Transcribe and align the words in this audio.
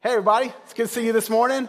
Hey, 0.00 0.10
everybody. 0.10 0.52
It's 0.62 0.74
good 0.74 0.86
to 0.86 0.92
see 0.92 1.06
you 1.06 1.12
this 1.12 1.28
morning. 1.28 1.68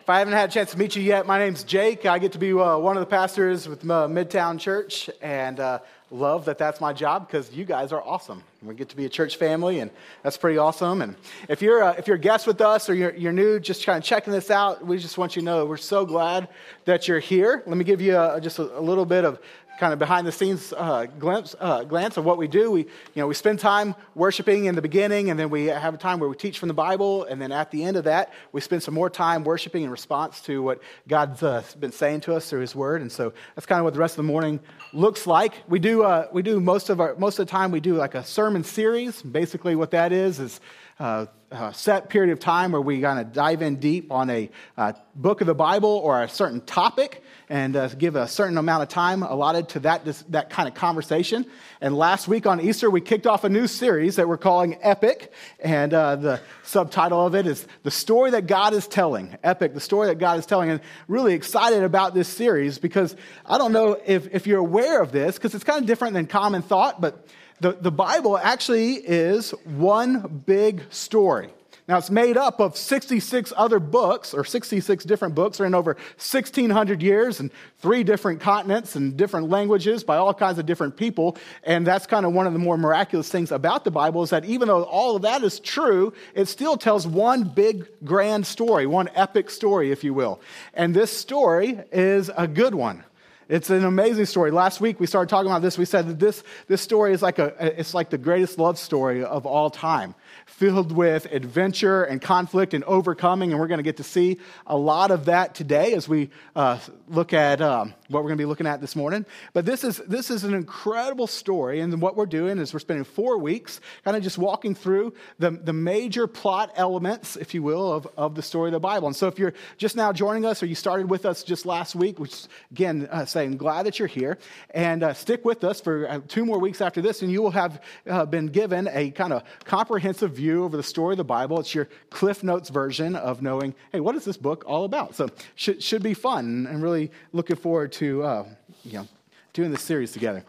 If 0.00 0.08
I 0.08 0.20
haven't 0.20 0.34
had 0.34 0.50
a 0.50 0.52
chance 0.52 0.70
to 0.70 0.78
meet 0.78 0.94
you 0.94 1.02
yet, 1.02 1.26
my 1.26 1.36
name's 1.36 1.64
Jake. 1.64 2.06
I 2.06 2.20
get 2.20 2.30
to 2.30 2.38
be 2.38 2.52
uh, 2.52 2.78
one 2.78 2.96
of 2.96 3.00
the 3.00 3.06
pastors 3.06 3.68
with 3.68 3.82
uh, 3.90 4.06
Midtown 4.06 4.56
Church, 4.56 5.10
and 5.20 5.58
uh, 5.58 5.80
love 6.12 6.44
that 6.44 6.58
that's 6.58 6.80
my 6.80 6.92
job 6.92 7.26
because 7.26 7.52
you 7.52 7.64
guys 7.64 7.90
are 7.90 8.00
awesome. 8.04 8.44
We 8.62 8.76
get 8.76 8.88
to 8.90 8.96
be 8.96 9.04
a 9.04 9.08
church 9.08 9.36
family, 9.36 9.80
and 9.80 9.90
that's 10.22 10.36
pretty 10.36 10.58
awesome. 10.58 11.02
And 11.02 11.16
if 11.48 11.60
you're 11.60 11.82
uh, 11.82 11.94
if 11.98 12.06
you're 12.06 12.18
a 12.18 12.20
guest 12.20 12.46
with 12.46 12.60
us 12.60 12.88
or 12.88 12.94
you're, 12.94 13.16
you're 13.16 13.32
new, 13.32 13.58
just 13.58 13.84
kind 13.84 13.98
of 13.98 14.04
checking 14.04 14.32
this 14.32 14.48
out, 14.48 14.86
we 14.86 14.96
just 14.98 15.18
want 15.18 15.34
you 15.34 15.42
to 15.42 15.46
know 15.46 15.64
we're 15.64 15.76
so 15.76 16.06
glad 16.06 16.46
that 16.84 17.08
you're 17.08 17.18
here. 17.18 17.64
Let 17.66 17.76
me 17.76 17.82
give 17.82 18.00
you 18.00 18.16
a, 18.16 18.40
just 18.40 18.60
a, 18.60 18.78
a 18.78 18.80
little 18.80 19.06
bit 19.06 19.24
of 19.24 19.40
kind 19.78 19.92
of 19.92 19.98
behind 19.98 20.26
the 20.26 20.32
scenes 20.32 20.72
uh, 20.76 21.06
glimpse, 21.18 21.54
uh, 21.58 21.84
glance 21.84 22.16
of 22.16 22.24
what 22.24 22.38
we 22.38 22.48
do. 22.48 22.70
We, 22.70 22.80
you 22.80 22.88
know, 23.16 23.26
we 23.26 23.34
spend 23.34 23.58
time 23.58 23.94
worshiping 24.14 24.66
in 24.66 24.74
the 24.74 24.82
beginning, 24.82 25.30
and 25.30 25.38
then 25.38 25.50
we 25.50 25.66
have 25.66 25.94
a 25.94 25.98
time 25.98 26.20
where 26.20 26.28
we 26.28 26.36
teach 26.36 26.58
from 26.58 26.68
the 26.68 26.74
Bible, 26.74 27.24
and 27.24 27.40
then 27.40 27.52
at 27.52 27.70
the 27.70 27.84
end 27.84 27.96
of 27.96 28.04
that, 28.04 28.32
we 28.52 28.60
spend 28.60 28.82
some 28.82 28.94
more 28.94 29.10
time 29.10 29.44
worshiping 29.44 29.82
in 29.82 29.90
response 29.90 30.40
to 30.42 30.62
what 30.62 30.80
God's 31.08 31.42
uh, 31.42 31.62
been 31.78 31.92
saying 31.92 32.20
to 32.22 32.34
us 32.34 32.48
through 32.48 32.60
His 32.60 32.74
Word. 32.74 33.00
And 33.02 33.10
so 33.10 33.32
that's 33.54 33.66
kind 33.66 33.78
of 33.80 33.84
what 33.84 33.94
the 33.94 34.00
rest 34.00 34.12
of 34.12 34.18
the 34.18 34.30
morning 34.30 34.60
looks 34.92 35.26
like. 35.26 35.54
We 35.68 35.78
do, 35.78 36.02
uh, 36.02 36.28
we 36.32 36.42
do 36.42 36.60
most 36.60 36.90
of 36.90 37.00
our 37.00 37.14
most 37.16 37.38
of 37.38 37.46
the 37.46 37.50
time 37.50 37.70
we 37.70 37.80
do 37.80 37.94
like 37.94 38.14
a 38.14 38.24
sermon 38.24 38.64
series. 38.64 39.22
Basically, 39.22 39.74
what 39.74 39.90
that 39.90 40.12
is 40.12 40.38
is 40.38 40.60
uh, 40.98 41.26
a 41.50 41.74
set 41.74 42.08
period 42.08 42.32
of 42.32 42.38
time 42.38 42.72
where 42.72 42.80
we 42.80 43.00
kind 43.00 43.18
of 43.18 43.32
dive 43.32 43.62
in 43.62 43.76
deep 43.76 44.12
on 44.12 44.30
a 44.30 44.50
uh, 44.76 44.92
book 45.14 45.40
of 45.40 45.46
the 45.46 45.54
Bible 45.54 46.00
or 46.04 46.22
a 46.22 46.28
certain 46.28 46.60
topic 46.60 47.22
and 47.48 47.76
uh, 47.76 47.88
give 47.88 48.16
a 48.16 48.26
certain 48.26 48.58
amount 48.58 48.82
of 48.82 48.88
time 48.88 49.22
allotted 49.22 49.68
to 49.70 49.80
that, 49.80 50.04
that 50.30 50.50
kind 50.50 50.68
of 50.68 50.74
conversation. 50.74 51.46
And 51.80 51.96
last 51.96 52.28
week 52.28 52.46
on 52.46 52.60
Easter, 52.60 52.90
we 52.90 53.00
kicked 53.00 53.26
off 53.26 53.44
a 53.44 53.48
new 53.48 53.66
series 53.66 54.16
that 54.16 54.28
we're 54.28 54.38
calling 54.38 54.78
Epic. 54.80 55.32
And 55.60 55.92
uh, 55.92 56.16
the 56.16 56.40
subtitle 56.62 57.26
of 57.26 57.34
it 57.34 57.46
is 57.46 57.66
The 57.82 57.90
Story 57.90 58.30
That 58.30 58.46
God 58.46 58.72
is 58.74 58.86
Telling. 58.86 59.36
Epic, 59.42 59.74
the 59.74 59.80
story 59.80 60.08
that 60.08 60.18
God 60.18 60.38
is 60.38 60.46
telling. 60.46 60.70
And 60.70 60.80
really 61.08 61.34
excited 61.34 61.82
about 61.82 62.14
this 62.14 62.28
series 62.28 62.78
because 62.78 63.14
I 63.44 63.58
don't 63.58 63.72
know 63.72 64.00
if, 64.06 64.34
if 64.34 64.46
you're 64.46 64.60
aware 64.60 65.02
of 65.02 65.12
this, 65.12 65.36
because 65.36 65.54
it's 65.54 65.64
kind 65.64 65.80
of 65.80 65.86
different 65.86 66.14
than 66.14 66.26
common 66.26 66.62
thought, 66.62 67.00
but 67.00 67.26
the, 67.60 67.72
the 67.72 67.92
Bible 67.92 68.36
actually 68.36 68.94
is 68.94 69.52
one 69.64 70.42
big 70.44 70.82
story. 70.90 71.50
Now, 71.86 71.98
it's 71.98 72.10
made 72.10 72.38
up 72.38 72.60
of 72.60 72.78
66 72.78 73.52
other 73.56 73.78
books, 73.78 74.32
or 74.32 74.42
66 74.42 75.04
different 75.04 75.34
books, 75.34 75.60
in 75.60 75.74
over 75.74 75.92
1,600 76.16 77.02
years 77.02 77.40
and 77.40 77.50
three 77.80 78.02
different 78.02 78.40
continents 78.40 78.96
and 78.96 79.14
different 79.18 79.50
languages 79.50 80.02
by 80.02 80.16
all 80.16 80.32
kinds 80.32 80.58
of 80.58 80.64
different 80.64 80.96
people. 80.96 81.36
And 81.62 81.86
that's 81.86 82.06
kind 82.06 82.24
of 82.24 82.32
one 82.32 82.46
of 82.46 82.54
the 82.54 82.58
more 82.58 82.78
miraculous 82.78 83.28
things 83.28 83.52
about 83.52 83.84
the 83.84 83.90
Bible 83.90 84.22
is 84.22 84.30
that 84.30 84.46
even 84.46 84.68
though 84.68 84.84
all 84.84 85.16
of 85.16 85.22
that 85.22 85.42
is 85.42 85.60
true, 85.60 86.14
it 86.34 86.46
still 86.46 86.78
tells 86.78 87.06
one 87.06 87.44
big, 87.44 87.86
grand 88.02 88.46
story, 88.46 88.86
one 88.86 89.10
epic 89.14 89.50
story, 89.50 89.92
if 89.92 90.02
you 90.02 90.14
will. 90.14 90.40
And 90.72 90.96
this 90.96 91.14
story 91.14 91.80
is 91.92 92.30
a 92.34 92.48
good 92.48 92.74
one. 92.74 93.04
It's 93.46 93.68
an 93.68 93.84
amazing 93.84 94.24
story. 94.24 94.50
Last 94.50 94.80
week 94.80 94.98
we 94.98 95.06
started 95.06 95.28
talking 95.28 95.50
about 95.50 95.60
this. 95.60 95.76
We 95.76 95.84
said 95.84 96.08
that 96.08 96.18
this, 96.18 96.42
this 96.66 96.80
story 96.80 97.12
is 97.12 97.20
like, 97.20 97.38
a, 97.38 97.78
it's 97.78 97.92
like 97.92 98.08
the 98.08 98.16
greatest 98.16 98.58
love 98.58 98.78
story 98.78 99.22
of 99.22 99.44
all 99.44 99.68
time 99.68 100.14
filled 100.46 100.92
with 100.92 101.26
adventure 101.32 102.04
and 102.04 102.20
conflict 102.20 102.74
and 102.74 102.84
overcoming. 102.84 103.50
And 103.50 103.60
we're 103.60 103.66
going 103.66 103.78
to 103.78 103.84
get 103.84 103.96
to 103.98 104.04
see 104.04 104.38
a 104.66 104.76
lot 104.76 105.10
of 105.10 105.26
that 105.26 105.54
today 105.54 105.94
as 105.94 106.08
we 106.08 106.30
uh, 106.54 106.78
look 107.08 107.32
at 107.32 107.60
um, 107.60 107.94
what 108.08 108.22
we're 108.22 108.28
going 108.28 108.38
to 108.38 108.42
be 108.42 108.46
looking 108.46 108.66
at 108.66 108.80
this 108.80 108.94
morning. 108.94 109.26
But 109.52 109.64
this 109.64 109.84
is, 109.84 109.98
this 110.06 110.30
is 110.30 110.44
an 110.44 110.54
incredible 110.54 111.26
story. 111.26 111.80
And 111.80 112.00
what 112.00 112.16
we're 112.16 112.26
doing 112.26 112.58
is 112.58 112.72
we're 112.72 112.80
spending 112.80 113.04
four 113.04 113.38
weeks 113.38 113.80
kind 114.04 114.16
of 114.16 114.22
just 114.22 114.38
walking 114.38 114.74
through 114.74 115.14
the, 115.38 115.50
the 115.50 115.72
major 115.72 116.26
plot 116.26 116.72
elements, 116.76 117.36
if 117.36 117.54
you 117.54 117.62
will, 117.62 117.92
of, 117.92 118.06
of 118.16 118.34
the 118.34 118.42
story 118.42 118.68
of 118.68 118.72
the 118.72 118.80
Bible. 118.80 119.08
And 119.08 119.16
so 119.16 119.26
if 119.26 119.38
you're 119.38 119.54
just 119.76 119.96
now 119.96 120.12
joining 120.12 120.44
us 120.44 120.62
or 120.62 120.66
you 120.66 120.74
started 120.74 121.10
with 121.10 121.26
us 121.26 121.42
just 121.42 121.66
last 121.66 121.94
week, 121.94 122.18
which 122.18 122.46
again, 122.70 123.08
uh, 123.10 123.24
saying 123.24 123.56
glad 123.56 123.86
that 123.86 123.98
you're 123.98 124.08
here, 124.08 124.38
and 124.70 125.02
uh, 125.02 125.12
stick 125.14 125.44
with 125.44 125.64
us 125.64 125.80
for 125.80 126.08
uh, 126.08 126.20
two 126.28 126.44
more 126.44 126.58
weeks 126.58 126.80
after 126.80 127.00
this, 127.00 127.22
and 127.22 127.30
you 127.30 127.42
will 127.42 127.50
have 127.50 127.82
uh, 128.08 128.24
been 128.24 128.46
given 128.46 128.88
a 128.92 129.10
kind 129.10 129.32
of 129.32 129.42
comprehensive 129.64 130.23
view 130.28 130.64
over 130.64 130.76
the 130.76 130.82
story 130.82 131.12
of 131.14 131.18
the 131.18 131.24
Bible. 131.24 131.60
It's 131.60 131.74
your 131.74 131.88
Cliff 132.10 132.42
Notes 132.42 132.68
version 132.68 133.16
of 133.16 133.42
knowing, 133.42 133.74
hey, 133.92 134.00
what 134.00 134.14
is 134.14 134.24
this 134.24 134.36
book 134.36 134.64
all 134.66 134.84
about? 134.84 135.14
So 135.14 135.28
should, 135.54 135.82
should 135.82 136.02
be 136.02 136.14
fun 136.14 136.66
and 136.70 136.82
really 136.82 137.10
looking 137.32 137.56
forward 137.56 137.92
to 137.92 138.22
uh, 138.22 138.46
you 138.84 138.98
know, 138.98 139.08
doing 139.52 139.70
this 139.70 139.82
series 139.82 140.12
together. 140.12 140.44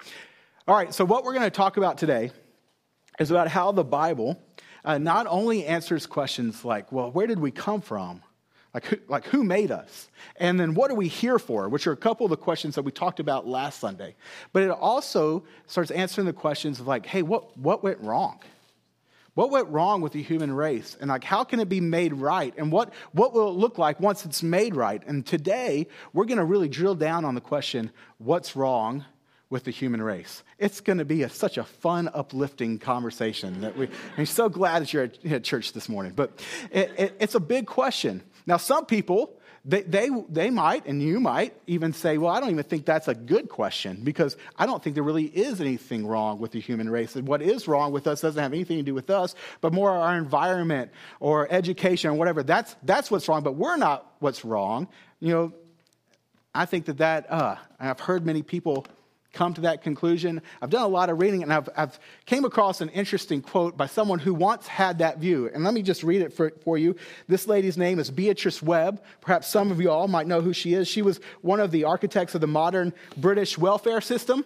All 0.67 0.75
right, 0.75 0.93
so 0.93 1.05
what 1.05 1.23
we're 1.23 1.33
going 1.33 1.43
to 1.43 1.49
talk 1.49 1.77
about 1.77 1.97
today 1.97 2.31
is 3.19 3.31
about 3.31 3.47
how 3.47 3.71
the 3.71 3.83
Bible 3.83 4.41
uh, 4.83 4.97
not 4.97 5.27
only 5.27 5.65
answers 5.65 6.05
questions 6.05 6.65
like, 6.65 6.91
well, 6.91 7.11
where 7.11 7.27
did 7.27 7.39
we 7.39 7.51
come 7.51 7.81
from? 7.81 8.21
Like 8.73 8.85
who, 8.85 8.97
like, 9.07 9.25
who 9.25 9.43
made 9.45 9.71
us? 9.71 10.09
And 10.35 10.59
then 10.59 10.73
what 10.73 10.91
are 10.91 10.95
we 10.95 11.07
here 11.07 11.39
for? 11.39 11.69
Which 11.69 11.87
are 11.87 11.93
a 11.93 11.97
couple 11.97 12.25
of 12.25 12.29
the 12.29 12.35
questions 12.37 12.75
that 12.75 12.81
we 12.81 12.91
talked 12.91 13.21
about 13.21 13.47
last 13.47 13.79
Sunday. 13.79 14.15
But 14.51 14.63
it 14.63 14.69
also 14.69 15.45
starts 15.65 15.91
answering 15.91 16.27
the 16.27 16.33
questions 16.33 16.81
of, 16.81 16.87
like, 16.87 17.05
hey, 17.05 17.21
what, 17.21 17.57
what 17.57 17.83
went 17.83 18.01
wrong? 18.01 18.39
What 19.35 19.51
went 19.51 19.67
wrong 19.67 20.01
with 20.01 20.13
the 20.13 20.23
human 20.23 20.51
race? 20.51 20.97
And 20.99 21.09
like, 21.09 21.25
how 21.25 21.43
can 21.43 21.59
it 21.59 21.67
be 21.67 21.81
made 21.81 22.13
right? 22.13 22.53
And 22.57 22.71
what, 22.71 22.93
what 23.11 23.33
will 23.33 23.49
it 23.49 23.57
look 23.57 23.77
like 23.77 23.99
once 23.99 24.25
it's 24.25 24.41
made 24.41 24.75
right? 24.75 25.05
And 25.05 25.25
today, 25.25 25.87
we're 26.13 26.25
going 26.25 26.37
to 26.37 26.45
really 26.45 26.69
drill 26.69 26.95
down 26.95 27.25
on 27.25 27.35
the 27.35 27.41
question 27.41 27.91
what's 28.17 28.55
wrong 28.55 29.03
with 29.49 29.65
the 29.65 29.71
human 29.71 30.01
race? 30.01 30.41
It's 30.57 30.79
going 30.79 30.99
to 30.99 31.05
be 31.05 31.23
a, 31.23 31.29
such 31.29 31.57
a 31.57 31.65
fun, 31.65 32.09
uplifting 32.13 32.79
conversation 32.79 33.59
that 33.61 33.77
we, 33.77 33.89
I'm 34.17 34.25
so 34.25 34.47
glad 34.47 34.81
that 34.81 34.93
you're 34.93 35.09
at, 35.25 35.43
church 35.43 35.73
this 35.73 35.89
morning. 35.89 36.13
But 36.15 36.41
it, 36.71 36.93
it, 36.97 37.17
it's 37.19 37.35
a 37.35 37.41
big 37.41 37.67
question. 37.67 38.23
Now, 38.47 38.57
some 38.57 38.85
people, 38.85 39.39
they, 39.63 39.81
they, 39.81 40.09
they 40.29 40.49
might, 40.51 40.85
and 40.85 41.01
you 41.01 41.19
might 41.19 41.55
even 41.65 41.93
say, 41.93 42.17
Well, 42.17 42.31
I 42.31 42.39
don't 42.39 42.51
even 42.51 42.63
think 42.63 42.85
that's 42.85 43.07
a 43.07 43.15
good 43.15 43.49
question 43.49 44.01
because 44.03 44.37
I 44.57 44.65
don't 44.65 44.83
think 44.83 44.93
there 44.93 45.03
really 45.03 45.25
is 45.25 45.59
anything 45.59 46.05
wrong 46.05 46.39
with 46.39 46.51
the 46.51 46.59
human 46.59 46.89
race. 46.89 47.15
And 47.15 47.27
what 47.27 47.41
is 47.41 47.67
wrong 47.67 47.91
with 47.91 48.05
us 48.05 48.21
doesn't 48.21 48.41
have 48.41 48.53
anything 48.53 48.77
to 48.77 48.83
do 48.83 48.93
with 48.93 49.09
us, 49.09 49.33
but 49.61 49.73
more 49.73 49.89
our 49.91 50.15
environment 50.15 50.91
or 51.19 51.51
education 51.51 52.11
or 52.11 52.13
whatever. 52.13 52.43
That's, 52.43 52.75
that's 52.83 53.09
what's 53.09 53.27
wrong, 53.27 53.41
but 53.41 53.55
we're 53.55 53.77
not 53.77 54.13
what's 54.19 54.45
wrong. 54.45 54.87
You 55.19 55.29
know, 55.33 55.53
I 56.53 56.65
think 56.65 56.85
that 56.85 56.99
that, 56.99 57.31
uh, 57.31 57.55
I've 57.79 57.99
heard 57.99 58.25
many 58.25 58.43
people 58.43 58.85
come 59.35 59.53
to 59.53 59.61
that 59.61 59.83
conclusion. 59.83 60.41
I've 60.61 60.69
done 60.71 60.83
a 60.83 60.87
lot 60.87 61.09
of 61.09 61.19
reading 61.19 61.43
and 61.43 61.53
I've, 61.53 61.69
I've 61.77 61.99
came 62.25 62.45
across 62.45 62.81
an 62.81 62.89
interesting 62.89 63.41
quote 63.41 63.77
by 63.77 63.85
someone 63.85 64.17
who 64.17 64.33
once 64.33 64.65
had 64.65 64.99
that 64.99 65.19
view. 65.19 65.51
And 65.53 65.63
let 65.63 65.73
me 65.73 65.83
just 65.83 66.01
read 66.01 66.21
it 66.21 66.33
for, 66.33 66.51
for 66.63 66.77
you. 66.77 66.95
This 67.27 67.47
lady's 67.47 67.77
name 67.77 67.99
is 67.99 68.09
Beatrice 68.09 68.63
Webb. 68.63 69.03
Perhaps 69.21 69.47
some 69.49 69.71
of 69.71 69.79
you 69.79 69.91
all 69.91 70.07
might 70.07 70.25
know 70.25 70.41
who 70.41 70.53
she 70.53 70.73
is. 70.73 70.87
She 70.87 71.01
was 71.01 71.19
one 71.41 71.59
of 71.59 71.71
the 71.71 71.83
architects 71.83 72.33
of 72.33 72.41
the 72.41 72.47
modern 72.47 72.93
British 73.17 73.57
welfare 73.57 74.01
system. 74.01 74.45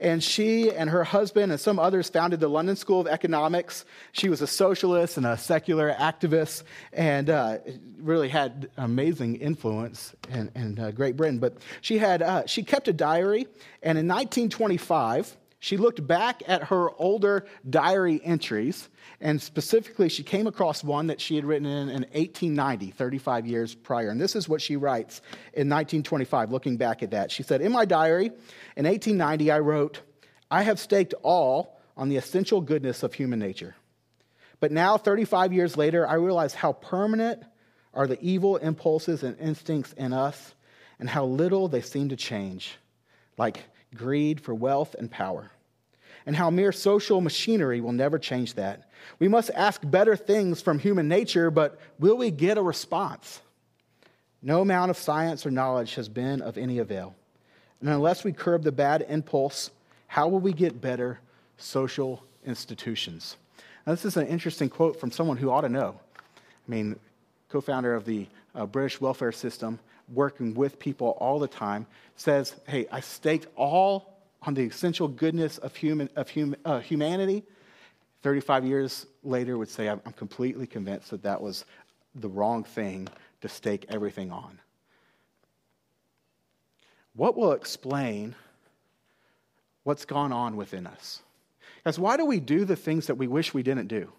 And 0.00 0.24
she 0.24 0.72
and 0.72 0.90
her 0.90 1.04
husband 1.04 1.52
and 1.52 1.60
some 1.60 1.78
others 1.78 2.08
founded 2.08 2.40
the 2.40 2.48
London 2.48 2.76
School 2.76 3.00
of 3.00 3.06
Economics. 3.06 3.84
She 4.12 4.28
was 4.28 4.40
a 4.40 4.46
socialist 4.46 5.16
and 5.16 5.26
a 5.26 5.36
secular 5.36 5.92
activist 5.92 6.64
and 6.92 7.28
uh, 7.28 7.58
really 8.00 8.28
had 8.28 8.70
amazing 8.76 9.36
influence 9.36 10.14
in, 10.30 10.50
in 10.54 10.78
uh, 10.78 10.90
Great 10.90 11.16
Britain. 11.16 11.38
But 11.38 11.58
she, 11.82 11.98
had, 11.98 12.22
uh, 12.22 12.46
she 12.46 12.62
kept 12.62 12.88
a 12.88 12.92
diary. 12.92 13.46
And 13.82 13.98
in 13.98 14.06
1925, 14.30 15.36
she 15.58 15.76
looked 15.76 16.06
back 16.06 16.42
at 16.46 16.64
her 16.64 16.90
older 16.98 17.44
diary 17.68 18.20
entries, 18.24 18.88
and 19.20 19.40
specifically, 19.40 20.08
she 20.08 20.22
came 20.22 20.46
across 20.46 20.82
one 20.82 21.08
that 21.08 21.20
she 21.20 21.36
had 21.36 21.44
written 21.44 21.66
in, 21.66 21.90
in 21.90 22.02
1890, 22.12 22.92
35 22.92 23.46
years 23.46 23.74
prior. 23.74 24.08
And 24.08 24.18
this 24.18 24.34
is 24.34 24.48
what 24.48 24.62
she 24.62 24.76
writes 24.76 25.18
in 25.52 25.68
1925, 25.68 26.50
looking 26.50 26.78
back 26.78 27.02
at 27.02 27.10
that. 27.10 27.30
She 27.30 27.42
said, 27.42 27.60
In 27.60 27.72
my 27.72 27.84
diary 27.84 28.26
in 28.76 28.86
1890, 28.86 29.50
I 29.50 29.58
wrote, 29.58 30.00
I 30.50 30.62
have 30.62 30.80
staked 30.80 31.12
all 31.22 31.78
on 31.94 32.08
the 32.08 32.16
essential 32.16 32.62
goodness 32.62 33.02
of 33.02 33.12
human 33.12 33.38
nature. 33.38 33.76
But 34.60 34.72
now, 34.72 34.96
35 34.96 35.52
years 35.52 35.76
later, 35.76 36.08
I 36.08 36.14
realize 36.14 36.54
how 36.54 36.72
permanent 36.72 37.42
are 37.92 38.06
the 38.06 38.20
evil 38.22 38.56
impulses 38.56 39.22
and 39.22 39.38
instincts 39.38 39.92
in 39.92 40.14
us, 40.14 40.54
and 40.98 41.08
how 41.08 41.26
little 41.26 41.68
they 41.68 41.80
seem 41.82 42.08
to 42.10 42.16
change, 42.16 42.78
like 43.36 43.64
greed 43.94 44.40
for 44.40 44.54
wealth 44.54 44.94
and 44.98 45.10
power, 45.10 45.50
and 46.26 46.36
how 46.36 46.50
mere 46.50 46.72
social 46.72 47.20
machinery 47.20 47.80
will 47.80 47.92
never 47.92 48.18
change 48.18 48.54
that. 48.54 48.90
We 49.18 49.28
must 49.28 49.50
ask 49.54 49.80
better 49.84 50.16
things 50.16 50.60
from 50.60 50.78
human 50.78 51.08
nature, 51.08 51.50
but 51.50 51.80
will 51.98 52.16
we 52.16 52.30
get 52.30 52.58
a 52.58 52.62
response? 52.62 53.40
No 54.42 54.60
amount 54.60 54.90
of 54.90 54.96
science 54.96 55.44
or 55.44 55.50
knowledge 55.50 55.94
has 55.96 56.08
been 56.08 56.40
of 56.40 56.56
any 56.56 56.78
avail. 56.78 57.14
And 57.80 57.88
unless 57.88 58.24
we 58.24 58.32
curb 58.32 58.62
the 58.62 58.72
bad 58.72 59.06
impulse, 59.08 59.70
how 60.06 60.28
will 60.28 60.40
we 60.40 60.52
get 60.52 60.80
better 60.80 61.18
social 61.56 62.22
institutions? 62.44 63.36
Now, 63.86 63.92
this 63.92 64.04
is 64.04 64.16
an 64.16 64.26
interesting 64.26 64.68
quote 64.68 65.00
from 65.00 65.10
someone 65.10 65.36
who 65.36 65.50
ought 65.50 65.62
to 65.62 65.68
know. 65.68 65.98
I 66.16 66.70
mean, 66.70 66.96
co 67.48 67.60
founder 67.60 67.94
of 67.94 68.04
the 68.04 68.26
uh, 68.54 68.66
British 68.66 69.00
welfare 69.00 69.32
system, 69.32 69.78
working 70.12 70.54
with 70.54 70.78
people 70.78 71.16
all 71.20 71.38
the 71.38 71.48
time, 71.48 71.86
says, 72.16 72.54
Hey, 72.66 72.86
I 72.90 73.00
staked 73.00 73.46
all 73.56 74.18
on 74.42 74.54
the 74.54 74.62
essential 74.62 75.08
goodness 75.08 75.58
of, 75.58 75.74
human, 75.76 76.08
of 76.16 76.30
hum, 76.30 76.56
uh, 76.64 76.80
humanity. 76.80 77.44
35 78.22 78.64
years 78.64 79.06
later 79.22 79.56
would 79.56 79.68
say, 79.68 79.88
I'm 79.88 80.00
completely 80.00 80.66
convinced 80.66 81.10
that 81.10 81.22
that 81.22 81.40
was 81.40 81.64
the 82.14 82.28
wrong 82.28 82.64
thing 82.64 83.08
to 83.40 83.48
stake 83.48 83.86
everything 83.88 84.30
on. 84.30 84.58
What 87.14 87.36
will 87.36 87.52
explain 87.52 88.34
what's 89.84 90.04
gone 90.04 90.32
on 90.32 90.56
within 90.56 90.86
us? 90.86 91.22
Guys, 91.84 91.98
why 91.98 92.16
do 92.16 92.24
we 92.24 92.40
do 92.40 92.64
the 92.64 92.76
things 92.76 93.06
that 93.06 93.14
we 93.14 93.26
wish 93.26 93.54
we 93.54 93.62
didn't 93.62 93.88
do? 93.88 94.12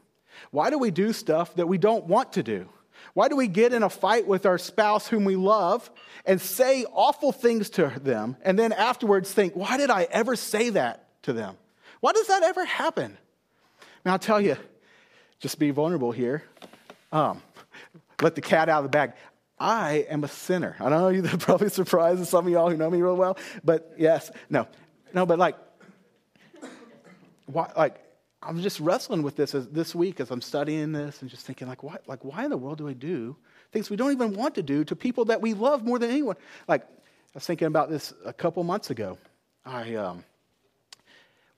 Why 0.49 0.69
do 0.69 0.77
we 0.77 0.91
do 0.91 1.13
stuff 1.13 1.55
that 1.55 1.67
we 1.67 1.77
don't 1.77 2.05
want 2.05 2.33
to 2.33 2.43
do? 2.43 2.67
Why 3.13 3.27
do 3.27 3.35
we 3.35 3.47
get 3.47 3.73
in 3.73 3.83
a 3.83 3.89
fight 3.89 4.27
with 4.27 4.45
our 4.45 4.57
spouse 4.57 5.07
whom 5.07 5.25
we 5.25 5.35
love 5.35 5.89
and 6.25 6.39
say 6.39 6.85
awful 6.91 7.31
things 7.31 7.69
to 7.71 7.87
them 8.01 8.37
and 8.43 8.57
then 8.57 8.71
afterwards 8.71 9.31
think, 9.31 9.53
why 9.55 9.77
did 9.77 9.89
I 9.89 10.07
ever 10.11 10.35
say 10.35 10.69
that 10.71 11.07
to 11.23 11.33
them? 11.33 11.57
Why 11.99 12.13
does 12.13 12.27
that 12.27 12.43
ever 12.43 12.65
happen? 12.65 13.17
Now, 14.05 14.13
I'll 14.13 14.19
tell 14.19 14.41
you, 14.41 14.57
just 15.39 15.59
be 15.59 15.71
vulnerable 15.71 16.11
here. 16.11 16.43
Um, 17.11 17.41
let 18.21 18.35
the 18.35 18.41
cat 18.41 18.69
out 18.69 18.79
of 18.79 18.83
the 18.83 18.89
bag. 18.89 19.13
I 19.59 20.07
am 20.09 20.23
a 20.23 20.27
sinner. 20.27 20.75
I 20.79 20.89
know, 20.89 21.09
you're 21.09 21.23
probably 21.37 21.69
surprised 21.69 22.25
some 22.27 22.47
of 22.47 22.51
y'all 22.51 22.69
who 22.69 22.77
know 22.77 22.89
me 22.89 23.01
real 23.01 23.15
well, 23.15 23.37
but 23.63 23.93
yes, 23.97 24.31
no, 24.49 24.67
no, 25.13 25.25
but 25.25 25.37
like, 25.37 25.55
why, 27.45 27.71
like, 27.77 28.00
I'm 28.43 28.59
just 28.59 28.79
wrestling 28.79 29.21
with 29.21 29.35
this 29.35 29.53
as, 29.53 29.67
this 29.67 29.93
week 29.93 30.19
as 30.19 30.31
I'm 30.31 30.41
studying 30.41 30.91
this 30.91 31.21
and 31.21 31.29
just 31.29 31.45
thinking, 31.45 31.67
like, 31.67 31.83
why, 31.83 31.97
like, 32.07 32.25
why 32.25 32.43
in 32.43 32.49
the 32.49 32.57
world 32.57 32.79
do 32.79 32.87
I 32.87 32.93
do 32.93 33.35
things 33.71 33.89
we 33.89 33.95
don't 33.95 34.11
even 34.11 34.33
want 34.33 34.55
to 34.55 34.63
do 34.63 34.83
to 34.83 34.95
people 34.95 35.25
that 35.25 35.41
we 35.41 35.53
love 35.53 35.85
more 35.85 35.99
than 35.99 36.09
anyone? 36.09 36.35
Like, 36.67 36.81
I 36.83 37.35
was 37.35 37.45
thinking 37.45 37.67
about 37.67 37.89
this 37.89 38.13
a 38.25 38.33
couple 38.33 38.63
months 38.63 38.89
ago. 38.89 39.17
I 39.63 39.95
um, 39.95 40.23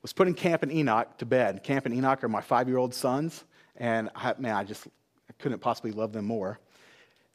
was 0.01 0.11
putting 0.11 0.33
Camp 0.33 0.61
and 0.61 0.71
Enoch 0.71 1.17
to 1.19 1.25
bed. 1.25 1.63
Camp 1.63 1.85
and 1.85 1.95
Enoch 1.95 2.23
are 2.23 2.29
my 2.29 2.41
five 2.41 2.67
year 2.67 2.77
old 2.77 2.93
sons, 2.93 3.45
and 3.77 4.09
I, 4.13 4.35
man, 4.37 4.55
I 4.55 4.63
just 4.65 4.85
I 5.29 5.33
couldn't 5.39 5.59
possibly 5.59 5.91
love 5.91 6.11
them 6.11 6.25
more. 6.25 6.59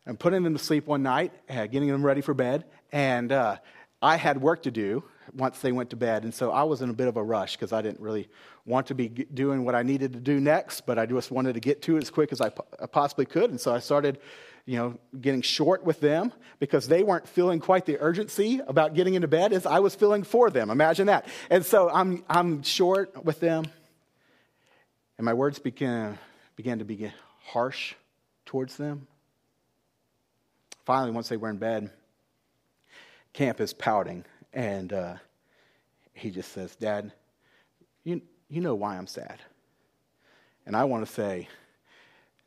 I'm 0.06 0.16
putting 0.16 0.42
them 0.42 0.52
to 0.52 0.62
sleep 0.62 0.86
one 0.86 1.02
night, 1.02 1.32
uh, 1.50 1.66
getting 1.66 1.88
them 1.88 2.04
ready 2.04 2.20
for 2.20 2.34
bed, 2.34 2.64
and 2.92 3.32
uh, 3.32 3.56
I 4.00 4.16
had 4.16 4.40
work 4.40 4.62
to 4.64 4.70
do 4.70 5.04
once 5.34 5.60
they 5.60 5.72
went 5.72 5.90
to 5.90 5.96
bed. 5.96 6.24
And 6.24 6.34
so 6.34 6.50
I 6.50 6.62
was 6.62 6.82
in 6.82 6.90
a 6.90 6.92
bit 6.92 7.08
of 7.08 7.16
a 7.16 7.22
rush 7.22 7.56
because 7.56 7.72
I 7.72 7.82
didn't 7.82 8.00
really 8.00 8.28
want 8.66 8.86
to 8.88 8.94
be 8.94 9.08
doing 9.08 9.64
what 9.64 9.74
I 9.74 9.82
needed 9.82 10.12
to 10.12 10.20
do 10.20 10.40
next, 10.40 10.86
but 10.86 10.98
I 10.98 11.06
just 11.06 11.30
wanted 11.30 11.54
to 11.54 11.60
get 11.60 11.82
to 11.82 11.96
it 11.96 12.02
as 12.02 12.10
quick 12.10 12.32
as 12.32 12.40
I 12.40 12.50
possibly 12.50 13.26
could. 13.26 13.50
And 13.50 13.60
so 13.60 13.74
I 13.74 13.78
started, 13.78 14.18
you 14.66 14.76
know, 14.76 14.98
getting 15.20 15.42
short 15.42 15.84
with 15.84 16.00
them 16.00 16.32
because 16.58 16.88
they 16.88 17.02
weren't 17.02 17.26
feeling 17.26 17.60
quite 17.60 17.86
the 17.86 17.98
urgency 17.98 18.60
about 18.66 18.94
getting 18.94 19.14
into 19.14 19.28
bed 19.28 19.52
as 19.52 19.64
I 19.64 19.78
was 19.78 19.94
feeling 19.94 20.22
for 20.22 20.50
them. 20.50 20.70
Imagine 20.70 21.06
that. 21.06 21.26
And 21.50 21.64
so 21.64 21.88
I'm, 21.88 22.24
I'm 22.28 22.62
short 22.62 23.24
with 23.24 23.40
them, 23.40 23.64
and 25.16 25.24
my 25.24 25.34
words 25.34 25.58
began, 25.58 26.18
began 26.56 26.78
to 26.78 26.84
be 26.84 27.10
harsh 27.44 27.94
towards 28.44 28.76
them. 28.76 29.06
Finally, 30.84 31.12
once 31.12 31.28
they 31.28 31.36
were 31.36 31.50
in 31.50 31.56
bed, 31.56 31.90
Camp 33.34 33.60
is 33.60 33.72
pouting, 33.72 34.24
and 34.52 34.92
uh, 34.92 35.14
he 36.12 36.30
just 36.30 36.52
says, 36.52 36.74
Dad, 36.76 37.12
you, 38.04 38.22
you 38.48 38.60
know 38.60 38.74
why 38.74 38.96
I'm 38.96 39.06
sad. 39.06 39.40
And 40.66 40.76
I 40.76 40.84
want 40.84 41.06
to 41.06 41.12
say, 41.12 41.48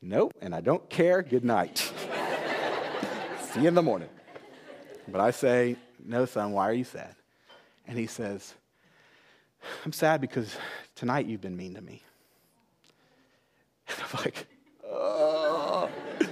Nope, 0.04 0.34
and 0.40 0.52
I 0.52 0.60
don't 0.60 0.88
care. 0.90 1.22
Good 1.22 1.44
night. 1.44 1.78
See 3.40 3.62
you 3.62 3.68
in 3.68 3.74
the 3.74 3.82
morning. 3.82 4.08
But 5.08 5.20
I 5.20 5.30
say, 5.30 5.76
No, 6.04 6.24
son, 6.24 6.52
why 6.52 6.68
are 6.68 6.72
you 6.72 6.84
sad? 6.84 7.14
And 7.86 7.98
he 7.98 8.06
says, 8.06 8.54
I'm 9.84 9.92
sad 9.92 10.20
because 10.20 10.56
tonight 10.94 11.26
you've 11.26 11.40
been 11.40 11.56
mean 11.56 11.74
to 11.74 11.80
me. 11.80 12.02
And 13.88 13.96
I'm 14.00 14.20
like, 14.24 14.46
oh. 14.88 15.88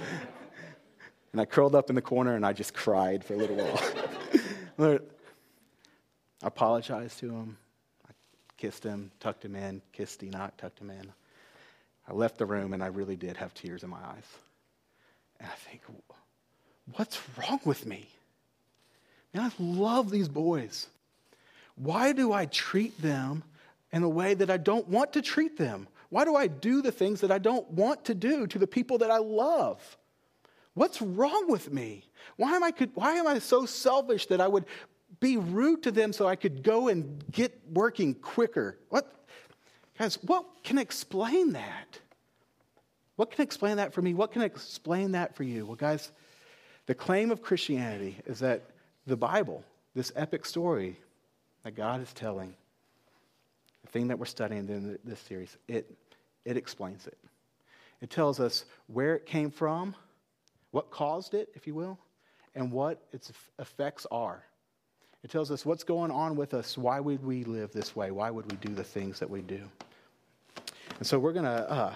And 1.31 1.39
I 1.39 1.45
curled 1.45 1.75
up 1.75 1.89
in 1.89 1.95
the 1.95 2.01
corner 2.01 2.35
and 2.35 2.45
I 2.45 2.51
just 2.51 2.73
cried 2.73 3.23
for 3.23 3.35
a 3.35 3.37
little 3.37 3.55
while. 3.55 3.79
I 6.43 6.47
apologized 6.47 7.19
to 7.19 7.29
him. 7.29 7.57
I 8.07 8.11
kissed 8.57 8.83
him, 8.83 9.11
tucked 9.19 9.45
him 9.45 9.55
in, 9.55 9.81
kissed 9.91 10.23
Enoch, 10.23 10.55
tucked 10.57 10.79
him 10.79 10.89
in. 10.89 11.11
I 12.07 12.13
left 12.13 12.37
the 12.37 12.45
room 12.45 12.73
and 12.73 12.83
I 12.83 12.87
really 12.87 13.15
did 13.15 13.37
have 13.37 13.53
tears 13.53 13.83
in 13.83 13.89
my 13.89 13.97
eyes. 13.97 14.25
And 15.39 15.49
I 15.49 15.55
think, 15.69 15.81
what's 16.95 17.19
wrong 17.37 17.59
with 17.65 17.85
me? 17.85 18.09
Man, 19.33 19.45
I 19.45 19.63
love 19.63 20.09
these 20.09 20.27
boys. 20.27 20.87
Why 21.75 22.11
do 22.11 22.33
I 22.33 22.45
treat 22.45 23.01
them 23.01 23.43
in 23.91 24.03
a 24.03 24.09
way 24.09 24.33
that 24.33 24.49
I 24.49 24.57
don't 24.57 24.87
want 24.87 25.13
to 25.13 25.21
treat 25.21 25.57
them? 25.57 25.87
Why 26.09 26.25
do 26.25 26.35
I 26.35 26.47
do 26.47 26.81
the 26.81 26.91
things 26.91 27.21
that 27.21 27.31
I 27.31 27.37
don't 27.37 27.69
want 27.71 28.05
to 28.05 28.13
do 28.13 28.45
to 28.47 28.59
the 28.59 28.67
people 28.67 28.97
that 28.99 29.11
I 29.11 29.19
love? 29.19 29.97
What's 30.73 31.01
wrong 31.01 31.49
with 31.49 31.71
me? 31.71 32.05
Why 32.35 32.55
am 32.55 32.63
I, 32.63 32.73
why 32.93 33.13
am 33.13 33.27
I 33.27 33.39
so 33.39 33.65
selfish 33.65 34.27
that 34.27 34.41
I 34.41 34.47
would 34.47 34.65
be 35.21 35.37
rude 35.37 35.83
to 35.83 35.91
them 35.91 36.11
so 36.11 36.27
I 36.27 36.35
could 36.35 36.63
go 36.63 36.89
and 36.89 37.23
get 37.31 37.57
working 37.71 38.15
quicker. 38.15 38.77
What? 38.89 39.09
Guys, 39.97 40.15
what 40.23 40.45
can 40.63 40.77
explain 40.77 41.53
that? 41.53 41.99
What 43.15 43.31
can 43.31 43.43
explain 43.43 43.77
that 43.77 43.93
for 43.93 44.01
me? 44.01 44.13
What 44.13 44.31
can 44.33 44.41
explain 44.41 45.11
that 45.11 45.35
for 45.35 45.43
you? 45.43 45.65
Well, 45.65 45.75
guys, 45.75 46.11
the 46.87 46.95
claim 46.95 47.31
of 47.31 47.43
Christianity 47.43 48.17
is 48.25 48.39
that 48.39 48.63
the 49.05 49.15
Bible, 49.15 49.63
this 49.93 50.11
epic 50.15 50.45
story 50.45 50.97
that 51.63 51.75
God 51.75 52.01
is 52.01 52.11
telling, 52.13 52.55
the 53.83 53.91
thing 53.91 54.07
that 54.07 54.17
we're 54.17 54.25
studying 54.25 54.67
in 54.69 54.97
this 55.03 55.19
series, 55.19 55.55
it, 55.67 55.95
it 56.45 56.57
explains 56.57 57.05
it. 57.05 57.17
It 58.01 58.09
tells 58.09 58.39
us 58.39 58.65
where 58.87 59.15
it 59.15 59.27
came 59.27 59.51
from, 59.51 59.95
what 60.71 60.89
caused 60.89 61.35
it, 61.35 61.49
if 61.53 61.67
you 61.67 61.75
will, 61.75 61.99
and 62.55 62.71
what 62.71 63.03
its 63.11 63.31
effects 63.59 64.07
are. 64.09 64.43
It 65.23 65.29
tells 65.29 65.51
us 65.51 65.65
what's 65.65 65.83
going 65.83 66.11
on 66.11 66.35
with 66.35 66.53
us. 66.53 66.77
Why 66.77 66.99
would 66.99 67.23
we 67.23 67.43
live 67.43 67.71
this 67.71 67.95
way? 67.95 68.11
Why 68.11 68.29
would 68.31 68.51
we 68.51 68.57
do 68.57 68.73
the 68.73 68.83
things 68.83 69.19
that 69.19 69.29
we 69.29 69.41
do? 69.41 69.61
And 70.97 71.05
so 71.05 71.19
we're 71.19 71.33
going 71.33 71.45
to 71.45 71.71
uh, 71.71 71.95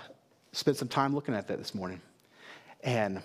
spend 0.51 0.77
some 0.77 0.87
time 0.87 1.13
looking 1.13 1.33
at 1.33 1.47
that 1.47 1.57
this 1.57 1.73
morning. 1.73 2.01
And 2.83 3.21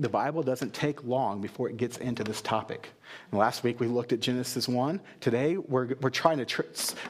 the 0.00 0.08
Bible 0.08 0.44
doesn't 0.44 0.72
take 0.72 1.02
long 1.02 1.40
before 1.40 1.68
it 1.68 1.76
gets 1.76 1.96
into 1.96 2.22
this 2.22 2.40
topic. 2.40 2.90
And 3.32 3.40
last 3.40 3.64
week 3.64 3.80
we 3.80 3.88
looked 3.88 4.12
at 4.12 4.20
Genesis 4.20 4.68
1. 4.68 5.00
Today 5.18 5.56
we're, 5.56 5.88
we're, 6.00 6.10
trying 6.10 6.38
to 6.38 6.44
tr- 6.44 6.62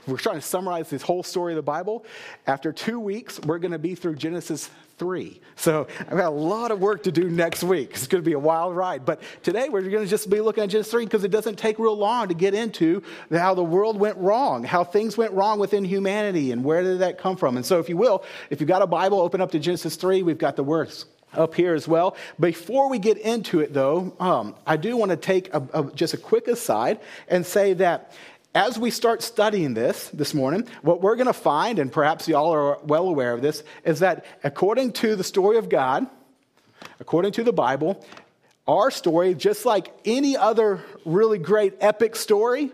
we're 0.06 0.16
trying 0.16 0.36
to 0.36 0.42
summarize 0.42 0.88
this 0.88 1.02
whole 1.02 1.22
story 1.22 1.52
of 1.52 1.56
the 1.56 1.62
Bible. 1.62 2.06
After 2.46 2.72
two 2.72 2.98
weeks, 2.98 3.38
we're 3.40 3.58
going 3.58 3.72
to 3.72 3.78
be 3.78 3.94
through 3.94 4.14
Genesis 4.14 4.70
3. 4.96 5.38
So 5.56 5.86
I've 6.00 6.16
got 6.16 6.28
a 6.28 6.30
lot 6.30 6.70
of 6.70 6.80
work 6.80 7.02
to 7.02 7.12
do 7.12 7.28
next 7.28 7.62
week. 7.62 7.90
It's 7.90 8.06
going 8.06 8.24
to 8.24 8.26
be 8.26 8.32
a 8.32 8.38
wild 8.38 8.74
ride. 8.74 9.04
But 9.04 9.20
today 9.42 9.68
we're 9.68 9.82
going 9.82 10.04
to 10.04 10.10
just 10.10 10.30
be 10.30 10.40
looking 10.40 10.64
at 10.64 10.70
Genesis 10.70 10.90
3 10.90 11.04
because 11.04 11.24
it 11.24 11.30
doesn't 11.30 11.56
take 11.56 11.78
real 11.78 11.96
long 11.96 12.28
to 12.28 12.34
get 12.34 12.54
into 12.54 13.02
how 13.30 13.52
the 13.52 13.62
world 13.62 14.00
went 14.00 14.16
wrong, 14.16 14.64
how 14.64 14.82
things 14.82 15.18
went 15.18 15.32
wrong 15.34 15.58
within 15.58 15.84
humanity, 15.84 16.52
and 16.52 16.64
where 16.64 16.82
did 16.82 17.00
that 17.00 17.18
come 17.18 17.36
from. 17.36 17.58
And 17.58 17.66
so 17.66 17.80
if 17.80 17.90
you 17.90 17.98
will, 17.98 18.24
if 18.48 18.62
you've 18.62 18.68
got 18.68 18.80
a 18.80 18.86
Bible, 18.86 19.20
open 19.20 19.42
up 19.42 19.50
to 19.50 19.58
Genesis 19.58 19.96
3. 19.96 20.22
We've 20.22 20.38
got 20.38 20.56
the 20.56 20.64
words 20.64 21.04
up 21.34 21.54
here 21.54 21.74
as 21.74 21.86
well. 21.86 22.16
Before 22.40 22.88
we 22.88 22.98
get 22.98 23.18
into 23.18 23.60
it, 23.60 23.72
though, 23.72 24.14
um, 24.20 24.54
I 24.66 24.76
do 24.76 24.96
want 24.96 25.10
to 25.10 25.16
take 25.16 25.52
a, 25.54 25.62
a, 25.72 25.84
just 25.92 26.14
a 26.14 26.18
quick 26.18 26.48
aside 26.48 27.00
and 27.28 27.44
say 27.44 27.74
that 27.74 28.12
as 28.54 28.78
we 28.78 28.90
start 28.90 29.22
studying 29.22 29.74
this 29.74 30.08
this 30.08 30.34
morning, 30.34 30.66
what 30.82 31.02
we're 31.02 31.16
going 31.16 31.26
to 31.26 31.32
find, 31.32 31.78
and 31.78 31.92
perhaps 31.92 32.26
y'all 32.26 32.52
are 32.52 32.78
well 32.82 33.08
aware 33.08 33.32
of 33.32 33.42
this, 33.42 33.62
is 33.84 34.00
that 34.00 34.24
according 34.42 34.92
to 34.92 35.16
the 35.16 35.24
story 35.24 35.58
of 35.58 35.68
God, 35.68 36.06
according 36.98 37.32
to 37.32 37.44
the 37.44 37.52
Bible, 37.52 38.04
our 38.66 38.90
story, 38.90 39.34
just 39.34 39.64
like 39.64 39.92
any 40.04 40.36
other 40.36 40.80
really 41.04 41.38
great 41.38 41.74
epic 41.80 42.16
story, 42.16 42.70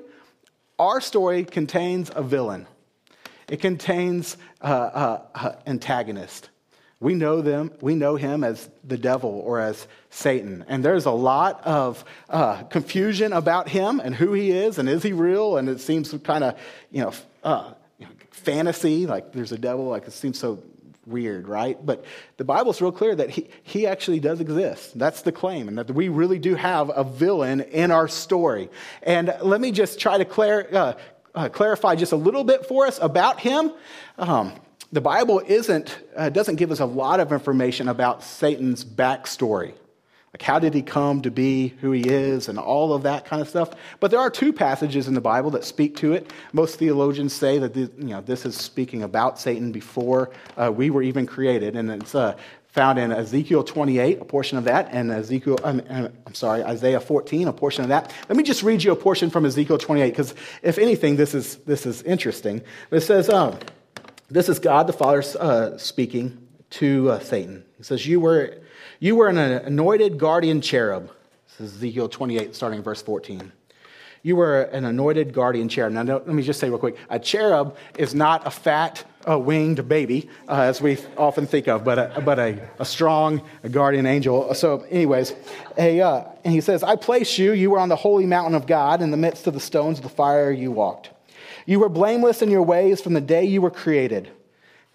our 0.79 1.01
story 1.01 1.45
contains 1.45 2.11
a 2.15 2.23
villain. 2.23 2.67
It 3.49 3.61
contains 3.61 4.37
an 4.61 4.73
uh, 4.73 5.23
uh, 5.35 5.57
antagonist. 5.67 6.51
We 7.01 7.15
know 7.15 7.43
them, 7.43 7.73
we 7.81 7.95
know 7.95 8.17
him 8.17 8.45
as 8.45 8.69
the 8.83 8.97
devil 8.97 9.43
or 9.45 9.61
as 9.61 9.87
Satan. 10.11 10.65
And 10.69 10.85
there's 10.85 11.07
a 11.07 11.11
lot 11.11 11.61
of 11.67 12.05
uh, 12.31 12.63
confusion 12.65 13.33
about 13.33 13.69
him 13.69 14.01
and 14.01 14.15
who 14.15 14.33
he 14.33 14.53
is 14.53 14.79
and 14.79 14.89
is 14.89 15.03
he 15.03 15.13
real? 15.13 15.57
And 15.57 15.69
it 15.69 15.81
seems 15.81 16.15
kind 16.23 16.45
of, 16.45 16.59
you 16.91 17.03
know, 17.03 17.13
uh, 17.43 17.75
fantasy, 18.31 19.07
like 19.07 19.33
there's 19.33 19.53
a 19.53 19.59
devil, 19.59 19.87
like 19.87 20.07
it 20.07 20.13
seems 20.13 20.39
so 20.39 20.63
weird, 21.07 21.49
right? 21.49 21.85
But 21.85 22.05
the 22.37 22.45
Bible's 22.45 22.81
real 22.81 22.93
clear 22.93 23.15
that 23.15 23.31
he, 23.31 23.49
he 23.63 23.87
actually 23.87 24.21
does 24.21 24.41
exist. 24.41 24.99
That's 24.99 25.23
the 25.23 25.33
claim, 25.33 25.69
and 25.69 25.79
that 25.79 25.91
we 25.91 26.09
really 26.09 26.39
do 26.39 26.55
have 26.55 26.91
a 26.95 27.05
villain 27.05 27.61
in 27.61 27.91
our 27.91 28.09
story. 28.09 28.71
And 29.03 29.35
let 29.43 29.61
me 29.61 29.71
just 29.71 29.99
try 29.99 30.19
to 30.19 30.25
clar- 30.25 30.69
uh, 30.73 30.93
uh, 31.35 31.49
clarify 31.49 31.97
just 31.97 32.13
a 32.13 32.17
little 32.17 32.45
bit 32.45 32.67
for 32.67 32.87
us 32.87 32.99
about 33.01 33.41
him. 33.41 33.73
Um, 34.19 34.53
the 34.95 35.01
Bible 35.01 35.43
isn't, 35.45 35.99
uh, 36.15 36.29
doesn't 36.29 36.55
give 36.55 36.71
us 36.71 36.79
a 36.79 36.87
lot 36.87 37.19
of 37.19 37.33
information 37.33 37.89
about 37.89 38.23
Satan's 38.23 38.85
backstory. 38.85 39.75
Like, 40.33 40.43
how 40.43 40.61
did 40.61 40.73
he 40.73 40.83
come 40.83 41.21
to 41.23 41.33
be 41.33 41.75
who 41.81 41.91
he 41.91 42.09
is 42.09 42.49
and 42.49 42.61
all 42.61 42.93
of 42.93 43.03
that 43.03 43.25
kind 43.25 43.43
of 43.43 43.49
stuff? 43.49 43.71
But 43.99 44.13
there 44.13 44.21
are 44.21 44.31
two 44.31 44.53
passages 44.53 45.09
in 45.09 45.15
the 45.15 45.21
Bible 45.21 45.51
that 45.51 45.65
speak 45.65 45.97
to 45.97 46.13
it. 46.13 46.33
Most 46.53 46.79
theologians 46.79 47.33
say 47.33 47.59
that 47.59 47.75
this, 47.75 47.91
you 47.99 48.07
know, 48.07 48.21
this 48.21 48.47
is 48.47 48.57
speaking 48.57 49.03
about 49.03 49.41
Satan 49.41 49.73
before 49.73 50.31
uh, 50.57 50.71
we 50.73 50.91
were 50.91 51.03
even 51.03 51.27
created. 51.27 51.75
And 51.75 51.91
it's 51.91 52.15
uh, 52.15 52.37
found 52.69 52.97
in 52.97 53.11
Ezekiel 53.11 53.65
28, 53.65 54.21
a 54.21 54.25
portion 54.25 54.59
of 54.59 54.65
that, 54.65 54.89
and 54.93 55.11
Ezekiel, 55.11 55.59
I'm, 55.65 55.81
I'm 55.89 56.35
sorry, 56.35 56.63
Isaiah 56.63 57.01
14, 57.01 57.49
a 57.49 57.53
portion 57.53 57.83
of 57.83 57.89
that. 57.89 58.13
Let 58.29 58.37
me 58.37 58.45
just 58.45 58.63
read 58.63 58.83
you 58.83 58.93
a 58.93 58.97
portion 58.97 59.29
from 59.29 59.45
Ezekiel 59.45 59.79
28, 59.79 60.11
because 60.11 60.35
if 60.63 60.79
anything, 60.79 61.17
this 61.17 61.35
is, 61.35 61.57
this 61.59 61.85
is 61.85 62.03
interesting. 62.03 62.63
It 62.93 63.01
says, 63.03 63.29
um, 63.29 63.59
this 64.35 64.49
is 64.49 64.59
God 64.59 64.89
the 64.89 64.93
Father 64.93 65.23
uh, 65.39 65.79
speaking 65.79 66.49
to 66.71 67.11
uh, 67.11 67.21
Satan. 67.21 67.65
He 67.77 67.85
says, 67.85 68.05
you 68.05 68.19
were, 68.19 68.59
you 68.99 69.15
were 69.15 69.29
an 69.29 69.39
anointed 69.39 70.19
guardian 70.19 70.61
cherub. 70.61 71.09
This 71.47 71.69
is 71.69 71.77
Ezekiel 71.77 72.09
28, 72.09 72.53
starting 72.53 72.83
verse 72.83 73.01
14. 73.01 73.53
You 74.25 74.35
were 74.35 74.63
an 74.63 74.87
anointed 74.87 75.33
guardian 75.33 75.69
cherub. 75.69 75.93
Now, 75.93 76.03
let 76.03 76.27
me 76.27 76.43
just 76.43 76.59
say 76.59 76.69
real 76.69 76.79
quick 76.79 76.97
a 77.11 77.21
cherub 77.21 77.77
is 77.97 78.13
not 78.13 78.45
a 78.45 78.51
fat, 78.51 79.05
a 79.25 79.39
winged 79.39 79.89
baby, 79.89 80.29
uh, 80.49 80.63
as 80.63 80.83
we 80.83 80.99
often 81.17 81.47
think 81.47 81.69
of, 81.69 81.85
but 81.85 81.99
a, 81.99 82.21
but 82.21 82.41
a, 82.41 82.69
a 82.81 82.85
strong 82.85 83.41
a 83.63 83.69
guardian 83.69 84.05
angel. 84.05 84.53
So, 84.55 84.81
anyways, 84.91 85.33
a, 85.79 86.01
uh, 86.01 86.25
and 86.43 86.53
he 86.53 86.61
says, 86.61 86.83
I 86.83 86.97
placed 86.97 87.39
you, 87.39 87.53
you 87.53 87.71
were 87.71 87.79
on 87.79 87.89
the 87.89 87.97
holy 87.97 88.27
mountain 88.27 88.57
of 88.57 88.67
God, 88.67 89.01
in 89.01 89.13
the 89.13 89.17
midst 89.17 89.47
of 89.47 89.55
the 89.55 89.61
stones 89.61 89.99
of 89.99 90.03
the 90.03 90.09
fire 90.09 90.51
you 90.51 90.73
walked. 90.73 91.11
You 91.67 91.81
were 91.81 91.89
blameless 91.89 92.43
in 92.43 92.51
your 92.51 92.63
ways 92.63 93.01
from 93.01 93.15
the 93.15 93.21
day 93.21 93.45
you 93.45 93.63
were 93.63 93.71
created. 93.71 94.29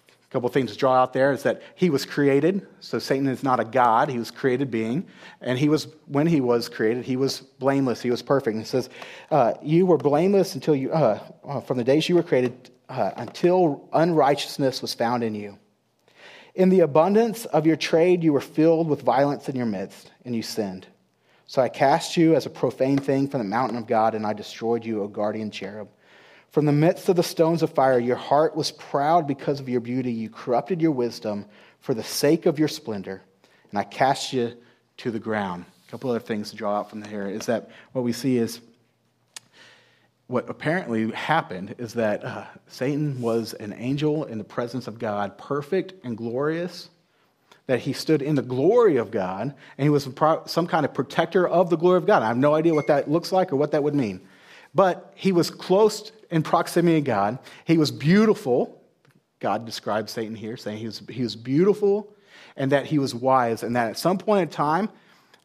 A 0.08 0.32
couple 0.32 0.46
of 0.46 0.54
things 0.54 0.70
to 0.70 0.78
draw 0.78 0.94
out 0.94 1.12
there 1.12 1.32
is 1.32 1.42
that 1.42 1.60
he 1.74 1.90
was 1.90 2.04
created, 2.04 2.64
so 2.78 3.00
Satan 3.00 3.26
is 3.26 3.42
not 3.42 3.58
a 3.58 3.64
god, 3.64 4.08
he 4.08 4.18
was 4.18 4.30
created 4.30 4.70
being, 4.70 5.06
and 5.40 5.58
he 5.58 5.68
was 5.68 5.88
when 6.06 6.28
he 6.28 6.40
was 6.40 6.68
created, 6.68 7.04
he 7.04 7.16
was 7.16 7.40
blameless, 7.40 8.00
he 8.00 8.12
was 8.12 8.22
perfect. 8.22 8.54
And 8.54 8.62
he 8.62 8.68
says, 8.68 8.88
uh, 9.32 9.54
"You 9.60 9.86
were 9.86 9.96
blameless 9.96 10.54
until 10.54 10.76
you, 10.76 10.92
uh, 10.92 11.18
uh 11.42 11.60
from 11.60 11.78
the 11.78 11.84
days 11.84 12.08
you 12.08 12.14
were 12.14 12.22
created, 12.22 12.70
uh, 12.88 13.10
until 13.16 13.88
unrighteousness 13.92 14.82
was 14.82 14.94
found 14.94 15.24
in 15.24 15.34
you. 15.34 15.58
In 16.54 16.68
the 16.68 16.80
abundance 16.80 17.44
of 17.46 17.66
your 17.66 17.76
trade, 17.76 18.22
you 18.22 18.32
were 18.32 18.40
filled 18.40 18.88
with 18.88 19.02
violence 19.02 19.48
in 19.48 19.56
your 19.56 19.66
midst, 19.66 20.12
and 20.24 20.34
you 20.34 20.42
sinned. 20.42 20.86
So 21.46 21.60
I 21.60 21.68
cast 21.68 22.16
you 22.16 22.36
as 22.36 22.46
a 22.46 22.50
profane 22.50 22.98
thing 22.98 23.26
from 23.26 23.38
the 23.38 23.44
mountain 23.44 23.76
of 23.76 23.88
God, 23.88 24.14
and 24.14 24.24
I 24.24 24.32
destroyed 24.32 24.84
you, 24.84 25.02
O 25.02 25.08
guardian 25.08 25.50
cherub. 25.50 25.88
From 26.50 26.66
the 26.66 26.72
midst 26.72 27.08
of 27.08 27.16
the 27.16 27.22
stones 27.22 27.62
of 27.62 27.72
fire, 27.72 27.98
your 27.98 28.16
heart 28.16 28.56
was 28.56 28.72
proud 28.72 29.28
because 29.28 29.60
of 29.60 29.68
your 29.68 29.80
beauty. 29.80 30.12
You 30.12 30.30
corrupted 30.30 30.82
your 30.82 30.90
wisdom 30.90 31.46
for 31.78 31.94
the 31.94 32.02
sake 32.02 32.46
of 32.46 32.58
your 32.58 32.68
splendor, 32.68 33.22
and 33.70 33.78
I 33.78 33.84
cast 33.84 34.32
you 34.32 34.54
to 34.98 35.10
the 35.12 35.20
ground. 35.20 35.64
A 35.86 35.90
couple 35.90 36.10
other 36.10 36.18
things 36.18 36.50
to 36.50 36.56
draw 36.56 36.78
out 36.78 36.90
from 36.90 37.02
here 37.02 37.28
is 37.28 37.46
that 37.46 37.70
what 37.92 38.02
we 38.02 38.12
see 38.12 38.36
is 38.36 38.60
what 40.26 40.50
apparently 40.50 41.10
happened 41.12 41.74
is 41.78 41.94
that 41.94 42.24
uh, 42.24 42.44
Satan 42.66 43.20
was 43.20 43.54
an 43.54 43.72
angel 43.72 44.24
in 44.24 44.38
the 44.38 44.44
presence 44.44 44.86
of 44.86 44.98
God, 44.98 45.38
perfect 45.38 45.94
and 46.04 46.16
glorious, 46.16 46.88
that 47.66 47.80
he 47.80 47.92
stood 47.92 48.22
in 48.22 48.34
the 48.34 48.42
glory 48.42 48.96
of 48.96 49.12
God, 49.12 49.54
and 49.78 49.84
he 49.84 49.88
was 49.88 50.08
some 50.46 50.66
kind 50.66 50.84
of 50.84 50.94
protector 50.94 51.48
of 51.48 51.70
the 51.70 51.76
glory 51.76 51.98
of 51.98 52.06
God. 52.06 52.22
I 52.22 52.28
have 52.28 52.36
no 52.36 52.54
idea 52.54 52.74
what 52.74 52.88
that 52.88 53.10
looks 53.10 53.30
like 53.30 53.52
or 53.52 53.56
what 53.56 53.70
that 53.72 53.82
would 53.84 53.94
mean. 53.94 54.20
But 54.74 55.12
he 55.16 55.32
was 55.32 55.50
close 55.50 56.12
in 56.30 56.42
proximity 56.42 57.00
to 57.00 57.06
God. 57.06 57.38
He 57.64 57.78
was 57.78 57.90
beautiful. 57.90 58.82
God 59.40 59.64
describes 59.64 60.12
Satan 60.12 60.34
here, 60.34 60.56
saying 60.56 60.78
he 60.78 60.86
was, 60.86 61.02
he 61.08 61.22
was 61.22 61.36
beautiful 61.36 62.14
and 62.56 62.72
that 62.72 62.86
he 62.86 62.98
was 62.98 63.14
wise, 63.14 63.62
and 63.62 63.74
that 63.76 63.90
at 63.90 63.98
some 63.98 64.18
point 64.18 64.42
in 64.42 64.48
time, 64.48 64.88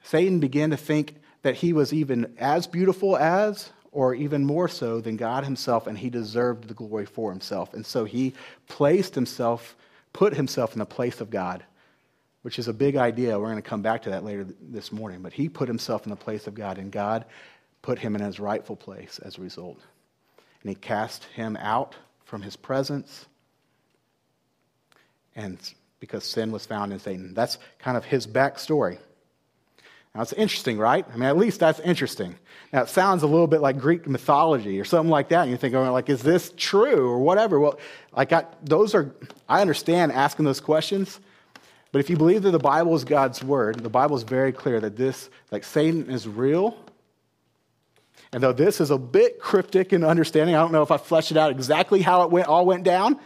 Satan 0.04 0.40
began 0.40 0.70
to 0.72 0.78
think 0.78 1.16
that 1.44 1.56
he 1.56 1.74
was 1.74 1.94
even 1.94 2.34
as 2.38 2.68
beautiful 2.68 3.18
as 3.18 3.72
or 3.92 4.14
even 4.14 4.44
more 4.44 4.68
so 4.68 5.00
than 5.00 5.16
God 5.16 5.46
himself, 5.46 5.88
and 5.88 5.98
he 5.98 6.10
deserved 6.10 6.68
the 6.68 6.74
glory 6.74 7.06
for 7.06 7.32
himself. 7.32 7.74
And 7.74 7.86
so 7.86 8.04
he 8.04 8.34
placed 8.68 9.16
himself, 9.16 9.78
put 10.12 10.34
himself 10.34 10.74
in 10.74 10.80
the 10.80 10.86
place 10.86 11.22
of 11.22 11.30
God, 11.30 11.64
which 12.42 12.60
is 12.60 12.68
a 12.68 12.74
big 12.74 12.98
idea. 12.98 13.40
We're 13.40 13.46
going 13.46 13.56
to 13.56 13.62
come 13.62 13.82
back 13.82 14.02
to 14.02 14.10
that 14.10 14.26
later 14.26 14.46
this 14.62 14.92
morning. 14.92 15.22
But 15.22 15.32
he 15.32 15.48
put 15.48 15.70
himself 15.70 16.06
in 16.06 16.10
the 16.10 16.18
place 16.18 16.46
of 16.48 16.56
God, 16.56 16.78
and 16.78 16.92
God 16.92 17.24
put 17.82 17.98
him 17.98 18.16
in 18.16 18.22
his 18.22 18.40
rightful 18.40 18.76
place 18.76 19.20
as 19.24 19.38
a 19.38 19.42
result. 19.42 19.80
And 20.66 20.72
he 20.72 20.76
cast 20.76 21.26
him 21.26 21.56
out 21.58 21.94
from 22.24 22.42
his 22.42 22.56
presence. 22.56 23.28
And 25.36 25.60
because 26.00 26.24
sin 26.24 26.52
was 26.52 26.66
found 26.66 26.92
in 26.92 26.98
Satan. 26.98 27.36
That's 27.36 27.60
kind 27.78 27.96
of 27.96 28.04
his 28.04 28.26
backstory. 28.26 28.98
Now, 30.16 30.24
it's 30.24 30.34
interesting, 30.34 30.80
right? 30.80 31.06
I 31.14 31.18
mean, 31.18 31.30
at 31.30 31.38
least 31.38 31.60
that's 31.60 31.80
interesting. 31.82 32.34
Now, 32.74 32.82
it 32.82 32.90
sounds 32.90 33.22
a 33.22 33.28
little 33.28 33.46
bit 33.46 33.62
like 33.62 33.78
Greek 33.78 34.08
mythology 34.08 34.80
or 34.80 34.86
something 34.86 35.12
like 35.12 35.30
that. 35.30 35.44
And 35.44 35.52
you 35.52 35.58
think, 35.58 35.76
oh, 35.76 35.92
like, 35.92 36.10
is 36.10 36.24
this 36.24 36.52
true 36.58 37.10
or 37.10 37.20
whatever? 37.20 37.60
Well, 37.60 37.78
like, 38.18 38.34
I, 38.34 38.46
those 38.64 38.96
are, 38.96 39.14
I 39.48 39.62
understand 39.62 40.14
asking 40.14 40.46
those 40.46 40.62
questions. 40.62 41.20
But 41.92 42.00
if 42.00 42.10
you 42.10 42.18
believe 42.18 42.42
that 42.42 42.50
the 42.50 42.58
Bible 42.58 42.96
is 42.96 43.04
God's 43.04 43.44
word, 43.44 43.82
the 43.82 43.90
Bible 43.90 44.18
is 44.18 44.24
very 44.24 44.52
clear 44.52 44.80
that 44.80 44.98
this, 44.98 45.30
like, 45.52 45.64
Satan 45.64 46.10
is 46.10 46.28
real. 46.28 46.76
And 48.32 48.44
though 48.44 48.54
this 48.54 48.82
is 48.82 48.92
a 48.92 48.98
bit 48.98 49.40
cryptic 49.40 49.94
in 49.94 50.04
understanding, 50.04 50.56
I 50.56 50.60
don't 50.60 50.72
know 50.72 50.82
if 50.82 50.92
I 50.92 50.98
fleshed 50.98 51.32
it 51.32 51.38
out 51.38 51.52
exactly 51.52 52.02
how 52.02 52.24
it 52.24 52.32
went, 52.32 52.48
all 52.48 52.66
went 52.66 52.84
down, 52.84 53.20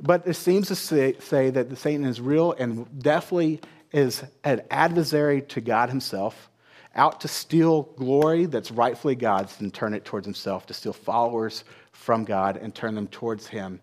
but 0.00 0.26
it 0.26 0.34
seems 0.34 0.68
to 0.68 0.74
say, 0.74 1.14
say 1.20 1.50
that 1.50 1.68
the 1.68 1.76
Satan 1.76 2.04
is 2.04 2.20
real 2.20 2.52
and 2.52 2.98
definitely 2.98 3.60
is 3.92 4.22
an 4.42 4.62
adversary 4.70 5.42
to 5.42 5.60
God 5.60 5.88
himself, 5.88 6.50
out 6.94 7.20
to 7.20 7.28
steal 7.28 7.82
glory 7.96 8.46
that's 8.46 8.70
rightfully 8.70 9.14
God's 9.14 9.60
and 9.60 9.72
turn 9.72 9.94
it 9.94 10.04
towards 10.04 10.26
himself, 10.26 10.66
to 10.66 10.74
steal 10.74 10.92
followers 10.92 11.64
from 11.92 12.24
God 12.24 12.56
and 12.56 12.74
turn 12.74 12.94
them 12.94 13.08
towards 13.08 13.46
him. 13.46 13.80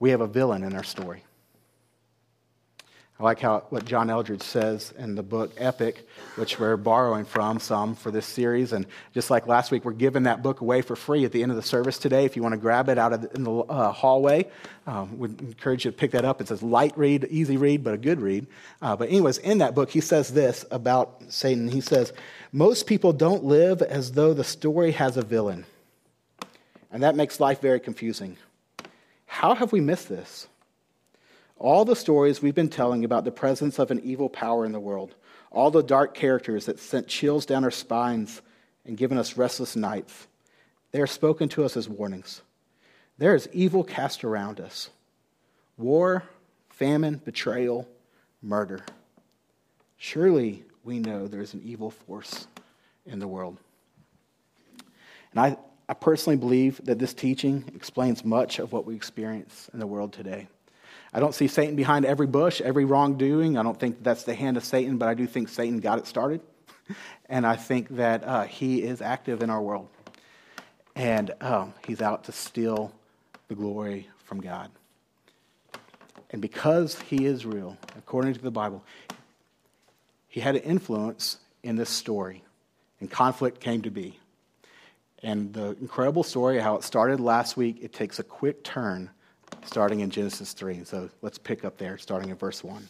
We 0.00 0.10
have 0.10 0.20
a 0.20 0.26
villain 0.26 0.64
in 0.64 0.74
our 0.74 0.84
story. 0.84 1.24
I 3.20 3.24
like 3.24 3.40
how 3.40 3.64
what 3.70 3.84
John 3.84 4.10
Eldredge 4.10 4.44
says 4.44 4.94
in 4.96 5.16
the 5.16 5.24
book 5.24 5.52
Epic, 5.56 6.06
which 6.36 6.60
we're 6.60 6.76
borrowing 6.76 7.24
from 7.24 7.58
some 7.58 7.96
for 7.96 8.12
this 8.12 8.24
series. 8.24 8.72
And 8.72 8.86
just 9.12 9.28
like 9.28 9.48
last 9.48 9.72
week, 9.72 9.84
we're 9.84 9.90
giving 9.92 10.22
that 10.22 10.40
book 10.40 10.60
away 10.60 10.82
for 10.82 10.94
free 10.94 11.24
at 11.24 11.32
the 11.32 11.42
end 11.42 11.50
of 11.50 11.56
the 11.56 11.62
service 11.62 11.98
today. 11.98 12.24
If 12.24 12.36
you 12.36 12.44
want 12.44 12.52
to 12.52 12.58
grab 12.58 12.88
it 12.88 12.96
out 12.96 13.12
of 13.12 13.22
the, 13.22 13.34
in 13.34 13.42
the 13.42 13.52
uh, 13.52 13.90
hallway, 13.90 14.48
um, 14.86 15.18
would 15.18 15.40
encourage 15.40 15.84
you 15.84 15.90
to 15.90 15.96
pick 15.96 16.12
that 16.12 16.24
up. 16.24 16.40
It 16.40 16.46
says 16.46 16.62
light 16.62 16.96
read, 16.96 17.26
easy 17.28 17.56
read, 17.56 17.82
but 17.82 17.92
a 17.92 17.98
good 17.98 18.20
read. 18.20 18.46
Uh, 18.80 18.94
but 18.94 19.08
anyways, 19.08 19.38
in 19.38 19.58
that 19.58 19.74
book, 19.74 19.90
he 19.90 20.00
says 20.00 20.32
this 20.32 20.64
about 20.70 21.20
Satan. 21.28 21.66
He 21.66 21.80
says, 21.80 22.12
most 22.52 22.86
people 22.86 23.12
don't 23.12 23.42
live 23.42 23.82
as 23.82 24.12
though 24.12 24.32
the 24.32 24.44
story 24.44 24.92
has 24.92 25.16
a 25.16 25.22
villain, 25.22 25.66
and 26.92 27.02
that 27.02 27.16
makes 27.16 27.40
life 27.40 27.60
very 27.60 27.80
confusing. 27.80 28.36
How 29.26 29.56
have 29.56 29.72
we 29.72 29.80
missed 29.80 30.08
this? 30.08 30.46
All 31.58 31.84
the 31.84 31.96
stories 31.96 32.40
we've 32.40 32.54
been 32.54 32.68
telling 32.68 33.04
about 33.04 33.24
the 33.24 33.32
presence 33.32 33.78
of 33.78 33.90
an 33.90 34.00
evil 34.04 34.28
power 34.28 34.64
in 34.64 34.72
the 34.72 34.80
world, 34.80 35.14
all 35.50 35.70
the 35.70 35.82
dark 35.82 36.14
characters 36.14 36.66
that 36.66 36.78
sent 36.78 37.08
chills 37.08 37.46
down 37.46 37.64
our 37.64 37.70
spines 37.70 38.42
and 38.84 38.96
given 38.96 39.18
us 39.18 39.36
restless 39.36 39.74
nights, 39.74 40.28
they 40.92 41.00
are 41.00 41.06
spoken 41.06 41.48
to 41.50 41.64
us 41.64 41.76
as 41.76 41.88
warnings. 41.88 42.42
There 43.18 43.34
is 43.34 43.48
evil 43.52 43.82
cast 43.82 44.24
around 44.24 44.60
us 44.60 44.90
war, 45.76 46.24
famine, 46.70 47.20
betrayal, 47.24 47.88
murder. 48.42 48.84
Surely 49.96 50.64
we 50.84 50.98
know 50.98 51.26
there 51.26 51.40
is 51.40 51.54
an 51.54 51.62
evil 51.64 51.90
force 51.90 52.46
in 53.04 53.18
the 53.18 53.28
world. 53.28 53.58
And 55.32 55.40
I, 55.40 55.56
I 55.88 55.94
personally 55.94 56.36
believe 56.36 56.80
that 56.84 56.98
this 56.98 57.14
teaching 57.14 57.64
explains 57.74 58.24
much 58.24 58.58
of 58.58 58.72
what 58.72 58.86
we 58.86 58.94
experience 58.94 59.68
in 59.72 59.80
the 59.80 59.86
world 59.86 60.12
today. 60.12 60.48
I 61.12 61.20
don't 61.20 61.34
see 61.34 61.48
Satan 61.48 61.74
behind 61.74 62.04
every 62.04 62.26
bush, 62.26 62.60
every 62.60 62.84
wrongdoing. 62.84 63.56
I 63.56 63.62
don't 63.62 63.78
think 63.78 64.02
that's 64.02 64.24
the 64.24 64.34
hand 64.34 64.56
of 64.56 64.64
Satan, 64.64 64.98
but 64.98 65.08
I 65.08 65.14
do 65.14 65.26
think 65.26 65.48
Satan 65.48 65.80
got 65.80 65.98
it 65.98 66.06
started. 66.06 66.40
and 67.28 67.46
I 67.46 67.56
think 67.56 67.88
that 67.96 68.24
uh, 68.24 68.44
he 68.44 68.82
is 68.82 69.00
active 69.00 69.42
in 69.42 69.50
our 69.50 69.62
world. 69.62 69.88
And 70.94 71.32
um, 71.40 71.74
he's 71.86 72.02
out 72.02 72.24
to 72.24 72.32
steal 72.32 72.92
the 73.48 73.54
glory 73.54 74.08
from 74.24 74.40
God. 74.40 74.70
And 76.30 76.42
because 76.42 77.00
he 77.00 77.24
is 77.24 77.46
real, 77.46 77.78
according 77.96 78.34
to 78.34 78.40
the 78.40 78.50
Bible, 78.50 78.84
he 80.28 80.40
had 80.40 80.56
an 80.56 80.62
influence 80.62 81.38
in 81.62 81.76
this 81.76 81.88
story, 81.88 82.44
and 83.00 83.10
conflict 83.10 83.60
came 83.60 83.82
to 83.82 83.90
be. 83.90 84.18
And 85.22 85.52
the 85.52 85.76
incredible 85.80 86.22
story, 86.22 86.58
how 86.58 86.76
it 86.76 86.84
started 86.84 87.18
last 87.18 87.56
week, 87.56 87.78
it 87.80 87.92
takes 87.92 88.18
a 88.18 88.22
quick 88.22 88.62
turn 88.62 89.10
starting 89.64 90.00
in 90.00 90.10
Genesis 90.10 90.52
3. 90.52 90.84
So 90.84 91.10
let's 91.22 91.38
pick 91.38 91.64
up 91.64 91.78
there, 91.78 91.98
starting 91.98 92.30
in 92.30 92.36
verse 92.36 92.64
1. 92.64 92.88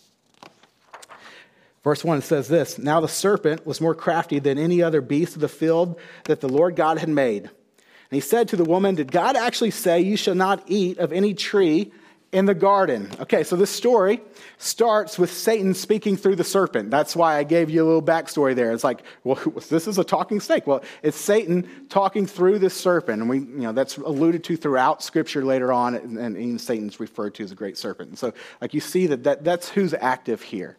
Verse 1.84 2.04
1 2.04 2.22
says 2.22 2.48
this 2.48 2.78
Now 2.78 3.00
the 3.00 3.08
serpent 3.08 3.66
was 3.66 3.80
more 3.80 3.94
crafty 3.94 4.38
than 4.38 4.58
any 4.58 4.82
other 4.82 5.00
beast 5.00 5.34
of 5.34 5.40
the 5.40 5.48
field 5.48 5.98
that 6.24 6.40
the 6.40 6.48
Lord 6.48 6.76
God 6.76 6.98
had 6.98 7.08
made. 7.08 7.44
And 7.44 8.16
he 8.16 8.20
said 8.20 8.48
to 8.48 8.56
the 8.56 8.64
woman, 8.64 8.94
Did 8.94 9.12
God 9.12 9.36
actually 9.36 9.70
say, 9.70 10.00
You 10.00 10.16
shall 10.16 10.34
not 10.34 10.62
eat 10.66 10.98
of 10.98 11.12
any 11.12 11.34
tree 11.34 11.92
in 12.30 12.44
the 12.44 12.54
garden. 12.54 13.10
Okay, 13.20 13.42
so 13.42 13.56
this 13.56 13.70
story 13.70 14.20
starts 14.58 15.18
with 15.18 15.32
Satan 15.32 15.72
speaking 15.72 16.16
through 16.16 16.36
the 16.36 16.44
serpent. 16.44 16.90
That's 16.90 17.16
why 17.16 17.36
I 17.36 17.42
gave 17.42 17.70
you 17.70 17.82
a 17.82 17.86
little 17.86 18.02
backstory 18.02 18.54
there. 18.54 18.72
It's 18.72 18.84
like, 18.84 19.02
well, 19.24 19.36
this 19.70 19.86
is 19.86 19.98
a 19.98 20.04
talking 20.04 20.40
snake. 20.40 20.66
Well, 20.66 20.82
it's 21.02 21.16
Satan 21.16 21.86
talking 21.88 22.26
through 22.26 22.58
this 22.58 22.74
serpent. 22.74 23.22
And 23.22 23.30
we, 23.30 23.38
you 23.38 23.62
know, 23.62 23.72
that's 23.72 23.96
alluded 23.96 24.44
to 24.44 24.56
throughout 24.56 25.02
scripture 25.02 25.42
later 25.42 25.72
on, 25.72 25.94
and, 25.94 26.36
even 26.36 26.58
Satan's 26.58 27.00
referred 27.00 27.34
to 27.36 27.44
as 27.44 27.52
a 27.52 27.54
great 27.54 27.78
serpent. 27.78 28.10
And 28.10 28.18
so, 28.18 28.34
like, 28.60 28.74
you 28.74 28.80
see 28.80 29.06
that, 29.06 29.24
that 29.24 29.44
that's 29.44 29.70
who's 29.70 29.94
active 29.94 30.42
here. 30.42 30.76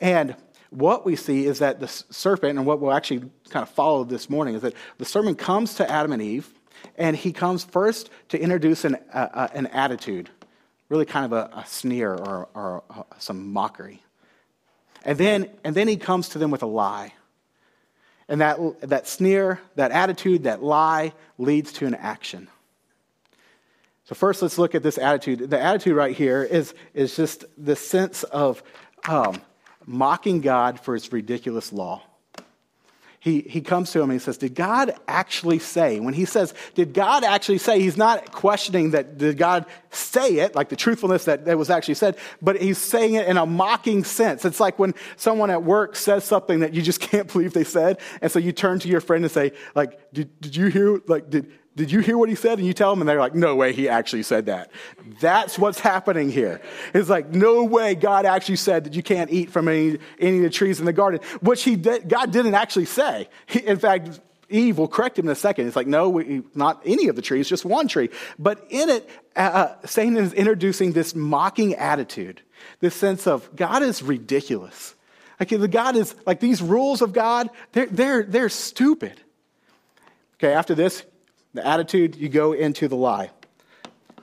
And 0.00 0.34
what 0.70 1.06
we 1.06 1.14
see 1.14 1.46
is 1.46 1.60
that 1.60 1.78
the 1.78 1.86
serpent, 1.86 2.58
and 2.58 2.66
what 2.66 2.80
we'll 2.80 2.92
actually 2.92 3.30
kind 3.50 3.62
of 3.62 3.68
follow 3.68 4.02
this 4.02 4.28
morning, 4.28 4.56
is 4.56 4.62
that 4.62 4.74
the 4.98 5.04
serpent 5.04 5.38
comes 5.38 5.74
to 5.74 5.88
Adam 5.88 6.10
and 6.10 6.20
Eve, 6.20 6.52
and 6.98 7.16
he 7.16 7.32
comes 7.32 7.62
first 7.62 8.10
to 8.30 8.38
introduce 8.38 8.84
an, 8.84 8.96
uh, 9.12 9.48
an 9.54 9.68
attitude 9.68 10.28
really 10.88 11.04
kind 11.04 11.24
of 11.24 11.32
a, 11.32 11.50
a 11.58 11.66
sneer 11.66 12.12
or, 12.12 12.48
or 12.54 12.82
a, 12.90 13.04
some 13.18 13.52
mockery. 13.52 14.02
And 15.04 15.18
then, 15.18 15.48
and 15.64 15.74
then 15.74 15.88
he 15.88 15.96
comes 15.96 16.30
to 16.30 16.38
them 16.38 16.50
with 16.50 16.62
a 16.62 16.66
lie. 16.66 17.12
And 18.28 18.40
that, 18.40 18.58
that 18.80 19.06
sneer, 19.06 19.60
that 19.76 19.92
attitude, 19.92 20.44
that 20.44 20.62
lie 20.62 21.12
leads 21.38 21.72
to 21.74 21.86
an 21.86 21.94
action. 21.94 22.48
So, 24.04 24.14
first, 24.14 24.42
let's 24.42 24.58
look 24.58 24.74
at 24.74 24.82
this 24.82 24.98
attitude. 24.98 25.50
The 25.50 25.60
attitude 25.60 25.96
right 25.96 26.14
here 26.14 26.42
is, 26.42 26.74
is 26.94 27.14
just 27.16 27.44
the 27.58 27.76
sense 27.76 28.22
of 28.24 28.62
um, 29.08 29.40
mocking 29.84 30.40
God 30.40 30.80
for 30.80 30.94
his 30.94 31.12
ridiculous 31.12 31.72
law 31.72 32.02
he, 33.20 33.40
he 33.40 33.60
comes 33.60 33.90
to 33.92 33.98
him 33.98 34.10
and 34.10 34.20
he 34.20 34.24
says, 34.24 34.38
Did 34.38 34.54
God 34.54 34.94
actually 35.08 35.58
say? 35.58 36.00
When 36.00 36.14
he 36.14 36.24
says, 36.24 36.54
Did 36.74 36.94
God 36.94 37.24
actually 37.24 37.58
say? 37.58 37.80
He's 37.80 37.96
not 37.96 38.32
questioning 38.32 38.92
that, 38.92 39.18
did 39.18 39.36
God 39.36 39.66
say 39.90 40.36
it, 40.36 40.54
like 40.54 40.68
the 40.68 40.76
truthfulness 40.76 41.24
that, 41.24 41.44
that 41.46 41.58
was 41.58 41.70
actually 41.70 41.94
said, 41.94 42.16
but 42.40 42.60
he's 42.60 42.78
saying 42.78 43.14
it 43.14 43.26
in 43.26 43.36
a 43.36 43.46
mocking 43.46 44.04
sense. 44.04 44.44
It's 44.44 44.60
like 44.60 44.78
when 44.78 44.94
someone 45.16 45.50
at 45.50 45.62
work 45.62 45.96
says 45.96 46.24
something 46.24 46.60
that 46.60 46.74
you 46.74 46.82
just 46.82 47.00
can't 47.10 47.30
believe 47.32 47.52
they 47.52 47.64
said, 47.64 47.98
and 48.20 48.30
so 48.30 48.38
you 48.38 48.52
turn 48.52 48.78
to 48.80 48.88
your 48.88 49.00
friend 49.00 49.24
and 49.24 49.32
say, 49.32 49.52
like, 49.74 49.98
Did, 50.12 50.40
did 50.40 50.56
you 50.56 50.66
hear, 50.66 51.00
like, 51.06 51.30
did, 51.30 51.50
did 51.76 51.92
you 51.92 52.00
hear 52.00 52.16
what 52.16 52.30
he 52.30 52.34
said? 52.34 52.58
And 52.58 52.66
you 52.66 52.72
tell 52.72 52.90
them, 52.90 53.02
and 53.02 53.08
they're 53.08 53.20
like, 53.20 53.34
no 53.34 53.54
way, 53.54 53.74
he 53.74 53.86
actually 53.86 54.22
said 54.22 54.46
that. 54.46 54.70
That's 55.20 55.58
what's 55.58 55.78
happening 55.78 56.30
here. 56.30 56.62
It's 56.94 57.10
like, 57.10 57.30
no 57.30 57.64
way 57.64 57.94
God 57.94 58.24
actually 58.24 58.56
said 58.56 58.84
that 58.84 58.94
you 58.94 59.02
can't 59.02 59.30
eat 59.30 59.50
from 59.50 59.68
any, 59.68 59.98
any 60.18 60.38
of 60.38 60.42
the 60.44 60.50
trees 60.50 60.80
in 60.80 60.86
the 60.86 60.94
garden, 60.94 61.20
which 61.42 61.64
he 61.64 61.76
did, 61.76 62.08
God 62.08 62.32
didn't 62.32 62.54
actually 62.54 62.86
say. 62.86 63.28
He, 63.44 63.58
in 63.58 63.78
fact, 63.78 64.20
Eve 64.48 64.78
will 64.78 64.88
correct 64.88 65.18
him 65.18 65.26
in 65.26 65.32
a 65.32 65.36
second. 65.36 65.66
It's 65.66 65.76
like, 65.76 65.86
no, 65.86 66.08
we, 66.08 66.42
not 66.54 66.80
any 66.86 67.08
of 67.08 67.16
the 67.16 67.22
trees, 67.22 67.46
just 67.46 67.66
one 67.66 67.88
tree. 67.88 68.08
But 68.38 68.64
in 68.70 68.88
it, 68.88 69.10
uh, 69.36 69.40
uh 69.40 69.86
Satan 69.86 70.16
is 70.16 70.32
introducing 70.32 70.92
this 70.92 71.14
mocking 71.14 71.74
attitude, 71.74 72.40
this 72.80 72.94
sense 72.94 73.26
of 73.26 73.54
God 73.54 73.82
is 73.82 74.02
ridiculous. 74.02 74.94
Like, 75.38 75.50
the 75.50 75.68
God 75.68 75.96
is, 75.96 76.14
like 76.24 76.40
these 76.40 76.62
rules 76.62 77.02
of 77.02 77.12
God, 77.12 77.50
they're, 77.72 77.86
they're, 77.86 78.22
they're 78.22 78.48
stupid. 78.48 79.20
Okay, 80.38 80.54
after 80.54 80.74
this, 80.74 81.04
the 81.56 81.66
attitude, 81.66 82.16
you 82.16 82.28
go 82.28 82.52
into 82.52 82.88
the 82.88 82.96
lie. 82.96 83.30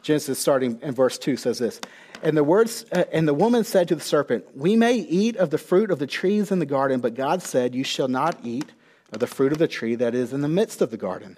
Genesis, 0.01 0.39
starting 0.39 0.79
in 0.81 0.93
verse 0.93 1.17
2, 1.17 1.37
says 1.37 1.59
this 1.59 1.79
And 2.21 2.35
the, 2.35 2.43
words, 2.43 2.85
uh, 2.91 3.05
and 3.11 3.27
the 3.27 3.33
woman 3.33 3.63
said 3.63 3.87
to 3.87 3.95
the 3.95 4.01
serpent, 4.01 4.45
We 4.55 4.75
may 4.75 4.95
eat 4.95 5.37
of 5.37 5.49
the 5.49 5.57
fruit 5.57 5.91
of 5.91 5.99
the 5.99 6.07
trees 6.07 6.51
in 6.51 6.59
the 6.59 6.65
garden, 6.65 6.99
but 6.99 7.15
God 7.15 7.41
said, 7.41 7.73
You 7.73 7.83
shall 7.83 8.07
not 8.07 8.37
eat 8.43 8.71
of 9.11 9.19
the 9.19 9.27
fruit 9.27 9.51
of 9.51 9.59
the 9.59 9.67
tree 9.67 9.95
that 9.95 10.13
is 10.13 10.33
in 10.33 10.41
the 10.41 10.49
midst 10.49 10.81
of 10.81 10.91
the 10.91 10.97
garden. 10.97 11.37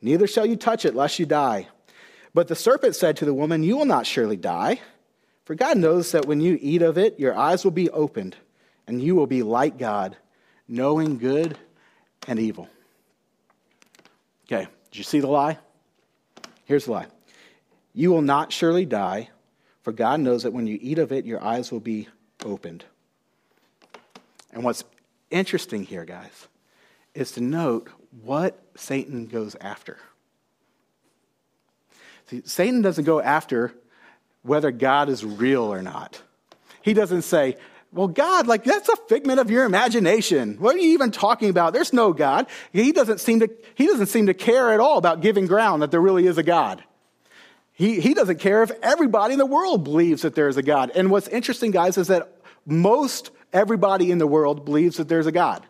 Neither 0.00 0.26
shall 0.26 0.46
you 0.46 0.56
touch 0.56 0.84
it, 0.84 0.94
lest 0.94 1.18
you 1.18 1.26
die. 1.26 1.68
But 2.32 2.48
the 2.48 2.54
serpent 2.54 2.96
said 2.96 3.16
to 3.18 3.24
the 3.24 3.34
woman, 3.34 3.62
You 3.62 3.76
will 3.76 3.84
not 3.84 4.06
surely 4.06 4.36
die. 4.36 4.80
For 5.44 5.54
God 5.54 5.78
knows 5.78 6.12
that 6.12 6.26
when 6.26 6.40
you 6.40 6.58
eat 6.60 6.82
of 6.82 6.98
it, 6.98 7.20
your 7.20 7.36
eyes 7.36 7.62
will 7.62 7.70
be 7.70 7.88
opened, 7.90 8.36
and 8.86 9.00
you 9.00 9.14
will 9.14 9.28
be 9.28 9.42
like 9.42 9.78
God, 9.78 10.16
knowing 10.66 11.18
good 11.18 11.56
and 12.26 12.38
evil. 12.38 12.68
Okay, 14.46 14.68
did 14.90 14.98
you 14.98 15.04
see 15.04 15.20
the 15.20 15.26
lie? 15.26 15.58
Here's 16.64 16.86
the 16.86 16.92
lie 16.92 17.06
You 17.94 18.10
will 18.10 18.22
not 18.22 18.52
surely 18.52 18.84
die, 18.84 19.30
for 19.82 19.92
God 19.92 20.20
knows 20.20 20.42
that 20.42 20.52
when 20.52 20.66
you 20.66 20.78
eat 20.80 20.98
of 20.98 21.12
it, 21.12 21.24
your 21.24 21.42
eyes 21.42 21.70
will 21.70 21.80
be 21.80 22.08
opened. 22.44 22.84
And 24.52 24.64
what's 24.64 24.84
interesting 25.30 25.84
here, 25.84 26.04
guys, 26.04 26.48
is 27.14 27.32
to 27.32 27.40
note 27.40 27.88
what 28.22 28.60
Satan 28.74 29.26
goes 29.26 29.54
after. 29.60 29.98
See, 32.28 32.42
Satan 32.44 32.82
doesn't 32.82 33.04
go 33.04 33.20
after 33.20 33.74
whether 34.42 34.70
God 34.70 35.08
is 35.08 35.24
real 35.24 35.62
or 35.62 35.82
not. 35.82 36.22
He 36.82 36.94
doesn't 36.94 37.22
say, 37.22 37.56
well, 37.92 38.08
God, 38.08 38.46
like 38.46 38.64
that's 38.64 38.88
a 38.88 38.96
figment 39.08 39.40
of 39.40 39.50
your 39.50 39.64
imagination. 39.64 40.56
What 40.58 40.74
are 40.74 40.78
you 40.78 40.90
even 40.90 41.10
talking 41.10 41.50
about? 41.50 41.72
There's 41.72 41.92
no 41.92 42.12
God. 42.12 42.46
He 42.72 42.92
doesn't 42.92 43.20
seem 43.20 43.40
to, 43.40 43.50
he 43.74 43.86
doesn't 43.86 44.06
seem 44.06 44.26
to 44.26 44.34
care 44.34 44.72
at 44.72 44.80
all 44.80 44.98
about 44.98 45.20
giving 45.20 45.46
ground 45.46 45.82
that 45.82 45.90
there 45.90 46.00
really 46.00 46.26
is 46.26 46.38
a 46.38 46.42
God. 46.42 46.82
He, 47.72 48.00
he 48.00 48.14
doesn't 48.14 48.38
care 48.38 48.62
if 48.62 48.70
everybody 48.82 49.34
in 49.34 49.38
the 49.38 49.46
world 49.46 49.84
believes 49.84 50.22
that 50.22 50.34
there 50.34 50.48
is 50.48 50.56
a 50.56 50.62
God. 50.62 50.92
And 50.94 51.10
what's 51.10 51.28
interesting, 51.28 51.70
guys, 51.70 51.98
is 51.98 52.08
that 52.08 52.32
most 52.64 53.30
everybody 53.52 54.10
in 54.10 54.18
the 54.18 54.26
world 54.26 54.64
believes 54.64 54.96
that 54.96 55.08
there's 55.08 55.26
a 55.26 55.32
God. 55.32 55.62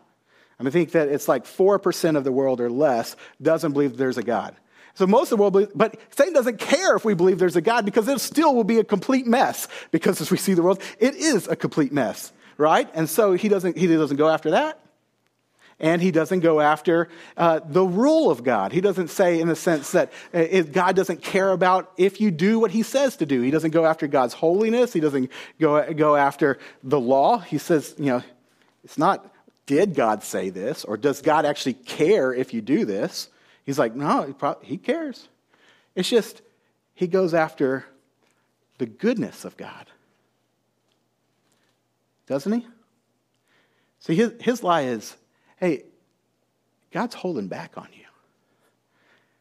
I, 0.59 0.63
mean, 0.63 0.69
I 0.69 0.71
think 0.71 0.91
that 0.91 1.09
it's 1.09 1.27
like 1.27 1.45
4% 1.45 2.17
of 2.17 2.23
the 2.23 2.31
world 2.31 2.61
or 2.61 2.69
less 2.69 3.15
doesn't 3.41 3.73
believe 3.73 3.97
there's 3.97 4.17
a 4.17 4.23
God. 4.23 4.55
So 4.97 5.05
most 5.05 5.31
of 5.31 5.37
the 5.37 5.41
world, 5.43 5.53
believes, 5.53 5.71
but 5.75 5.95
Satan 6.09 6.33
doesn't 6.33 6.57
care 6.57 6.95
if 6.95 7.05
we 7.05 7.13
believe 7.13 7.37
there's 7.37 7.55
a 7.55 7.61
God 7.61 7.85
because 7.85 8.07
it 8.07 8.19
still 8.19 8.55
will 8.55 8.63
be 8.63 8.79
a 8.79 8.83
complete 8.83 9.27
mess. 9.27 9.67
Because 9.91 10.19
as 10.21 10.31
we 10.31 10.37
see 10.37 10.55
the 10.55 10.63
world, 10.63 10.81
it 10.97 11.13
is 11.13 11.47
a 11.47 11.55
complete 11.55 11.93
mess, 11.93 12.31
right? 12.57 12.89
And 12.95 13.07
so 13.07 13.33
he 13.33 13.47
doesn't, 13.47 13.77
he 13.77 13.85
doesn't 13.85 14.17
go 14.17 14.27
after 14.27 14.49
that. 14.51 14.79
And 15.79 16.01
he 16.01 16.09
doesn't 16.09 16.39
go 16.39 16.59
after 16.59 17.09
uh, 17.37 17.59
the 17.63 17.83
rule 17.83 18.31
of 18.31 18.43
God. 18.43 18.71
He 18.71 18.81
doesn't 18.81 19.09
say, 19.09 19.39
in 19.39 19.47
the 19.47 19.55
sense 19.55 19.91
that 19.91 20.11
uh, 20.33 20.63
God 20.63 20.95
doesn't 20.95 21.21
care 21.21 21.51
about 21.51 21.91
if 21.97 22.19
you 22.19 22.31
do 22.31 22.57
what 22.57 22.71
he 22.71 22.81
says 22.81 23.17
to 23.17 23.27
do. 23.27 23.41
He 23.41 23.51
doesn't 23.51 23.69
go 23.69 23.85
after 23.85 24.07
God's 24.07 24.33
holiness. 24.33 24.93
He 24.93 24.99
doesn't 24.99 25.29
go, 25.59 25.93
go 25.93 26.15
after 26.15 26.57
the 26.81 26.99
law. 26.99 27.37
He 27.37 27.59
says, 27.59 27.93
you 27.99 28.05
know, 28.05 28.23
it's 28.83 28.97
not, 28.97 29.31
did 29.67 29.93
God 29.93 30.23
say 30.23 30.49
this? 30.49 30.83
Or 30.83 30.97
does 30.97 31.21
God 31.21 31.45
actually 31.45 31.73
care 31.75 32.33
if 32.33 32.51
you 32.51 32.61
do 32.61 32.83
this? 32.83 33.29
He's 33.67 33.77
like, 33.77 33.93
no, 33.93 34.23
he, 34.23 34.31
probably, 34.31 34.65
he 34.65 34.77
cares. 34.77 35.27
It's 35.93 36.07
just, 36.07 36.41
he 36.95 37.05
goes 37.05 37.33
after 37.33 37.85
the 38.77 38.85
goodness 38.85 39.43
of 39.43 39.57
God. 39.57 39.87
Doesn't 42.27 42.53
he? 42.53 42.65
See, 43.99 44.15
his, 44.15 44.31
his 44.39 44.63
lie 44.63 44.83
is 44.83 45.17
hey, 45.57 45.83
God's 46.91 47.15
holding 47.15 47.49
back 47.49 47.77
on 47.77 47.89
you. 47.91 48.06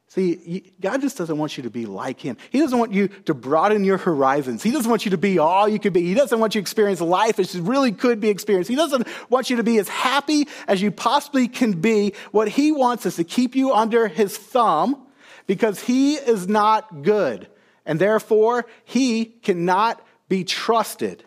See, 0.08 0.72
God 0.80 1.00
just 1.00 1.18
doesn't 1.18 1.36
want 1.36 1.56
you 1.56 1.64
to 1.64 1.70
be 1.70 1.84
like 1.84 2.20
Him. 2.20 2.36
He 2.50 2.60
doesn't 2.60 2.78
want 2.78 2.92
you 2.92 3.08
to 3.08 3.34
broaden 3.34 3.84
your 3.84 3.98
horizons. 3.98 4.62
He 4.62 4.70
doesn't 4.70 4.88
want 4.88 5.04
you 5.04 5.10
to 5.10 5.18
be 5.18 5.38
all 5.38 5.68
you 5.68 5.80
could 5.80 5.92
be. 5.92 6.02
He 6.02 6.14
doesn't 6.14 6.38
want 6.38 6.54
you 6.54 6.60
to 6.60 6.62
experience 6.62 7.00
life 7.00 7.40
as 7.40 7.54
you 7.54 7.62
really 7.62 7.92
could 7.92 8.20
be 8.20 8.28
experienced. 8.28 8.70
He 8.70 8.76
doesn't 8.76 9.06
want 9.28 9.50
you 9.50 9.56
to 9.56 9.64
be 9.64 9.78
as 9.78 9.88
happy 9.88 10.46
as 10.68 10.80
you 10.80 10.92
possibly 10.92 11.48
can 11.48 11.80
be. 11.80 12.14
What 12.30 12.48
He 12.48 12.70
wants 12.70 13.04
is 13.04 13.16
to 13.16 13.24
keep 13.24 13.56
you 13.56 13.72
under 13.72 14.06
His 14.06 14.36
thumb 14.36 15.06
because 15.46 15.80
He 15.80 16.14
is 16.14 16.46
not 16.46 17.02
good. 17.02 17.48
And 17.84 17.98
therefore, 17.98 18.66
He 18.84 19.24
cannot 19.24 20.00
be 20.28 20.44
trusted. 20.44 21.24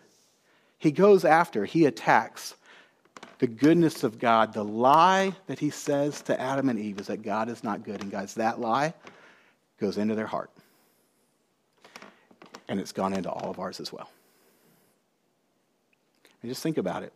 He 0.77 0.91
goes 0.91 1.25
after, 1.25 1.65
He 1.65 1.85
attacks 1.85 2.55
the 3.39 3.47
goodness 3.47 4.03
of 4.03 4.19
God. 4.19 4.53
The 4.53 4.63
lie 4.63 5.33
that 5.47 5.59
he 5.59 5.69
says 5.69 6.21
to 6.23 6.39
Adam 6.39 6.69
and 6.69 6.77
Eve 6.77 6.99
is 6.99 7.07
that 7.07 7.23
God 7.23 7.49
is 7.49 7.63
not 7.63 7.83
good. 7.83 8.01
And 8.01 8.11
guys, 8.11 8.35
that 8.35 8.59
lie 8.59 8.93
goes 9.79 9.97
into 9.97 10.13
their 10.13 10.27
heart. 10.27 10.51
And 12.67 12.79
it's 12.79 12.91
gone 12.91 13.13
into 13.13 13.29
all 13.29 13.49
of 13.49 13.59
ours 13.59 13.79
as 13.79 13.91
well. 13.91 14.11
And 16.41 16.51
just 16.51 16.61
think 16.61 16.77
about 16.77 17.03
it. 17.03 17.13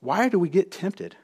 Why 0.00 0.28
do 0.28 0.38
we 0.38 0.48
get 0.48 0.70
tempted? 0.70 1.16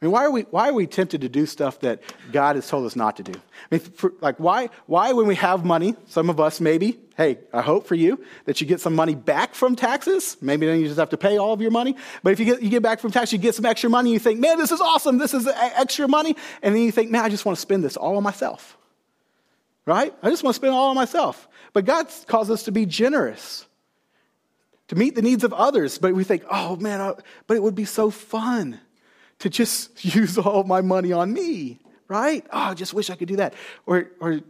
I 0.00 0.04
mean, 0.04 0.12
why 0.12 0.24
are 0.24 0.30
we, 0.30 0.42
why 0.42 0.68
are 0.68 0.72
we 0.72 0.86
tempted 0.86 1.22
to 1.22 1.28
do 1.28 1.44
stuff 1.44 1.80
that 1.80 2.02
God 2.30 2.54
has 2.54 2.68
told 2.68 2.86
us 2.86 2.94
not 2.94 3.16
to 3.16 3.24
do? 3.24 3.32
I 3.32 3.74
mean, 3.74 3.80
for, 3.80 4.12
like, 4.20 4.38
why, 4.38 4.70
why, 4.86 5.12
when 5.12 5.26
we 5.26 5.34
have 5.34 5.64
money, 5.64 5.96
some 6.06 6.30
of 6.30 6.38
us 6.38 6.60
maybe, 6.60 7.00
hey, 7.16 7.38
I 7.52 7.62
hope 7.62 7.84
for 7.84 7.96
you 7.96 8.24
that 8.44 8.60
you 8.60 8.66
get 8.68 8.80
some 8.80 8.94
money 8.94 9.16
back 9.16 9.56
from 9.56 9.74
taxes. 9.74 10.36
Maybe 10.40 10.66
then 10.66 10.78
you 10.78 10.86
just 10.86 11.00
have 11.00 11.10
to 11.10 11.16
pay 11.16 11.36
all 11.36 11.52
of 11.52 11.60
your 11.60 11.72
money. 11.72 11.96
But 12.22 12.32
if 12.32 12.38
you 12.38 12.44
get, 12.44 12.62
you 12.62 12.70
get 12.70 12.80
back 12.80 13.00
from 13.00 13.10
tax, 13.10 13.32
you 13.32 13.40
get 13.40 13.56
some 13.56 13.66
extra 13.66 13.90
money, 13.90 14.12
you 14.12 14.20
think, 14.20 14.38
man, 14.38 14.56
this 14.58 14.70
is 14.70 14.80
awesome. 14.80 15.18
This 15.18 15.34
is 15.34 15.48
extra 15.48 16.06
money. 16.06 16.36
And 16.62 16.76
then 16.76 16.82
you 16.82 16.92
think, 16.92 17.10
man, 17.10 17.24
I 17.24 17.28
just 17.28 17.44
want 17.44 17.56
to 17.56 17.60
spend 17.60 17.82
this 17.82 17.96
all 17.96 18.16
on 18.16 18.22
myself. 18.22 18.78
Right? 19.84 20.14
I 20.22 20.30
just 20.30 20.44
want 20.44 20.54
to 20.54 20.58
spend 20.58 20.74
all 20.74 20.90
on 20.90 20.94
myself. 20.94 21.48
But 21.72 21.86
God 21.86 22.06
calls 22.28 22.50
us 22.50 22.62
to 22.64 22.72
be 22.72 22.86
generous, 22.86 23.66
to 24.88 24.94
meet 24.94 25.16
the 25.16 25.22
needs 25.22 25.42
of 25.42 25.52
others. 25.52 25.98
But 25.98 26.14
we 26.14 26.22
think, 26.22 26.44
oh, 26.48 26.76
man, 26.76 27.00
I, 27.00 27.14
but 27.48 27.56
it 27.56 27.64
would 27.64 27.74
be 27.74 27.84
so 27.84 28.10
fun 28.10 28.78
to 29.40 29.48
just 29.48 30.04
use 30.14 30.38
all 30.38 30.64
my 30.64 30.80
money 30.80 31.12
on 31.12 31.32
me, 31.32 31.78
right? 32.08 32.44
Oh, 32.52 32.58
I 32.58 32.74
just 32.74 32.94
wish 32.94 33.10
I 33.10 33.16
could 33.16 33.28
do 33.28 33.36
that. 33.36 33.54
Or, 33.86 34.10
or 34.20 34.40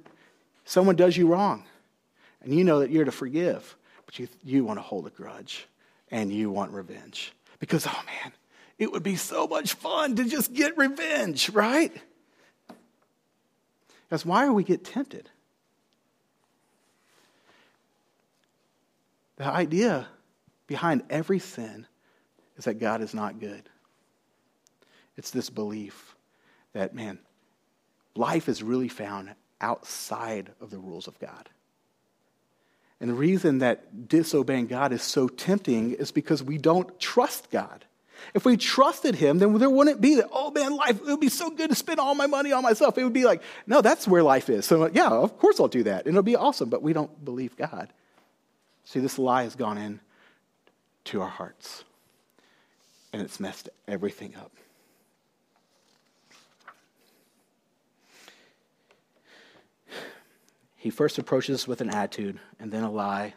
someone 0.65 0.97
does 0.97 1.17
you 1.17 1.27
wrong, 1.27 1.65
and 2.43 2.55
you 2.55 2.65
know 2.65 2.81
that 2.81 2.91
you're 2.91 3.05
to 3.05 3.13
forgive, 3.13 3.77
but 4.07 4.19
you, 4.19 4.29
you 4.45 4.65
want 4.65 4.79
to 4.79 4.83
hold 4.83 5.07
a 5.07 5.11
grudge 5.11 5.67
and 6.11 6.33
you 6.33 6.51
want 6.51 6.73
revenge. 6.73 7.33
Because, 7.59 7.87
oh 7.87 8.03
man, 8.07 8.33
it 8.79 8.93
would 8.93 9.03
be 9.03 9.17
so 9.17 9.47
much 9.47 9.75
fun 9.75 10.17
to 10.17 10.25
just 10.25 10.53
get 10.53 10.77
revenge, 10.79 11.51
right? 11.51 11.93
That's 14.09 14.25
why 14.25 14.49
we 14.49 14.65
get 14.65 14.85
tempted. 14.85 15.29
The 19.37 19.45
idea 19.45 20.09
behind 20.67 21.03
every 21.11 21.39
sin 21.39 21.87
is 22.57 22.65
that 22.65 22.75
God 22.75 23.03
is 23.03 23.15
not 23.15 23.39
good. 23.39 23.69
It's 25.19 25.31
this 25.33 25.51
belief 25.51 26.15
that, 26.73 26.95
man, 26.95 27.19
life 28.15 28.49
is 28.49 28.63
really 28.63 28.89
found 28.89 29.35
outside 29.61 30.53
of 30.61 30.71
the 30.71 30.79
rules 30.79 31.09
of 31.09 31.19
God. 31.19 31.49
And 33.01 33.11
the 33.11 33.15
reason 33.15 33.59
that 33.59 34.09
disobeying 34.09 34.69
God 34.69 34.93
is 34.93 35.03
so 35.03 35.29
tempting 35.29 35.93
is 35.93 36.13
because 36.13 36.43
we 36.43 36.57
don't 36.57 36.99
trust 37.01 37.51
God. 37.51 37.85
If 38.35 38.45
we 38.45 38.57
trusted 38.57 39.17
Him, 39.17 39.39
then 39.39 39.57
there 39.59 39.71
wouldn't 39.71 40.01
be 40.01 40.17
that, 40.17 40.29
oh 40.33 40.51
man, 40.53 40.75
life, 40.77 41.01
it 41.01 41.07
would 41.07 41.21
be 41.21 41.29
so 41.29 41.51
good 41.51 41.71
to 41.71 41.77
spend 41.77 42.01
all 42.01 42.15
my 42.15 42.27
money 42.27 42.53
on 42.53 42.63
myself. 42.63 42.97
It 42.97 43.05
would 43.05 43.13
be 43.13 43.25
like, 43.25 43.43
no, 43.67 43.81
that's 43.81 44.07
where 44.07 44.23
life 44.23 44.49
is. 44.49 44.67
So, 44.67 44.89
yeah, 44.89 45.09
of 45.09 45.39
course 45.39 45.61
I'll 45.61 45.69
do 45.69 45.85
that. 45.85 46.07
And 46.07 46.15
it'll 46.15 46.23
be 46.23 46.37
awesome, 46.37 46.69
but 46.69 46.83
we 46.83 46.93
don't 46.93 47.25
believe 47.25 47.57
God. 47.57 47.93
See, 48.85 49.01
this 49.01 49.19
lie 49.19 49.45
has 49.45 49.55
gone 49.55 49.79
in 49.79 50.01
to 51.05 51.23
our 51.23 51.29
hearts, 51.29 51.85
and 53.13 53.23
it's 53.23 53.39
messed 53.39 53.69
everything 53.87 54.35
up. 54.37 54.53
He 60.79 60.91
first 60.91 61.19
approaches 61.19 61.67
with 61.67 61.81
an 61.81 61.91
attitude, 61.91 62.39
and 62.61 62.71
then 62.71 62.85
a 62.85 62.91
lie, 62.91 63.35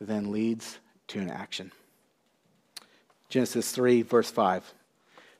then 0.00 0.30
leads 0.30 0.78
to 1.08 1.18
an 1.18 1.28
action. 1.28 1.72
Genesis 3.28 3.72
3, 3.72 4.02
verse 4.02 4.30
5. 4.30 4.72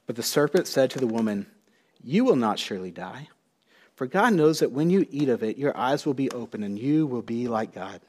But 0.04 0.16
the 0.16 0.22
serpent 0.24 0.66
said 0.66 0.90
to 0.90 0.98
the 0.98 1.06
woman, 1.06 1.46
You 2.02 2.24
will 2.24 2.34
not 2.34 2.58
surely 2.58 2.90
die. 2.90 3.28
For 3.94 4.08
God 4.08 4.32
knows 4.32 4.58
that 4.58 4.72
when 4.72 4.90
you 4.90 5.06
eat 5.10 5.28
of 5.28 5.44
it, 5.44 5.56
your 5.56 5.76
eyes 5.76 6.04
will 6.04 6.12
be 6.12 6.28
open, 6.32 6.64
and 6.64 6.76
you 6.76 7.06
will 7.06 7.22
be 7.22 7.46
like 7.46 7.72
God, 7.72 8.00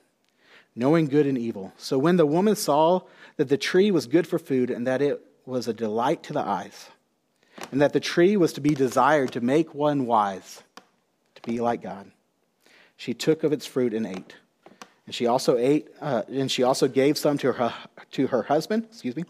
knowing 0.75 1.05
good 1.05 1.27
and 1.27 1.37
evil. 1.37 1.71
So 1.77 1.99
when 1.99 2.17
the 2.17 2.25
woman 2.25 2.55
saw 2.55 3.01
that 3.37 3.47
the 3.47 3.57
tree 3.59 3.91
was 3.91 4.07
good 4.07 4.25
for 4.25 4.39
food, 4.39 4.71
and 4.71 4.87
that 4.87 5.03
it 5.03 5.21
was 5.45 5.67
a 5.67 5.73
delight 5.73 6.23
to 6.23 6.33
the 6.33 6.41
eyes, 6.41 6.89
and 7.71 7.79
that 7.79 7.93
the 7.93 7.99
tree 7.99 8.37
was 8.37 8.53
to 8.53 8.61
be 8.61 8.73
desired 8.73 9.33
to 9.33 9.41
make 9.41 9.75
one 9.75 10.07
wise, 10.07 10.63
to 11.35 11.41
be 11.43 11.59
like 11.59 11.83
God 11.83 12.11
she 12.99 13.13
took 13.13 13.45
of 13.45 13.53
its 13.53 13.65
fruit 13.65 13.93
and 13.93 14.05
ate. 14.05 14.35
And 15.05 15.15
she 15.15 15.25
also 15.25 15.57
ate, 15.57 15.87
uh, 16.01 16.23
and 16.27 16.51
she 16.51 16.63
also 16.63 16.89
gave 16.89 17.17
some 17.17 17.37
to 17.37 17.53
her, 17.53 17.73
to 18.11 18.27
her 18.27 18.43
husband, 18.43 18.87
excuse 18.89 19.15
me, 19.15 19.23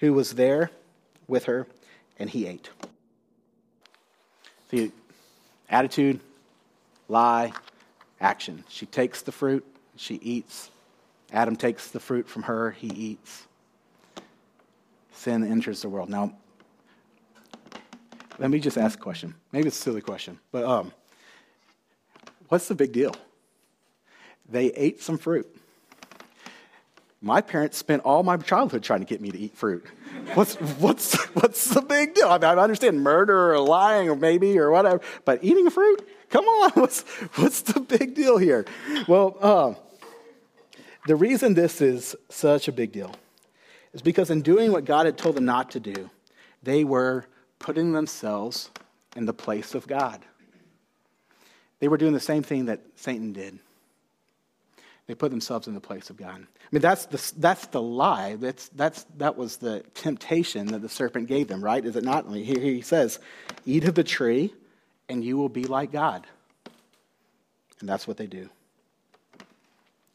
who 0.00 0.12
was 0.12 0.34
there 0.34 0.70
with 1.26 1.46
her, 1.46 1.66
and 2.18 2.28
he 2.28 2.46
ate. 2.46 2.68
The 4.68 4.92
attitude, 5.70 6.20
lie, 7.08 7.54
action. 8.20 8.62
She 8.68 8.84
takes 8.84 9.22
the 9.22 9.32
fruit, 9.32 9.64
she 9.96 10.16
eats. 10.16 10.70
Adam 11.32 11.56
takes 11.56 11.88
the 11.92 12.00
fruit 12.00 12.28
from 12.28 12.42
her, 12.42 12.72
he 12.72 12.88
eats. 12.88 13.46
Sin 15.12 15.50
enters 15.50 15.80
the 15.80 15.88
world. 15.88 16.10
Now, 16.10 16.36
let 18.38 18.50
me 18.50 18.60
just 18.60 18.76
ask 18.76 18.98
a 18.98 19.02
question. 19.02 19.34
Maybe 19.50 19.68
it's 19.68 19.78
a 19.78 19.82
silly 19.82 20.02
question, 20.02 20.38
but 20.52 20.64
um, 20.64 20.92
What's 22.54 22.68
the 22.68 22.76
big 22.76 22.92
deal? 22.92 23.16
They 24.48 24.66
ate 24.66 25.02
some 25.02 25.18
fruit. 25.18 25.52
My 27.20 27.40
parents 27.40 27.76
spent 27.76 28.02
all 28.04 28.22
my 28.22 28.36
childhood 28.36 28.84
trying 28.84 29.00
to 29.00 29.06
get 29.06 29.20
me 29.20 29.32
to 29.32 29.36
eat 29.36 29.56
fruit. 29.56 29.84
What's, 30.34 30.54
what's, 30.78 31.16
what's 31.34 31.74
the 31.74 31.82
big 31.82 32.14
deal? 32.14 32.28
I, 32.28 32.38
mean, 32.38 32.44
I 32.44 32.62
understand 32.62 33.02
murder 33.02 33.52
or 33.54 33.58
lying 33.58 34.08
or 34.08 34.14
maybe 34.14 34.56
or 34.56 34.70
whatever, 34.70 35.00
but 35.24 35.42
eating 35.42 35.68
fruit? 35.68 36.08
Come 36.30 36.44
on, 36.44 36.70
what's, 36.74 37.00
what's 37.34 37.62
the 37.62 37.80
big 37.80 38.14
deal 38.14 38.38
here? 38.38 38.66
Well, 39.08 39.36
uh, 39.40 39.74
the 41.08 41.16
reason 41.16 41.54
this 41.54 41.80
is 41.80 42.14
such 42.28 42.68
a 42.68 42.72
big 42.72 42.92
deal 42.92 43.16
is 43.92 44.00
because 44.00 44.30
in 44.30 44.42
doing 44.42 44.70
what 44.70 44.84
God 44.84 45.06
had 45.06 45.18
told 45.18 45.34
them 45.34 45.44
not 45.44 45.72
to 45.72 45.80
do, 45.80 46.08
they 46.62 46.84
were 46.84 47.26
putting 47.58 47.90
themselves 47.90 48.70
in 49.16 49.26
the 49.26 49.34
place 49.34 49.74
of 49.74 49.88
God. 49.88 50.20
They 51.84 51.88
were 51.88 51.98
doing 51.98 52.14
the 52.14 52.18
same 52.18 52.42
thing 52.42 52.64
that 52.64 52.80
Satan 52.96 53.34
did. 53.34 53.58
They 55.06 55.14
put 55.14 55.30
themselves 55.30 55.68
in 55.68 55.74
the 55.74 55.82
place 55.82 56.08
of 56.08 56.16
God. 56.16 56.36
I 56.36 56.66
mean, 56.72 56.80
that's 56.80 57.04
the, 57.04 57.32
that's 57.36 57.66
the 57.66 57.82
lie. 57.82 58.36
That's, 58.36 58.70
that's, 58.70 59.04
that 59.18 59.36
was 59.36 59.58
the 59.58 59.84
temptation 59.92 60.68
that 60.68 60.78
the 60.78 60.88
serpent 60.88 61.28
gave 61.28 61.46
them, 61.46 61.62
right? 61.62 61.84
Is 61.84 61.94
it 61.94 62.02
not? 62.02 62.26
Here 62.32 62.58
he 62.58 62.80
says, 62.80 63.18
Eat 63.66 63.84
of 63.84 63.94
the 63.96 64.02
tree, 64.02 64.54
and 65.10 65.22
you 65.22 65.36
will 65.36 65.50
be 65.50 65.64
like 65.64 65.92
God. 65.92 66.26
And 67.80 67.86
that's 67.86 68.08
what 68.08 68.16
they 68.16 68.28
do. 68.28 68.48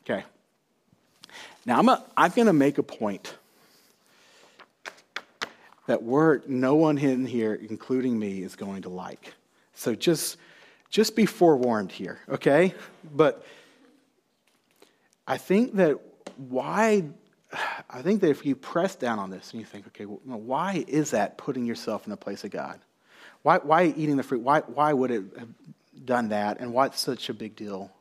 Okay. 0.06 0.24
Now, 1.68 1.78
I'm, 1.78 1.90
I'm 2.18 2.32
going 2.32 2.48
to 2.48 2.52
make 2.52 2.80
a 2.80 2.84
point 2.84 3.36
that 5.86 6.02
we're, 6.02 6.42
no 6.48 6.74
one 6.74 6.98
in 6.98 7.28
here, 7.28 7.54
including 7.54 8.18
me, 8.18 8.42
is 8.42 8.56
going 8.56 8.82
to 8.82 8.90
like. 8.90 9.36
So 9.76 9.94
just 9.94 10.38
just 10.90 11.16
be 11.16 11.26
forewarned 11.26 11.92
here, 11.92 12.20
okay? 12.30 12.74
But 13.14 13.46
I 15.28 15.38
think 15.38 15.76
that 15.76 16.00
why, 16.38 17.04
I 17.90 18.02
think 18.02 18.22
that 18.22 18.30
if 18.30 18.46
you 18.46 18.56
press 18.56 18.96
down 18.96 19.20
on 19.20 19.30
this 19.30 19.52
and 19.52 19.60
you 19.60 19.66
think, 19.66 19.88
okay, 19.88 20.06
well, 20.06 20.20
why 20.40 20.84
is 20.88 21.12
that 21.12 21.38
putting 21.38 21.66
yourself 21.66 22.06
in 22.06 22.10
the 22.10 22.18
place 22.18 22.44
of 22.44 22.52
God? 22.52 22.80
Why, 23.44 23.58
why 23.58 23.86
eating 23.86 24.18
the 24.18 24.24
fruit? 24.24 24.42
Why, 24.42 24.62
why 24.62 24.94
would 24.94 25.12
it 25.12 25.24
have 25.38 25.50
done 26.06 26.30
that? 26.30 26.60
And 26.60 26.74
what's 26.74 27.00
such 27.00 27.30
a 27.30 27.34
big 27.34 27.56
deal 27.56 27.92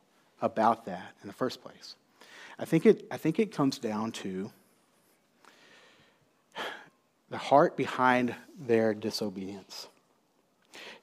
about 0.41 0.85
that 0.85 1.13
in 1.21 1.27
the 1.27 1.33
first 1.33 1.61
place? 1.61 1.95
I 2.57 2.65
think 2.65 2.85
it, 2.85 3.05
I 3.11 3.17
think 3.17 3.39
it 3.39 3.51
comes 3.51 3.77
down 3.77 4.11
to 4.13 4.51
the 7.29 7.37
heart 7.37 7.77
behind 7.77 8.35
their 8.59 8.93
disobedience. 8.93 9.87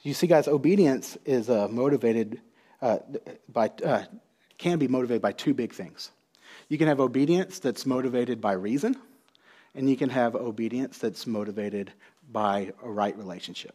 You 0.07 0.15
see, 0.15 0.29
guys, 0.29 0.47
obedience 0.47 1.19
is 1.25 1.51
uh, 1.51 1.67
motivated 1.67 2.41
uh, 2.81 2.99
by, 3.53 3.73
uh, 3.85 4.05
can 4.57 4.79
be 4.79 4.87
motivated 4.87 5.21
by 5.21 5.33
two 5.33 5.53
big 5.53 5.73
things. 5.73 6.13
You 6.69 6.79
can 6.79 6.87
have 6.87 7.01
obedience 7.01 7.59
that's 7.59 7.85
motivated 7.85 8.41
by 8.41 8.53
reason, 8.53 8.95
and 9.75 9.91
you 9.91 9.97
can 9.97 10.09
have 10.11 10.37
obedience 10.37 10.99
that's 10.99 11.27
motivated 11.27 11.93
by 12.31 12.73
a 12.85 12.89
right 12.89 13.19
relationship. 13.19 13.75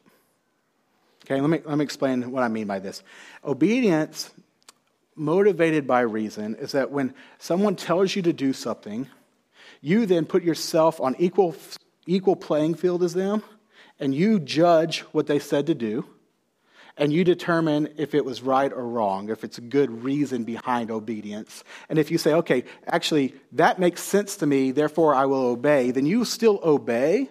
Okay, 1.25 1.41
let 1.41 1.49
me, 1.49 1.59
let 1.65 1.77
me 1.77 1.83
explain 1.83 2.31
what 2.31 2.43
I 2.43 2.47
mean 2.47 2.65
by 2.65 2.79
this. 2.79 3.03
Obedience 3.43 4.31
motivated 5.17 5.85
by 5.85 5.99
reason 5.99 6.55
is 6.55 6.71
that 6.71 6.91
when 6.91 7.13
someone 7.39 7.75
tells 7.75 8.15
you 8.15 8.21
to 8.21 8.31
do 8.31 8.53
something, 8.53 9.05
you 9.81 10.05
then 10.05 10.25
put 10.25 10.43
yourself 10.43 11.01
on 11.01 11.13
equal, 11.19 11.57
equal 12.05 12.37
playing 12.37 12.75
field 12.75 13.03
as 13.03 13.13
them, 13.13 13.43
and 13.99 14.15
you 14.15 14.39
judge 14.39 15.01
what 15.11 15.27
they 15.27 15.37
said 15.37 15.67
to 15.67 15.75
do 15.75 16.05
and 16.97 17.11
you 17.11 17.23
determine 17.23 17.89
if 17.97 18.13
it 18.13 18.23
was 18.23 18.41
right 18.41 18.71
or 18.71 18.85
wrong, 18.85 19.29
if 19.29 19.43
it's 19.43 19.57
a 19.57 19.61
good 19.61 20.03
reason 20.03 20.43
behind 20.43 20.91
obedience. 20.91 21.63
And 21.89 21.97
if 21.97 22.11
you 22.11 22.17
say, 22.17 22.33
okay, 22.33 22.63
actually, 22.85 23.33
that 23.53 23.79
makes 23.79 24.01
sense 24.03 24.37
to 24.37 24.45
me, 24.45 24.71
therefore 24.71 25.15
I 25.15 25.25
will 25.25 25.45
obey, 25.45 25.91
then 25.91 26.05
you 26.05 26.25
still 26.25 26.59
obey, 26.63 27.29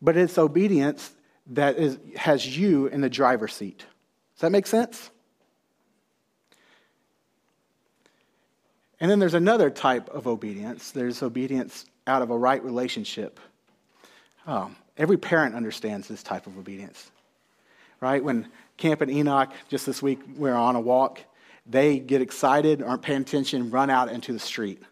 but 0.00 0.16
it's 0.16 0.36
obedience 0.38 1.12
that 1.48 1.78
is, 1.78 1.98
has 2.16 2.56
you 2.56 2.86
in 2.86 3.00
the 3.00 3.10
driver's 3.10 3.54
seat. 3.54 3.78
Does 3.78 4.40
that 4.40 4.50
make 4.50 4.66
sense? 4.66 5.10
And 9.00 9.10
then 9.10 9.18
there's 9.18 9.34
another 9.34 9.68
type 9.68 10.08
of 10.10 10.28
obedience. 10.28 10.92
There's 10.92 11.22
obedience 11.22 11.86
out 12.06 12.22
of 12.22 12.30
a 12.30 12.38
right 12.38 12.62
relationship. 12.62 13.40
Um, 14.46 14.76
every 14.96 15.16
parent 15.16 15.54
understands 15.54 16.06
this 16.06 16.22
type 16.22 16.46
of 16.46 16.56
obedience, 16.56 17.10
right? 18.00 18.22
When 18.22 18.48
Camp 18.76 19.00
and 19.00 19.10
Enoch 19.10 19.50
just 19.68 19.86
this 19.86 20.02
week. 20.02 20.20
We 20.36 20.50
are 20.50 20.56
on 20.56 20.76
a 20.76 20.80
walk. 20.80 21.20
They 21.66 21.98
get 21.98 22.22
excited, 22.22 22.82
aren't 22.82 23.02
paying 23.02 23.22
attention, 23.22 23.70
run 23.70 23.90
out 23.90 24.10
into 24.10 24.32
the 24.32 24.38
street. 24.38 24.82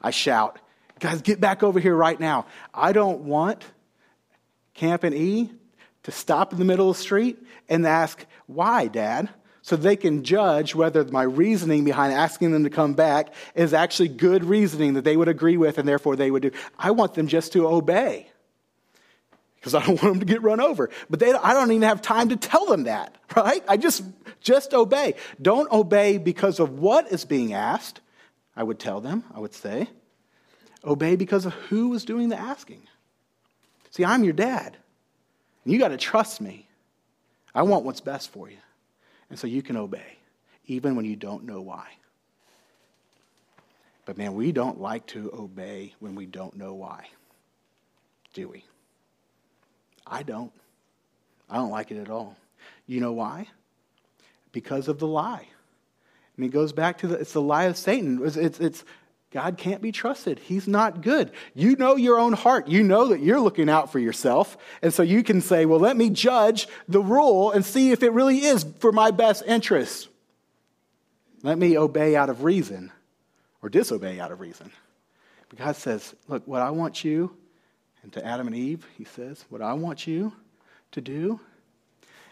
I 0.00 0.10
shout, 0.10 0.58
Guys, 1.00 1.22
get 1.22 1.40
back 1.40 1.62
over 1.62 1.78
here 1.78 1.94
right 1.94 2.18
now. 2.18 2.46
I 2.74 2.92
don't 2.92 3.20
want 3.20 3.64
Camp 4.74 5.04
and 5.04 5.14
E 5.14 5.50
to 6.04 6.10
stop 6.10 6.52
in 6.52 6.58
the 6.58 6.64
middle 6.64 6.90
of 6.90 6.96
the 6.96 7.02
street 7.02 7.38
and 7.68 7.86
ask, 7.86 8.24
Why, 8.46 8.88
Dad? 8.88 9.28
So 9.62 9.76
they 9.76 9.96
can 9.96 10.24
judge 10.24 10.74
whether 10.74 11.04
my 11.04 11.22
reasoning 11.22 11.84
behind 11.84 12.14
asking 12.14 12.52
them 12.52 12.64
to 12.64 12.70
come 12.70 12.94
back 12.94 13.34
is 13.54 13.74
actually 13.74 14.08
good 14.08 14.44
reasoning 14.44 14.94
that 14.94 15.04
they 15.04 15.16
would 15.16 15.28
agree 15.28 15.58
with 15.58 15.78
and 15.78 15.86
therefore 15.86 16.16
they 16.16 16.30
would 16.30 16.42
do. 16.42 16.52
I 16.78 16.92
want 16.92 17.14
them 17.14 17.26
just 17.26 17.52
to 17.52 17.68
obey. 17.68 18.30
Because 19.68 19.82
I 19.82 19.86
don't 19.86 20.02
want 20.02 20.14
them 20.14 20.20
to 20.20 20.26
get 20.32 20.42
run 20.42 20.60
over. 20.60 20.90
But 21.10 21.20
they, 21.20 21.32
I 21.32 21.52
don't 21.52 21.70
even 21.70 21.82
have 21.82 22.02
time 22.02 22.30
to 22.30 22.36
tell 22.36 22.66
them 22.66 22.84
that, 22.84 23.16
right? 23.36 23.62
I 23.68 23.76
just, 23.76 24.02
just 24.40 24.74
obey. 24.74 25.14
Don't 25.40 25.70
obey 25.70 26.18
because 26.18 26.58
of 26.60 26.78
what 26.78 27.10
is 27.12 27.24
being 27.24 27.52
asked. 27.52 28.00
I 28.56 28.62
would 28.62 28.78
tell 28.78 29.00
them, 29.00 29.24
I 29.34 29.40
would 29.40 29.54
say. 29.54 29.88
Obey 30.84 31.16
because 31.16 31.44
of 31.46 31.52
who 31.54 31.94
is 31.94 32.04
doing 32.04 32.28
the 32.28 32.38
asking. 32.38 32.82
See, 33.90 34.04
I'm 34.04 34.24
your 34.24 34.32
dad. 34.32 34.76
And 35.64 35.72
you 35.72 35.78
got 35.78 35.88
to 35.88 35.96
trust 35.96 36.40
me. 36.40 36.66
I 37.54 37.62
want 37.62 37.84
what's 37.84 38.00
best 38.00 38.30
for 38.30 38.48
you. 38.48 38.58
And 39.30 39.38
so 39.38 39.46
you 39.46 39.62
can 39.62 39.76
obey, 39.76 40.18
even 40.66 40.96
when 40.96 41.04
you 41.04 41.16
don't 41.16 41.44
know 41.44 41.60
why. 41.60 41.86
But 44.06 44.16
man, 44.16 44.34
we 44.34 44.52
don't 44.52 44.80
like 44.80 45.06
to 45.08 45.30
obey 45.34 45.94
when 45.98 46.14
we 46.14 46.24
don't 46.24 46.56
know 46.56 46.72
why, 46.72 47.08
do 48.32 48.48
we? 48.48 48.64
I 50.10 50.22
don't. 50.22 50.52
I 51.48 51.56
don't 51.56 51.70
like 51.70 51.90
it 51.90 51.98
at 51.98 52.10
all. 52.10 52.36
You 52.86 53.00
know 53.00 53.12
why? 53.12 53.48
Because 54.52 54.88
of 54.88 54.98
the 54.98 55.06
lie. 55.06 55.46
I 55.46 56.40
mean, 56.40 56.50
it 56.50 56.52
goes 56.52 56.72
back 56.72 56.98
to 56.98 57.08
the, 57.08 57.16
it's 57.16 57.32
the 57.32 57.42
lie 57.42 57.64
of 57.64 57.76
Satan. 57.76 58.20
It's, 58.24 58.36
it's, 58.36 58.60
it's 58.60 58.84
God 59.30 59.58
can't 59.58 59.82
be 59.82 59.92
trusted. 59.92 60.38
He's 60.38 60.66
not 60.66 61.02
good. 61.02 61.32
You 61.54 61.76
know 61.76 61.96
your 61.96 62.18
own 62.18 62.32
heart. 62.32 62.68
You 62.68 62.82
know 62.82 63.08
that 63.08 63.20
you're 63.20 63.40
looking 63.40 63.68
out 63.68 63.92
for 63.92 63.98
yourself. 63.98 64.56
And 64.80 64.92
so 64.92 65.02
you 65.02 65.22
can 65.22 65.40
say, 65.42 65.66
well, 65.66 65.80
let 65.80 65.96
me 65.96 66.08
judge 66.08 66.66
the 66.88 67.00
rule 67.00 67.50
and 67.50 67.64
see 67.64 67.90
if 67.90 68.02
it 68.02 68.10
really 68.12 68.44
is 68.44 68.64
for 68.78 68.90
my 68.90 69.10
best 69.10 69.42
interest. 69.46 70.08
Let 71.42 71.58
me 71.58 71.76
obey 71.76 72.16
out 72.16 72.30
of 72.30 72.42
reason 72.42 72.90
or 73.62 73.68
disobey 73.68 74.18
out 74.18 74.32
of 74.32 74.40
reason. 74.40 74.70
But 75.50 75.58
God 75.58 75.76
says, 75.76 76.14
Look, 76.26 76.46
what 76.46 76.62
I 76.62 76.70
want 76.70 77.04
you, 77.04 77.36
and 78.08 78.12
to 78.14 78.24
Adam 78.24 78.46
and 78.46 78.56
Eve, 78.56 78.86
He 78.96 79.04
says, 79.04 79.44
What 79.50 79.60
I 79.60 79.74
want 79.74 80.06
you 80.06 80.32
to 80.92 81.02
do 81.02 81.38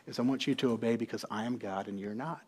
is 0.07 0.19
I 0.19 0.23
want 0.23 0.47
you 0.47 0.55
to 0.55 0.71
obey 0.71 0.97
because 0.97 1.23
I 1.31 1.45
am 1.45 1.59
God 1.59 1.87
and 1.87 2.01
you're 2.01 2.15
not. 2.15 2.41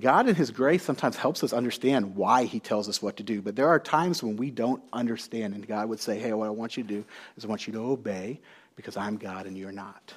God, 0.00 0.28
in 0.28 0.34
His 0.34 0.50
grace, 0.50 0.82
sometimes 0.82 1.14
helps 1.14 1.44
us 1.44 1.52
understand 1.52 2.16
why 2.16 2.46
He 2.46 2.58
tells 2.58 2.88
us 2.88 3.00
what 3.00 3.18
to 3.18 3.22
do. 3.22 3.40
But 3.40 3.54
there 3.54 3.68
are 3.68 3.78
times 3.78 4.24
when 4.24 4.36
we 4.36 4.50
don't 4.50 4.82
understand, 4.92 5.54
and 5.54 5.64
God 5.64 5.88
would 5.88 6.00
say, 6.00 6.18
Hey, 6.18 6.32
what 6.32 6.48
I 6.48 6.50
want 6.50 6.76
you 6.76 6.82
to 6.82 6.88
do 6.88 7.04
is 7.36 7.44
I 7.44 7.48
want 7.48 7.68
you 7.68 7.72
to 7.74 7.84
obey 7.84 8.40
because 8.74 8.96
I'm 8.96 9.18
God 9.18 9.46
and 9.46 9.56
you're 9.56 9.70
not. 9.70 10.14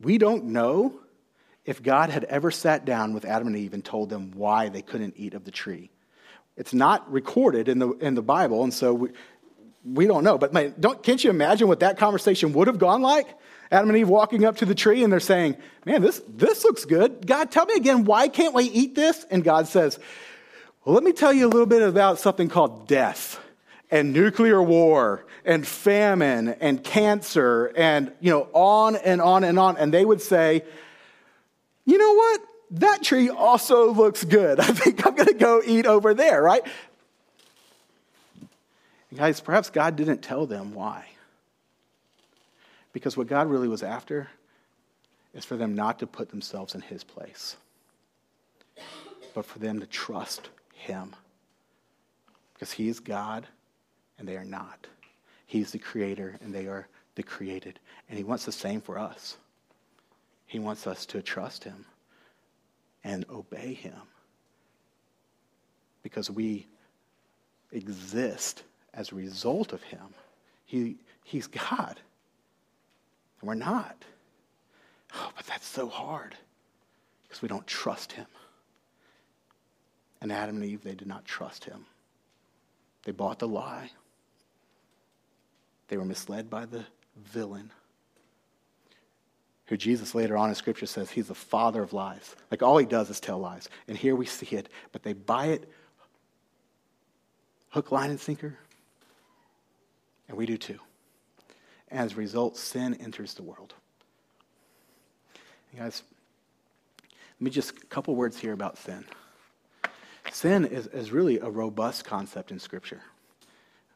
We 0.00 0.16
don't 0.16 0.46
know 0.46 1.00
if 1.66 1.82
God 1.82 2.08
had 2.08 2.24
ever 2.24 2.50
sat 2.50 2.86
down 2.86 3.12
with 3.12 3.26
Adam 3.26 3.48
and 3.48 3.56
Eve 3.56 3.74
and 3.74 3.84
told 3.84 4.08
them 4.08 4.30
why 4.34 4.70
they 4.70 4.80
couldn't 4.80 5.14
eat 5.18 5.34
of 5.34 5.44
the 5.44 5.50
tree. 5.50 5.90
It's 6.56 6.72
not 6.74 7.10
recorded 7.10 7.68
in 7.68 7.78
the, 7.78 7.90
in 7.94 8.14
the 8.14 8.22
Bible, 8.22 8.62
and 8.62 8.72
so 8.72 8.94
we, 8.94 9.08
we 9.84 10.06
don't 10.06 10.24
know. 10.24 10.38
But 10.38 10.52
man, 10.52 10.74
don't, 10.78 11.02
can't 11.02 11.22
you 11.22 11.30
imagine 11.30 11.68
what 11.68 11.80
that 11.80 11.98
conversation 11.98 12.52
would 12.52 12.66
have 12.68 12.78
gone 12.78 13.02
like? 13.02 13.26
Adam 13.70 13.88
and 13.88 13.98
Eve 13.98 14.08
walking 14.08 14.44
up 14.44 14.58
to 14.58 14.66
the 14.66 14.74
tree 14.74 15.02
and 15.02 15.12
they're 15.12 15.20
saying, 15.20 15.56
Man, 15.84 16.00
this, 16.00 16.22
this 16.28 16.64
looks 16.64 16.84
good. 16.84 17.26
God, 17.26 17.50
tell 17.50 17.66
me 17.66 17.74
again, 17.74 18.04
why 18.04 18.28
can't 18.28 18.54
we 18.54 18.64
eat 18.64 18.94
this? 18.94 19.26
And 19.30 19.42
God 19.42 19.66
says, 19.66 19.98
Well, 20.84 20.94
let 20.94 21.02
me 21.02 21.12
tell 21.12 21.32
you 21.32 21.46
a 21.46 21.50
little 21.50 21.66
bit 21.66 21.82
about 21.82 22.18
something 22.18 22.48
called 22.48 22.86
death 22.86 23.40
and 23.90 24.12
nuclear 24.12 24.62
war 24.62 25.26
and 25.44 25.66
famine 25.66 26.48
and 26.60 26.82
cancer 26.82 27.72
and, 27.76 28.12
you 28.20 28.30
know, 28.30 28.48
on 28.52 28.96
and 28.96 29.20
on 29.20 29.44
and 29.44 29.58
on. 29.58 29.76
And 29.76 29.92
they 29.92 30.04
would 30.04 30.20
say, 30.20 30.64
you 31.84 31.98
know 31.98 32.14
what? 32.14 32.40
That 32.72 33.02
tree 33.02 33.28
also 33.28 33.92
looks 33.92 34.24
good. 34.24 34.60
I 34.60 34.64
think 34.64 35.06
I'm 35.06 35.14
going 35.14 35.28
to 35.28 35.34
go 35.34 35.62
eat 35.64 35.86
over 35.86 36.14
there, 36.14 36.42
right? 36.42 36.64
And 39.10 39.18
guys, 39.18 39.40
perhaps 39.40 39.70
God 39.70 39.96
didn't 39.96 40.22
tell 40.22 40.46
them 40.46 40.74
why. 40.74 41.06
Because 42.92 43.16
what 43.16 43.26
God 43.26 43.48
really 43.48 43.68
was 43.68 43.82
after 43.82 44.28
is 45.34 45.44
for 45.44 45.56
them 45.56 45.74
not 45.74 45.98
to 45.98 46.06
put 46.06 46.30
themselves 46.30 46.74
in 46.74 46.80
His 46.80 47.02
place, 47.02 47.56
but 49.34 49.44
for 49.44 49.58
them 49.58 49.80
to 49.80 49.86
trust 49.86 50.48
Him. 50.74 51.14
Because 52.54 52.72
He 52.72 52.88
is 52.88 53.00
God 53.00 53.46
and 54.18 54.28
they 54.28 54.36
are 54.36 54.44
not. 54.44 54.86
He's 55.46 55.72
the 55.72 55.78
creator 55.78 56.36
and 56.40 56.54
they 56.54 56.66
are 56.66 56.86
the 57.16 57.22
created. 57.22 57.80
And 58.08 58.16
He 58.16 58.24
wants 58.24 58.44
the 58.44 58.52
same 58.52 58.80
for 58.80 58.98
us. 58.98 59.36
He 60.46 60.60
wants 60.60 60.86
us 60.86 61.04
to 61.06 61.20
trust 61.20 61.64
him 61.64 61.84
and 63.04 63.24
obey 63.30 63.74
him 63.74 64.00
because 66.02 66.30
we 66.30 66.66
exist 67.70 68.62
as 68.94 69.12
a 69.12 69.14
result 69.14 69.72
of 69.72 69.82
him. 69.82 70.14
He, 70.64 70.96
he's 71.22 71.46
God, 71.46 72.00
and 73.40 73.48
we're 73.48 73.54
not. 73.54 73.96
Oh, 75.14 75.30
but 75.36 75.46
that's 75.46 75.66
so 75.66 75.88
hard 75.88 76.34
because 77.22 77.42
we 77.42 77.48
don't 77.48 77.66
trust 77.66 78.12
him. 78.12 78.26
And 80.20 80.32
Adam 80.32 80.56
and 80.56 80.64
Eve, 80.64 80.82
they 80.82 80.94
did 80.94 81.06
not 81.08 81.24
trust 81.24 81.64
him. 81.64 81.84
They 83.04 83.12
bought 83.12 83.38
the 83.38 83.48
lie. 83.48 83.90
They 85.88 85.98
were 85.98 86.04
misled 86.06 86.48
by 86.48 86.64
the 86.64 86.84
villain 87.16 87.70
who 89.66 89.76
Jesus 89.76 90.14
later 90.14 90.36
on 90.36 90.50
in 90.50 90.54
Scripture 90.54 90.86
says 90.86 91.10
he's 91.10 91.28
the 91.28 91.34
father 91.34 91.82
of 91.82 91.92
lies. 91.92 92.36
Like 92.50 92.62
all 92.62 92.76
he 92.78 92.86
does 92.86 93.08
is 93.10 93.20
tell 93.20 93.38
lies. 93.38 93.68
And 93.88 93.96
here 93.96 94.14
we 94.14 94.26
see 94.26 94.54
it, 94.56 94.68
but 94.92 95.02
they 95.02 95.12
buy 95.12 95.46
it 95.46 95.68
hook, 97.74 97.90
line, 97.90 98.10
and 98.10 98.20
sinker. 98.20 98.56
And 100.28 100.38
we 100.38 100.46
do 100.46 100.56
too. 100.56 100.78
As 101.90 102.12
a 102.12 102.16
result, 102.16 102.56
sin 102.56 102.94
enters 103.00 103.34
the 103.34 103.42
world. 103.42 103.74
guys, 105.76 106.04
let 107.02 107.40
me 107.40 107.50
just 107.50 107.70
a 107.70 107.86
couple 107.86 108.14
words 108.14 108.38
here 108.38 108.52
about 108.52 108.78
sin. 108.78 109.04
Sin 110.30 110.64
is, 110.64 110.86
is 110.86 111.10
really 111.10 111.40
a 111.40 111.50
robust 111.50 112.04
concept 112.04 112.52
in 112.52 112.60
Scripture. 112.60 113.02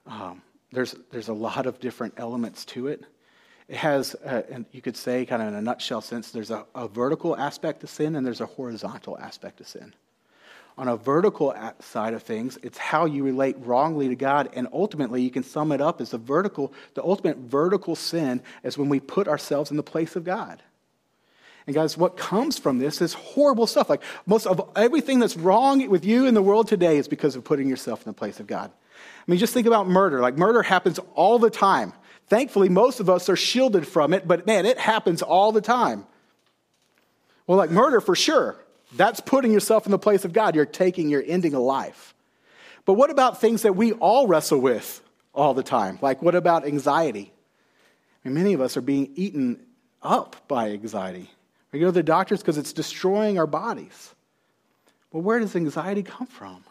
Um, 0.07 0.43
there's, 0.73 0.97
there's 1.13 1.29
a 1.29 1.33
lot 1.33 1.67
of 1.67 1.79
different 1.79 2.15
elements 2.17 2.65
to 2.67 2.89
it. 2.89 3.05
It 3.69 3.77
has, 3.77 4.15
uh, 4.25 4.43
and 4.51 4.65
you 4.73 4.81
could 4.81 4.97
say, 4.97 5.27
kind 5.27 5.43
of 5.43 5.49
in 5.49 5.55
a 5.55 5.61
nutshell 5.61 6.01
sense, 6.01 6.31
there's 6.31 6.51
a, 6.51 6.65
a 6.75 6.89
vertical 6.89 7.37
aspect 7.37 7.81
to 7.81 7.87
sin 7.87 8.17
and 8.17 8.27
there's 8.27 8.41
a 8.41 8.47
horizontal 8.47 9.19
aspect 9.19 9.59
to 9.59 9.65
sin. 9.65 9.95
On 10.79 10.87
a 10.87 10.97
vertical 10.97 11.53
side 11.81 12.15
of 12.15 12.23
things, 12.23 12.57
it's 12.63 12.79
how 12.79 13.05
you 13.05 13.25
relate 13.25 13.57
wrongly 13.59 14.09
to 14.09 14.15
God, 14.15 14.49
and 14.53 14.69
ultimately, 14.73 15.21
you 15.23 15.31
can 15.31 15.43
sum 15.43 15.73
it 15.73 15.81
up 15.81 16.01
as 16.01 16.11
the 16.11 16.19
vertical, 16.19 16.73
the 16.95 17.03
ultimate 17.03 17.37
vertical 17.37 17.97
sin 17.97 18.41
is 18.63 18.79
when 18.79 18.89
we 18.89 19.01
put 19.01 19.27
ourselves 19.27 19.73
in 19.73 19.77
the 19.77 19.83
place 19.83 20.15
of 20.15 20.23
God. 20.23 20.63
And 21.67 21.75
guys, 21.75 21.99
what 21.99 22.17
comes 22.17 22.59
from 22.59 22.79
this 22.79 23.03
is 23.03 23.13
horrible 23.13 23.67
stuff. 23.67 23.91
Like 23.91 24.03
most 24.25 24.47
of 24.47 24.71
everything 24.75 25.19
that's 25.19 25.37
wrong 25.37 25.87
with 25.91 26.03
you 26.03 26.25
in 26.27 26.33
the 26.33 26.41
world 26.41 26.67
today 26.67 26.97
is 26.97 27.09
because 27.09 27.37
of 27.37 27.45
putting 27.45 27.69
yourself 27.69 28.07
in 28.07 28.11
the 28.11 28.17
place 28.17 28.41
of 28.41 28.47
God. 28.47 28.71
I 28.71 29.31
mean, 29.31 29.39
just 29.39 29.53
think 29.53 29.67
about 29.67 29.87
murder. 29.87 30.21
Like 30.21 30.39
murder 30.39 30.63
happens 30.63 30.99
all 31.15 31.39
the 31.39 31.51
time. 31.51 31.93
Thankfully, 32.29 32.69
most 32.69 33.01
of 33.01 33.09
us 33.09 33.29
are 33.29 33.37
shielded 33.37 33.87
from 33.87 34.13
it, 34.13 34.29
but 34.29 34.47
man, 34.47 34.67
it 34.67 34.79
happens 34.79 35.23
all 35.23 35.53
the 35.53 35.61
time. 35.61 36.07
Well, 37.47 37.57
like 37.57 37.71
murder 37.71 38.01
for 38.01 38.15
sure. 38.15 38.57
That's 38.97 39.21
putting 39.21 39.53
yourself 39.53 39.87
in 39.87 39.91
the 39.91 39.99
place 39.99 40.25
of 40.25 40.33
God. 40.33 40.55
You're 40.55 40.67
taking, 40.67 41.09
you're 41.09 41.25
ending 41.27 41.55
a 41.55 41.61
life. 41.61 42.15
But 42.85 42.95
what 42.95 43.11
about 43.11 43.41
things 43.41 43.63
that 43.63 43.77
we 43.77 43.93
all 43.93 44.27
wrestle 44.27 44.61
with 44.61 45.03
all 45.35 45.55
the 45.55 45.63
time? 45.63 45.99
Like, 46.01 46.23
what 46.23 46.35
about 46.35 46.67
anxiety? 46.67 47.33
I 48.25 48.29
mean, 48.29 48.35
many 48.35 48.53
of 48.55 48.61
us 48.61 48.77
are 48.77 48.83
being 48.83 49.11
eaten 49.15 49.61
up 50.03 50.37
by 50.49 50.71
anxiety. 50.71 51.31
We 51.73 51.81
go 51.81 51.87
to 51.87 51.93
the 51.93 52.03
doctors 52.03 52.41
because 52.41 52.57
it's 52.57 52.73
destroying 52.73 53.39
our 53.39 53.47
bodies. 53.47 54.15
Well, 55.13 55.23
where 55.23 55.39
does 55.39 55.55
anxiety 55.55 56.03
come 56.03 56.27
from? 56.27 56.65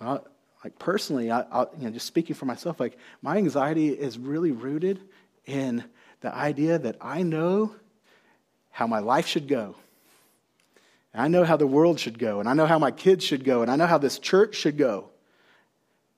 Well, 0.00 0.26
like 0.64 0.78
personally, 0.78 1.30
I, 1.30 1.40
I, 1.42 1.66
you 1.78 1.84
know, 1.84 1.90
just 1.90 2.06
speaking 2.06 2.34
for 2.34 2.46
myself, 2.46 2.80
like 2.80 2.98
my 3.22 3.36
anxiety 3.36 3.88
is 3.88 4.18
really 4.18 4.50
rooted 4.50 5.00
in 5.46 5.84
the 6.20 6.34
idea 6.34 6.78
that 6.78 6.96
I 7.00 7.22
know 7.22 7.74
how 8.70 8.86
my 8.86 8.98
life 8.98 9.26
should 9.26 9.48
go. 9.48 9.76
And 11.12 11.22
I 11.22 11.28
know 11.28 11.44
how 11.44 11.56
the 11.56 11.66
world 11.66 11.98
should 12.00 12.18
go, 12.18 12.40
and 12.40 12.48
I 12.48 12.54
know 12.54 12.66
how 12.66 12.78
my 12.78 12.90
kids 12.90 13.24
should 13.24 13.44
go, 13.44 13.62
and 13.62 13.70
I 13.70 13.76
know 13.76 13.86
how 13.86 13.98
this 13.98 14.18
church 14.18 14.56
should 14.56 14.76
go. 14.76 15.10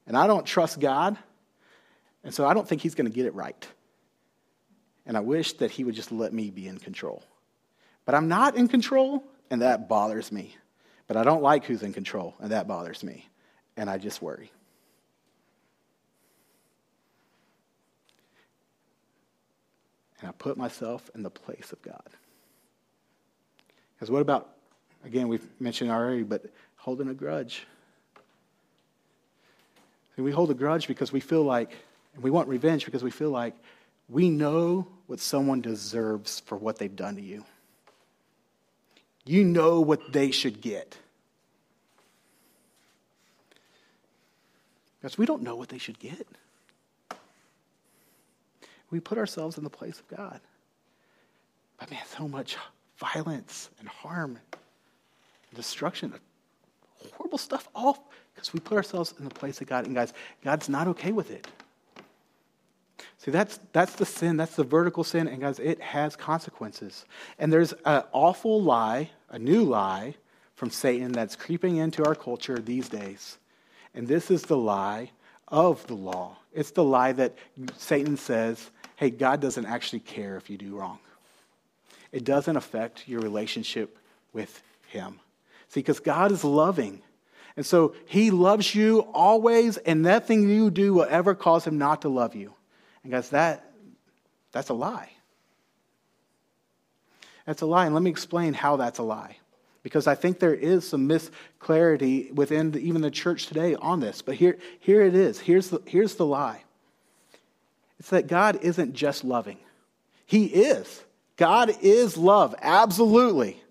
And 0.07 0.17
I 0.17 0.27
don't 0.27 0.45
trust 0.45 0.81
God, 0.81 1.17
and 2.25 2.35
so 2.35 2.47
I 2.47 2.55
don't 2.55 2.67
think 2.69 2.83
He's 2.83 2.95
going 2.95 3.09
to 3.09 3.15
get 3.15 3.27
it 3.27 3.35
right. 3.35 3.69
And 5.07 5.17
I 5.17 5.21
wish 5.21 5.53
that 5.55 5.71
He 5.71 5.85
would 5.85 5.95
just 5.95 6.11
let 6.11 6.33
me 6.33 6.51
be 6.51 6.67
in 6.67 6.79
control. 6.79 7.23
But 8.05 8.15
I'm 8.15 8.29
not 8.29 8.57
in 8.57 8.67
control, 8.67 9.23
and 9.51 9.63
that 9.63 9.89
bothers 9.89 10.33
me. 10.33 10.57
But 11.07 11.17
I 11.17 11.25
don't 11.25 11.43
like 11.43 11.65
who's 11.65 11.83
in 11.83 11.93
control, 11.93 12.35
and 12.41 12.51
that 12.51 12.67
bothers 12.67 13.05
me 13.05 13.29
and 13.77 13.89
I 13.89 13.99
just 13.99 14.21
worry. 14.21 14.51
And 20.21 20.29
I 20.29 20.33
put 20.33 20.57
myself 20.57 21.11
in 21.15 21.23
the 21.23 21.31
place 21.31 21.73
of 21.73 21.81
God. 21.83 22.09
Because 23.95 24.11
what 24.11 24.23
about, 24.23 24.51
again, 25.05 25.29
we've 25.29 25.47
mentioned 25.59 25.91
already, 25.91 26.23
but 26.23 26.45
holding 26.77 27.09
a 27.09 27.15
grudge? 27.15 27.67
we 30.23 30.33
hold 30.33 30.51
a 30.51 30.55
grudge 30.55 30.87
because 30.87 31.13
we 31.13 31.21
feel 31.21 31.43
like, 31.43 31.75
and 32.15 32.23
we 32.23 32.31
want 32.31 32.49
revenge 32.49 32.85
because 32.85 33.03
we 33.03 33.11
feel 33.11 33.31
like 33.31 33.55
we 34.09 34.29
know 34.29 34.87
what 35.07 35.21
someone 35.21 35.61
deserves 35.61 36.41
for 36.41 36.57
what 36.57 36.79
they've 36.79 36.95
done 36.95 37.17
to 37.17 37.23
you. 37.23 37.45
You 39.25 39.45
know 39.45 39.81
what 39.81 40.13
they 40.13 40.31
should 40.31 40.61
get. 40.61 40.99
Because 45.01 45.17
we 45.17 45.27
don't 45.27 45.43
know 45.43 45.57
what 45.57 45.69
they 45.69 45.79
should 45.79 45.99
get. 45.99 46.27
We 48.91 49.01
put 49.01 49.19
ourselves 49.19 49.57
in 49.57 49.65
the 49.65 49.71
place 49.71 49.99
of 49.99 50.09
God. 50.09 50.41
But 51.79 51.91
man, 51.91 52.01
so 52.17 52.29
much 52.29 52.57
violence 52.99 53.71
and 53.79 53.89
harm, 53.89 54.39
and 54.53 55.57
destruction, 55.57 56.13
horrible 57.17 57.39
stuff, 57.39 57.69
all 57.75 58.11
because 58.35 58.53
we 58.53 58.61
put 58.61 58.77
ourselves 58.77 59.15
in 59.19 59.25
the 59.25 59.35
place 59.35 59.61
of 59.61 59.67
God. 59.67 59.87
And 59.87 59.95
guys, 59.95 60.13
God's 60.43 60.69
not 60.69 60.89
okay 60.89 61.13
with 61.13 61.31
it. 61.31 61.47
See, 63.19 63.31
that's, 63.31 63.61
that's 63.73 63.95
the 63.95 64.07
sin, 64.07 64.37
that's 64.37 64.57
the 64.57 64.65
vertical 64.65 65.05
sin, 65.05 65.29
and 65.29 65.41
guys, 65.41 65.59
it 65.59 65.81
has 65.81 66.17
consequences. 66.17 67.05
And 67.39 67.53
there's 67.53 67.75
an 67.85 68.03
awful 68.13 68.63
lie, 68.63 69.11
a 69.29 69.39
new 69.39 69.63
lie 69.63 70.15
from 70.55 70.71
Satan 70.71 71.13
that's 71.13 71.37
creeping 71.37 71.77
into 71.77 72.05
our 72.05 72.15
culture 72.15 72.59
these 72.59 72.89
days. 72.89 73.39
And 73.95 74.07
this 74.07 74.31
is 74.31 74.43
the 74.43 74.57
lie 74.57 75.11
of 75.49 75.87
the 75.87 75.95
law. 75.95 76.37
It's 76.53 76.71
the 76.71 76.85
lie 76.85 77.13
that 77.13 77.37
Satan 77.77 78.17
says, 78.17 78.71
hey, 78.97 79.11
God 79.11 79.41
doesn't 79.41 79.67
actually 79.67 80.01
care 80.01 80.37
if 80.37 80.51
you 80.51 80.57
do 80.57 80.77
wrong. 80.77 80.99
It 82.13 82.25
doesn't 82.25 82.57
affect 82.57 83.09
your 83.09 83.21
relationship 83.21 83.97
with 84.33 84.63
Him. 84.89 85.21
See, 85.69 85.81
because 85.81 86.01
God 86.01 86.33
is 86.33 86.45
loving. 86.45 87.03
And 87.57 87.65
so 87.65 87.95
He 88.07 88.31
loves 88.31 88.75
you 88.75 89.01
always, 89.13 89.77
and 89.77 90.03
nothing 90.03 90.49
you 90.49 90.71
do 90.71 90.95
will 90.95 91.07
ever 91.09 91.35
cause 91.35 91.67
Him 91.67 91.79
not 91.79 92.03
to 92.03 92.09
love 92.09 92.35
you. 92.35 92.55
And 93.03 93.13
guys, 93.13 93.31
that, 93.31 93.73
that's 94.53 94.69
a 94.69 94.75
lie. 94.75 95.11
That's 97.47 97.63
a 97.63 97.67
lie. 97.67 97.87
And 97.87 97.95
let 97.95 98.03
me 98.03 98.11
explain 98.11 98.55
how 98.55 98.77
that's 98.77 98.99
a 98.99 99.03
lie. 99.03 99.37
Because 99.83 100.07
I 100.07 100.15
think 100.15 100.39
there 100.39 100.55
is 100.55 100.87
some 100.87 101.07
misclarity 101.07 102.31
within 102.33 102.73
the, 102.73 102.81
even 102.81 103.01
the 103.01 103.11
church 103.11 103.47
today 103.47 103.75
on 103.77 104.01
this. 104.01 104.21
But 104.21 104.35
here, 104.35 104.59
here 104.79 105.03
it 105.03 105.15
is. 105.15 105.41
Here's 105.41 105.71
the, 105.71 105.81
here's 105.87 106.17
the 106.17 106.27
lie 106.27 106.65
it's 107.99 108.11
that 108.11 108.27
God 108.27 108.59
isn't 108.63 108.95
just 108.95 109.25
loving, 109.25 109.59
He 110.27 110.47
is. 110.47 111.05
God 111.37 111.73
is 111.81 112.19
love, 112.19 112.55
absolutely. 112.61 113.63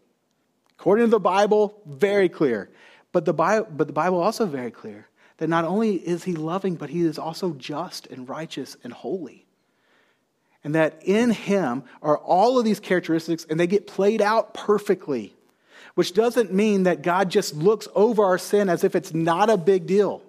According 0.79 1.05
to 1.05 1.11
the 1.11 1.19
Bible, 1.19 1.79
very 1.85 2.27
clear. 2.27 2.69
But 3.11 3.25
the 3.25 3.33
Bible, 3.33 3.67
but 3.69 3.85
the 3.85 3.93
Bible 3.93 4.19
also 4.19 4.47
very 4.47 4.71
clear 4.71 5.07
that 5.37 5.49
not 5.49 5.65
only 5.65 5.95
is 5.95 6.23
he 6.23 6.33
loving, 6.33 6.75
but 6.75 6.89
he 6.89 7.01
is 7.01 7.17
also 7.17 7.53
just 7.53 8.07
and 8.07 8.27
righteous 8.27 8.75
and 8.83 8.91
holy. 8.91 9.45
And 10.63 10.75
that 10.75 11.01
in 11.03 11.31
him 11.31 11.83
are 12.01 12.17
all 12.17 12.59
of 12.59 12.65
these 12.65 12.79
characteristics, 12.79 13.45
and 13.49 13.59
they 13.59 13.67
get 13.67 13.87
played 13.87 14.21
out 14.21 14.53
perfectly, 14.53 15.33
which 15.95 16.13
doesn't 16.13 16.53
mean 16.53 16.83
that 16.83 17.01
God 17.01 17.29
just 17.29 17.55
looks 17.55 17.87
over 17.95 18.23
our 18.23 18.37
sin 18.37 18.69
as 18.69 18.83
if 18.83 18.95
it's 18.95 19.13
not 19.13 19.49
a 19.49 19.57
big 19.57 19.85
deal 19.85 20.21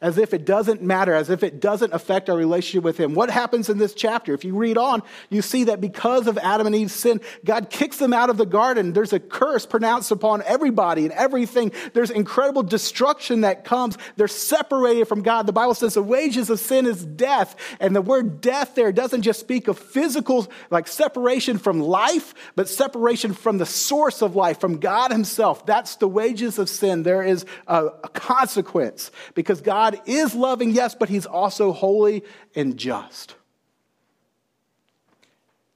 as 0.00 0.18
if 0.18 0.34
it 0.34 0.44
doesn't 0.44 0.82
matter, 0.82 1.14
as 1.14 1.30
if 1.30 1.42
it 1.42 1.60
doesn't 1.60 1.92
affect 1.92 2.30
our 2.30 2.36
relationship 2.36 2.84
with 2.84 2.98
Him. 2.98 3.14
What 3.14 3.30
happens 3.30 3.68
in 3.68 3.78
this 3.78 3.94
chapter? 3.94 4.34
If 4.34 4.44
you 4.44 4.56
read 4.56 4.78
on, 4.78 5.02
you 5.30 5.42
see 5.42 5.64
that 5.64 5.80
because 5.80 6.26
of 6.26 6.38
Adam 6.38 6.66
and 6.66 6.76
Eve's 6.76 6.94
sin, 6.94 7.20
God 7.44 7.70
kicks 7.70 7.98
them 7.98 8.12
out 8.12 8.30
of 8.30 8.36
the 8.36 8.46
garden. 8.46 8.92
There's 8.92 9.12
a 9.12 9.20
curse 9.20 9.66
pronounced 9.66 10.10
upon 10.10 10.42
everybody 10.42 11.04
and 11.04 11.12
everything. 11.12 11.72
There's 11.94 12.10
incredible 12.10 12.62
destruction 12.62 13.42
that 13.42 13.64
comes. 13.64 13.98
They're 14.16 14.28
separated 14.28 15.06
from 15.06 15.22
God. 15.22 15.46
The 15.46 15.52
Bible 15.52 15.74
says 15.74 15.94
the 15.94 16.02
wages 16.02 16.50
of 16.50 16.60
sin 16.60 16.86
is 16.86 17.04
death. 17.04 17.56
And 17.80 17.94
the 17.94 18.02
word 18.02 18.40
death 18.40 18.74
there 18.74 18.92
doesn't 18.92 19.22
just 19.22 19.40
speak 19.40 19.68
of 19.68 19.78
physical, 19.78 20.48
like 20.70 20.86
separation 20.88 21.58
from 21.58 21.80
life, 21.80 22.34
but 22.54 22.68
separation 22.68 23.32
from 23.32 23.58
the 23.58 23.66
source 23.66 24.22
of 24.22 24.36
life, 24.36 24.60
from 24.60 24.78
God 24.78 25.10
Himself. 25.10 25.66
That's 25.66 25.96
the 25.96 26.08
wages 26.08 26.58
of 26.58 26.68
sin. 26.68 27.02
There 27.02 27.22
is 27.22 27.44
a, 27.66 27.90
consequence 28.18 29.10
because 29.34 29.60
God 29.60 29.87
God 29.90 30.02
is 30.06 30.34
loving, 30.34 30.72
yes, 30.72 30.94
but 30.94 31.08
he's 31.08 31.24
also 31.24 31.72
holy 31.72 32.22
and 32.54 32.76
just. 32.76 33.34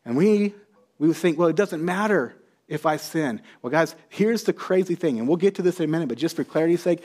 And 0.05 0.16
we, 0.16 0.55
we 0.98 1.09
would 1.09 1.16
think, 1.16 1.38
well, 1.38 1.48
it 1.48 1.57
doesn't 1.57 1.83
matter 1.83 2.35
if 2.68 2.85
I 2.85 2.96
sin. 2.96 3.40
Well, 3.62 3.70
guys, 3.70 3.94
here's 4.09 4.44
the 4.44 4.53
crazy 4.53 4.96
thing, 4.96 5.18
and 5.18 5.27
we'll 5.27 5.38
get 5.38 5.55
to 5.57 5.62
this 5.62 5.79
in 5.79 5.85
a 5.85 5.88
minute, 5.88 6.09
but 6.09 6.18
just 6.18 6.37
for 6.37 6.44
clarity's 6.44 6.83
sake, 6.83 7.03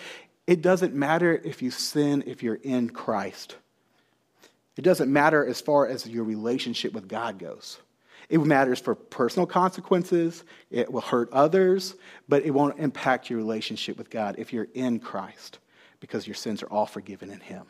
it 0.48 0.62
doesn't 0.62 0.94
matter 0.94 1.42
if 1.44 1.62
you 1.62 1.72
sin 1.72 2.24
if 2.28 2.44
you're 2.44 2.60
in 2.62 2.90
Christ. 2.90 3.56
It 4.76 4.82
doesn't 4.82 5.12
matter 5.12 5.46
as 5.46 5.62
far 5.62 5.88
as 5.88 6.08
your 6.08 6.24
relationship 6.24 6.94
with 6.94 7.08
God 7.08 7.40
goes. 7.40 7.80
It 8.30 8.40
matters 8.40 8.80
for 8.80 8.96
personal 8.96 9.48
consequences, 9.48 10.44
it 10.70 10.92
will 10.92 11.02
hurt 11.02 11.32
others, 11.32 11.96
but 12.28 12.44
it 12.44 12.52
won't 12.52 12.80
impact 12.80 13.30
your 13.30 13.38
relationship 13.38 13.98
with 13.98 14.10
God 14.10 14.36
if 14.38 14.52
you're 14.52 14.68
in 14.74 15.00
Christ 15.00 15.60
because 16.00 16.28
your 16.28 16.36
sins 16.36 16.64
are 16.64 16.68
all 16.68 16.86
forgiven 16.86 17.32
in 17.32 17.40
Him. 17.40 17.64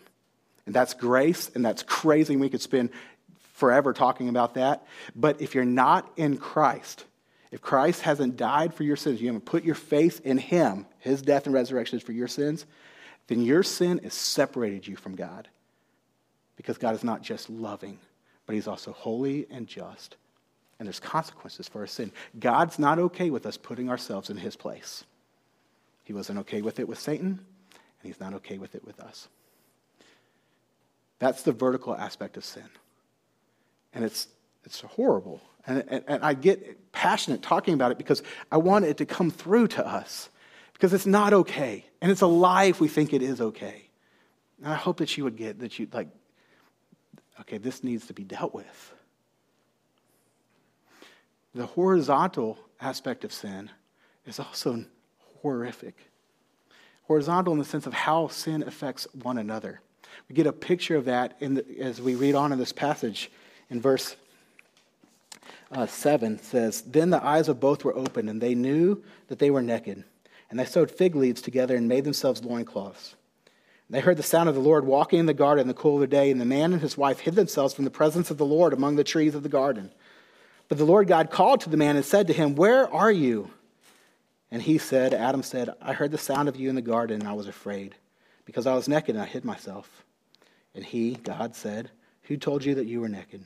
And 0.65 0.75
that's 0.75 0.93
grace, 0.93 1.49
and 1.55 1.65
that's 1.65 1.83
crazy. 1.83 2.35
We 2.35 2.49
could 2.49 2.61
spend 2.61 2.89
forever 3.53 3.93
talking 3.93 4.29
about 4.29 4.55
that. 4.55 4.85
But 5.15 5.41
if 5.41 5.55
you're 5.55 5.65
not 5.65 6.11
in 6.17 6.37
Christ, 6.37 7.05
if 7.51 7.61
Christ 7.61 8.01
hasn't 8.01 8.37
died 8.37 8.73
for 8.73 8.83
your 8.83 8.97
sins, 8.97 9.21
you 9.21 9.27
haven't 9.27 9.45
put 9.45 9.63
your 9.63 9.75
faith 9.75 10.21
in 10.25 10.37
Him, 10.37 10.85
His 10.99 11.21
death 11.21 11.45
and 11.45 11.55
resurrection 11.55 11.97
is 11.97 12.03
for 12.03 12.11
your 12.11 12.27
sins, 12.27 12.65
then 13.27 13.41
your 13.41 13.63
sin 13.63 13.99
has 14.03 14.13
separated 14.13 14.87
you 14.87 14.95
from 14.95 15.15
God. 15.15 15.47
Because 16.55 16.77
God 16.77 16.95
is 16.95 17.03
not 17.03 17.21
just 17.21 17.49
loving, 17.49 17.99
but 18.45 18.55
He's 18.55 18.67
also 18.67 18.91
holy 18.91 19.47
and 19.49 19.67
just. 19.67 20.17
And 20.79 20.87
there's 20.87 20.99
consequences 20.99 21.67
for 21.67 21.79
our 21.79 21.87
sin. 21.87 22.11
God's 22.39 22.77
not 22.77 22.99
okay 22.99 23.29
with 23.29 23.45
us 23.45 23.57
putting 23.57 23.89
ourselves 23.89 24.29
in 24.29 24.37
His 24.37 24.55
place. 24.55 25.05
He 26.03 26.13
wasn't 26.13 26.39
okay 26.39 26.61
with 26.61 26.79
it 26.79 26.87
with 26.87 26.99
Satan 26.99 27.39
and 28.01 28.11
he's 28.11 28.19
not 28.19 28.33
okay 28.35 28.57
with 28.57 28.75
it 28.75 28.85
with 28.85 28.99
us. 28.99 29.27
That's 31.19 31.43
the 31.43 31.51
vertical 31.51 31.95
aspect 31.95 32.37
of 32.37 32.45
sin. 32.45 32.69
And 33.93 34.05
it's, 34.05 34.27
it's 34.63 34.81
horrible. 34.81 35.41
And, 35.65 35.83
and, 35.87 36.03
and, 36.07 36.23
I 36.23 36.33
get 36.33 36.91
passionate 36.91 37.41
talking 37.41 37.73
about 37.73 37.91
it 37.91 37.97
because 37.97 38.21
I 38.51 38.57
want 38.57 38.85
it 38.85 38.97
to 38.97 39.05
come 39.05 39.31
through 39.31 39.67
to 39.69 39.85
us. 39.85 40.29
Because 40.73 40.93
it's 40.93 41.07
not 41.07 41.33
okay. 41.33 41.85
And 42.01 42.11
it's 42.11 42.21
a 42.21 42.27
lie 42.27 42.65
if 42.65 42.79
we 42.79 42.87
think 42.87 43.11
it 43.11 43.23
is 43.23 43.41
okay. 43.41 43.89
And 44.59 44.71
I 44.71 44.75
hope 44.75 44.97
that 44.97 45.17
you 45.17 45.23
would 45.23 45.35
get 45.35 45.59
that 45.59 45.79
you 45.79 45.87
like, 45.91 46.07
okay, 47.41 47.57
this 47.57 47.83
needs 47.83 48.07
to 48.07 48.13
be 48.13 48.23
dealt 48.23 48.53
with. 48.53 48.93
The 51.55 51.65
horizontal 51.65 52.59
aspect 52.79 53.23
of 53.23 53.33
sin 53.33 53.71
is 54.27 54.39
also 54.39 54.85
horrific 55.41 55.95
horizontal 57.07 57.53
in 57.53 57.59
the 57.59 57.65
sense 57.65 57.87
of 57.87 57.93
how 57.93 58.27
sin 58.27 58.63
affects 58.63 59.07
one 59.13 59.37
another. 59.37 59.81
We 60.29 60.35
get 60.35 60.47
a 60.47 60.53
picture 60.53 60.95
of 60.95 61.05
that 61.05 61.37
the, 61.39 61.65
as 61.79 62.01
we 62.01 62.15
read 62.15 62.35
on 62.35 62.51
in 62.51 62.59
this 62.59 62.73
passage 62.73 63.31
in 63.69 63.81
verse 63.81 64.15
uh, 65.71 65.85
7 65.85 66.39
says, 66.39 66.81
Then 66.81 67.09
the 67.09 67.23
eyes 67.23 67.47
of 67.47 67.59
both 67.59 67.83
were 67.83 67.95
opened, 67.95 68.29
and 68.29 68.41
they 68.41 68.55
knew 68.55 69.03
that 69.27 69.39
they 69.39 69.51
were 69.51 69.61
naked. 69.61 70.03
And 70.49 70.59
they 70.59 70.65
sewed 70.65 70.91
fig 70.91 71.15
leaves 71.15 71.41
together 71.41 71.75
and 71.75 71.87
made 71.87 72.05
themselves 72.05 72.43
loincloths. 72.43 73.15
And 73.87 73.95
they 73.95 74.01
heard 74.01 74.17
the 74.17 74.23
sound 74.23 74.47
of 74.49 74.55
the 74.55 74.61
Lord 74.61 74.85
walking 74.85 75.19
in 75.19 75.25
the 75.25 75.33
garden 75.33 75.61
in 75.61 75.67
the 75.67 75.73
cool 75.73 75.95
of 75.95 76.01
the 76.01 76.07
day, 76.07 76.31
and 76.31 76.39
the 76.39 76.45
man 76.45 76.73
and 76.73 76.81
his 76.81 76.97
wife 76.97 77.19
hid 77.19 77.35
themselves 77.35 77.73
from 77.73 77.85
the 77.85 77.91
presence 77.91 78.31
of 78.31 78.37
the 78.37 78.45
Lord 78.45 78.73
among 78.73 78.95
the 78.95 79.03
trees 79.03 79.35
of 79.35 79.43
the 79.43 79.49
garden. 79.49 79.91
But 80.69 80.77
the 80.77 80.85
Lord 80.85 81.07
God 81.07 81.31
called 81.31 81.61
to 81.61 81.69
the 81.69 81.77
man 81.77 81.95
and 81.95 82.05
said 82.05 82.27
to 82.27 82.33
him, 82.33 82.55
Where 82.55 82.91
are 82.93 83.11
you? 83.11 83.51
And 84.51 84.61
he 84.61 84.77
said, 84.77 85.13
Adam 85.13 85.43
said, 85.43 85.69
I 85.81 85.93
heard 85.93 86.11
the 86.11 86.17
sound 86.17 86.47
of 86.47 86.55
you 86.55 86.69
in 86.69 86.75
the 86.75 86.81
garden, 86.81 87.19
and 87.21 87.29
I 87.29 87.33
was 87.33 87.47
afraid, 87.47 87.95
because 88.45 88.65
I 88.65 88.75
was 88.75 88.87
naked 88.87 89.15
and 89.15 89.23
I 89.23 89.27
hid 89.27 89.43
myself. 89.43 90.05
And 90.73 90.85
he, 90.85 91.15
God, 91.15 91.55
said, 91.55 91.89
Who 92.23 92.37
told 92.37 92.63
you 92.63 92.75
that 92.75 92.85
you 92.85 93.01
were 93.01 93.09
naked? 93.09 93.43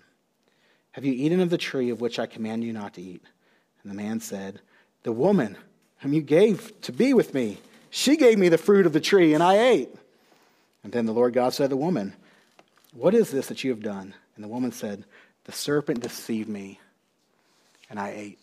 Have 0.92 1.06
you 1.06 1.14
eaten 1.14 1.40
of 1.40 1.50
the 1.50 1.58
tree 1.58 1.90
of 1.90 2.02
which 2.02 2.20
I 2.20 2.26
command 2.26 2.64
you 2.64 2.74
not 2.74 2.94
to 2.96 3.02
eat? 3.02 3.24
And 3.82 3.92
the 3.92 3.96
man 3.96 4.20
said, 4.20 4.60
The 5.04 5.12
woman 5.12 5.58
whom 6.00 6.14
you 6.14 6.22
gave 6.22 6.80
to 6.82 6.92
be 6.92 7.14
with 7.14 7.34
me, 7.34 7.60
she 7.90 8.18
gave 8.18 8.38
me 8.38 8.50
the 8.50 8.58
fruit 8.58 8.86
of 8.86 8.94
the 8.94 9.00
tree, 9.00 9.34
and 9.34 9.42
I 9.42 9.58
ate. 9.58 9.96
And 10.84 10.92
then 10.92 11.06
the 11.06 11.14
Lord 11.14 11.34
God 11.34 11.54
said 11.54 11.66
to 11.66 11.70
the 11.70 11.78
woman, 11.78 12.14
What 12.94 13.16
is 13.16 13.32
this 13.32 13.48
that 13.48 13.64
you 13.64 13.72
have 13.72 13.82
done? 13.82 14.14
And 14.36 14.44
the 14.44 14.50
woman 14.50 14.72
said, 14.72 15.06
The 15.46 15.52
serpent 15.52 16.02
deceived 16.02 16.50
me, 16.50 16.80
and 17.90 18.00
I 18.00 18.10
ate. 18.10 18.40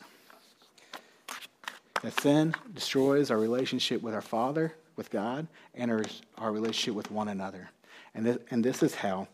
That 2.03 2.21
sin 2.21 2.55
destroys 2.75 3.31
our 3.31 3.39
relationship 3.39 4.03
with 4.03 4.15
our 4.15 4.23
Father, 4.23 4.75
with 4.97 5.11
God, 5.11 5.49
and 5.75 5.91
our, 5.91 6.05
our 6.37 6.53
relationship 6.53 6.95
with 6.95 7.11
one 7.11 7.29
another. 7.29 7.71
And 8.15 8.25
this, 8.25 8.39
and 8.51 8.65
this 8.65 8.83
is 8.83 8.95
how 8.95 9.29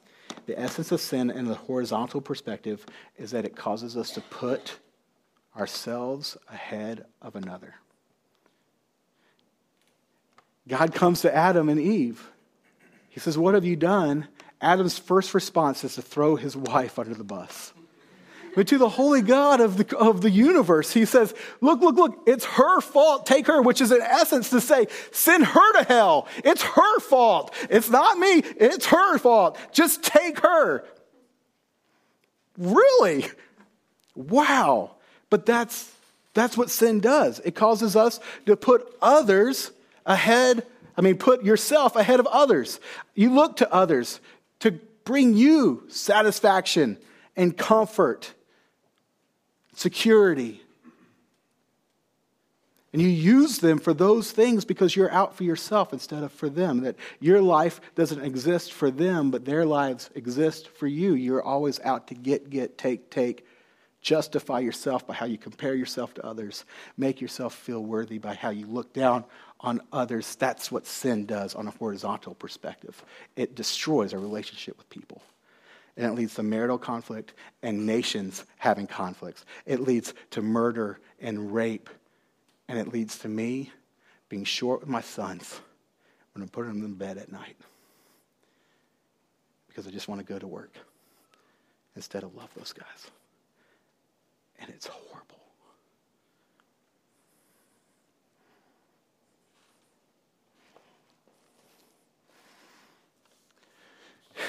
the 0.46 0.58
essence 0.58 0.92
of 0.92 1.00
sin 1.00 1.30
in 1.30 1.46
the 1.46 1.54
horizontal 1.54 2.20
perspective 2.20 2.84
is 3.16 3.30
that 3.32 3.44
it 3.44 3.56
causes 3.56 3.96
us 3.96 4.10
to 4.12 4.20
put 4.22 4.78
ourselves 5.56 6.36
ahead 6.48 7.06
of 7.22 7.36
another. 7.36 7.74
God 10.66 10.94
comes 10.94 11.20
to 11.22 11.34
Adam 11.34 11.68
and 11.68 11.78
Eve. 11.78 12.30
He 13.08 13.20
says, 13.20 13.36
What 13.36 13.54
have 13.54 13.64
you 13.64 13.76
done? 13.76 14.28
Adam's 14.60 14.98
first 14.98 15.34
response 15.34 15.84
is 15.84 15.94
to 15.96 16.02
throw 16.02 16.36
his 16.36 16.56
wife 16.56 16.98
under 16.98 17.14
the 17.14 17.24
bus. 17.24 17.72
But 18.54 18.68
to 18.68 18.78
the 18.78 18.88
holy 18.88 19.22
God 19.22 19.60
of 19.60 19.76
the, 19.76 19.96
of 19.96 20.20
the 20.20 20.30
universe, 20.30 20.92
he 20.92 21.04
says, 21.04 21.34
Look, 21.60 21.80
look, 21.80 21.96
look, 21.96 22.22
it's 22.26 22.44
her 22.44 22.80
fault. 22.80 23.26
Take 23.26 23.46
her, 23.48 23.60
which 23.60 23.80
is 23.80 23.90
in 23.90 24.00
essence 24.00 24.50
to 24.50 24.60
say, 24.60 24.86
Send 25.10 25.44
her 25.44 25.72
to 25.80 25.84
hell. 25.84 26.28
It's 26.44 26.62
her 26.62 27.00
fault. 27.00 27.52
It's 27.68 27.90
not 27.90 28.18
me, 28.18 28.42
it's 28.56 28.86
her 28.86 29.18
fault. 29.18 29.58
Just 29.72 30.02
take 30.02 30.40
her. 30.40 30.84
Really? 32.56 33.26
Wow. 34.14 34.92
But 35.30 35.46
that's, 35.46 35.92
that's 36.32 36.56
what 36.56 36.70
sin 36.70 37.00
does. 37.00 37.40
It 37.40 37.56
causes 37.56 37.96
us 37.96 38.20
to 38.46 38.56
put 38.56 38.86
others 39.02 39.72
ahead, 40.06 40.64
I 40.96 41.00
mean, 41.00 41.16
put 41.16 41.42
yourself 41.42 41.96
ahead 41.96 42.20
of 42.20 42.26
others. 42.28 42.78
You 43.14 43.34
look 43.34 43.56
to 43.56 43.72
others 43.72 44.20
to 44.60 44.72
bring 45.04 45.34
you 45.34 45.84
satisfaction 45.88 46.98
and 47.36 47.56
comfort 47.56 48.32
security. 49.74 50.60
And 52.92 53.02
you 53.02 53.08
use 53.08 53.58
them 53.58 53.80
for 53.80 53.92
those 53.92 54.30
things 54.30 54.64
because 54.64 54.94
you're 54.94 55.10
out 55.10 55.34
for 55.34 55.42
yourself 55.42 55.92
instead 55.92 56.22
of 56.22 56.32
for 56.32 56.48
them. 56.48 56.82
That 56.82 56.94
your 57.18 57.40
life 57.40 57.80
doesn't 57.96 58.22
exist 58.22 58.72
for 58.72 58.88
them, 58.88 59.32
but 59.32 59.44
their 59.44 59.66
lives 59.66 60.10
exist 60.14 60.68
for 60.68 60.86
you. 60.86 61.14
You're 61.14 61.42
always 61.42 61.80
out 61.80 62.06
to 62.08 62.14
get, 62.14 62.50
get, 62.50 62.78
take, 62.78 63.10
take. 63.10 63.44
Justify 64.00 64.60
yourself 64.60 65.06
by 65.06 65.14
how 65.14 65.26
you 65.26 65.38
compare 65.38 65.74
yourself 65.74 66.14
to 66.14 66.24
others. 66.24 66.64
Make 66.96 67.20
yourself 67.20 67.54
feel 67.54 67.82
worthy 67.82 68.18
by 68.18 68.34
how 68.34 68.50
you 68.50 68.66
look 68.66 68.92
down 68.92 69.24
on 69.58 69.80
others. 69.92 70.36
That's 70.36 70.70
what 70.70 70.86
sin 70.86 71.26
does 71.26 71.56
on 71.56 71.66
a 71.66 71.72
horizontal 71.72 72.34
perspective. 72.34 73.02
It 73.34 73.56
destroys 73.56 74.14
our 74.14 74.20
relationship 74.20 74.76
with 74.76 74.88
people 74.88 75.20
and 75.96 76.06
it 76.06 76.12
leads 76.12 76.34
to 76.34 76.42
marital 76.42 76.78
conflict 76.78 77.34
and 77.62 77.86
nations 77.86 78.44
having 78.58 78.86
conflicts. 78.86 79.44
It 79.66 79.80
leads 79.80 80.14
to 80.30 80.42
murder 80.42 80.98
and 81.20 81.54
rape, 81.54 81.88
and 82.68 82.78
it 82.78 82.92
leads 82.92 83.18
to 83.18 83.28
me 83.28 83.70
being 84.28 84.44
short 84.44 84.80
with 84.80 84.88
my 84.88 85.00
sons 85.00 85.60
when 86.34 86.42
I'm 86.42 86.48
putting 86.48 86.72
them 86.72 86.84
in 86.84 86.94
bed 86.94 87.18
at 87.18 87.30
night 87.30 87.56
because 89.68 89.86
I 89.86 89.90
just 89.90 90.08
want 90.08 90.20
to 90.20 90.26
go 90.26 90.38
to 90.38 90.46
work 90.46 90.72
instead 91.96 92.22
of 92.22 92.34
love 92.34 92.48
those 92.56 92.72
guys. 92.72 93.10
And 94.60 94.70
it's 94.70 94.86
horrible. 94.86 95.34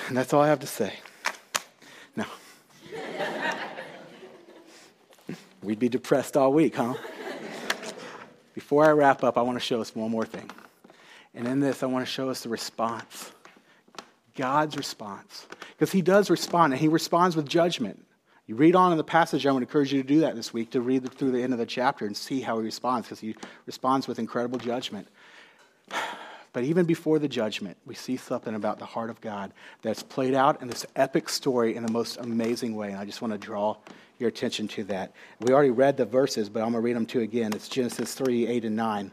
And 0.07 0.15
that's 0.17 0.33
all 0.33 0.41
I 0.41 0.47
have 0.47 0.59
to 0.59 0.67
say. 0.67 0.93
No. 2.15 2.25
We'd 5.61 5.79
be 5.79 5.89
depressed 5.89 6.37
all 6.37 6.53
week, 6.53 6.75
huh? 6.75 6.93
Before 8.53 8.85
I 8.85 8.91
wrap 8.91 9.23
up, 9.23 9.37
I 9.37 9.41
want 9.41 9.57
to 9.57 9.65
show 9.65 9.81
us 9.81 9.95
one 9.95 10.11
more 10.11 10.25
thing. 10.25 10.49
And 11.33 11.47
in 11.47 11.59
this, 11.59 11.83
I 11.83 11.87
want 11.87 12.05
to 12.05 12.11
show 12.11 12.29
us 12.29 12.43
the 12.43 12.49
response 12.49 13.31
God's 14.35 14.77
response. 14.77 15.47
Because 15.71 15.91
he 15.91 16.01
does 16.01 16.29
respond, 16.29 16.73
and 16.73 16.79
he 16.79 16.87
responds 16.87 17.35
with 17.35 17.47
judgment. 17.47 18.05
You 18.47 18.55
read 18.55 18.75
on 18.75 18.91
in 18.91 18.97
the 18.97 19.03
passage, 19.03 19.45
I 19.47 19.51
would 19.51 19.63
encourage 19.63 19.91
you 19.91 20.01
to 20.01 20.07
do 20.07 20.19
that 20.19 20.35
this 20.35 20.53
week, 20.53 20.71
to 20.71 20.81
read 20.81 21.09
through 21.11 21.31
the 21.31 21.41
end 21.41 21.53
of 21.53 21.59
the 21.59 21.65
chapter 21.65 22.05
and 22.05 22.15
see 22.15 22.41
how 22.41 22.59
he 22.59 22.63
responds, 22.63 23.07
because 23.07 23.19
he 23.19 23.35
responds 23.65 24.07
with 24.07 24.19
incredible 24.19 24.59
judgment. 24.59 25.07
But 26.55 26.63
even 26.63 26.85
before 26.85 27.19
the 27.19 27.27
judgment, 27.27 27.75
we 27.85 27.95
see 27.95 28.15
something 28.15 28.55
about 28.55 28.79
the 28.79 28.85
heart 28.85 29.09
of 29.09 29.19
God 29.19 29.51
that's 29.81 30.01
played 30.01 30.33
out 30.33 30.61
in 30.61 30.69
this 30.69 30.85
epic 30.95 31.27
story 31.27 31.75
in 31.75 31.85
the 31.85 31.91
most 31.91 32.15
amazing 32.15 32.77
way. 32.77 32.91
And 32.91 32.97
I 32.97 33.03
just 33.03 33.21
want 33.21 33.33
to 33.33 33.37
draw 33.37 33.75
your 34.19 34.29
attention 34.29 34.69
to 34.69 34.85
that. 34.85 35.11
We 35.41 35.53
already 35.53 35.71
read 35.71 35.97
the 35.97 36.05
verses, 36.05 36.47
but 36.47 36.61
I'm 36.61 36.71
going 36.71 36.75
to 36.75 36.79
read 36.79 36.95
them 36.95 37.07
to 37.07 37.17
you 37.19 37.25
again. 37.25 37.51
It's 37.51 37.67
Genesis 37.67 38.13
3 38.13 38.47
8 38.47 38.63
and 38.63 38.75
9. 38.77 39.11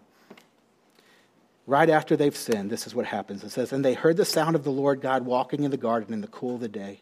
Right 1.67 1.91
after 1.91 2.17
they've 2.17 2.37
sinned, 2.37 2.71
this 2.71 2.87
is 2.87 2.95
what 2.95 3.07
happens. 3.07 3.43
It 3.43 3.51
says, 3.51 3.73
And 3.73 3.85
they 3.85 3.95
heard 3.95 4.19
the 4.19 4.25
sound 4.25 4.55
of 4.55 4.63
the 4.63 4.71
Lord 4.71 5.01
God 5.01 5.27
walking 5.27 5.65
in 5.65 5.73
the 5.73 5.77
garden 5.77 6.15
in 6.15 6.21
the 6.21 6.29
cool 6.29 6.55
of 6.55 6.61
the 6.61 6.69
day. 6.69 7.01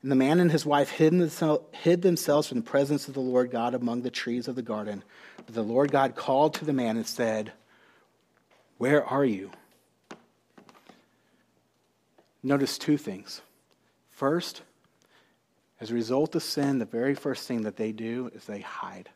And 0.00 0.12
the 0.12 0.16
man 0.16 0.38
and 0.38 0.52
his 0.52 0.64
wife 0.64 0.90
hid, 0.90 1.12
themselves 1.12 2.46
from 2.46 2.58
the 2.58 2.62
presence 2.62 3.08
of 3.08 3.14
the 3.14 3.20
Lord 3.20 3.50
God 3.50 3.74
among 3.74 4.02
the 4.02 4.10
trees 4.10 4.46
of 4.46 4.54
the 4.54 4.62
garden. 4.62 5.02
But 5.44 5.56
the 5.56 5.62
Lord 5.62 5.90
God 5.90 6.14
called 6.14 6.54
to 6.54 6.64
the 6.64 6.72
man 6.72 6.96
and 6.96 7.06
said, 7.06 7.50
Where 8.78 9.04
are 9.04 9.24
you? 9.24 9.50
Notice 12.42 12.78
two 12.78 12.96
things. 12.96 13.40
First, 14.10 14.62
as 15.80 15.90
a 15.90 15.94
result 15.94 16.34
of 16.34 16.42
sin, 16.42 16.78
the 16.78 16.84
very 16.84 17.14
first 17.14 17.48
thing 17.48 17.62
that 17.62 17.76
they 17.76 17.92
do 17.92 18.30
is 18.34 18.44
they 18.44 18.60
hide. 18.60 19.08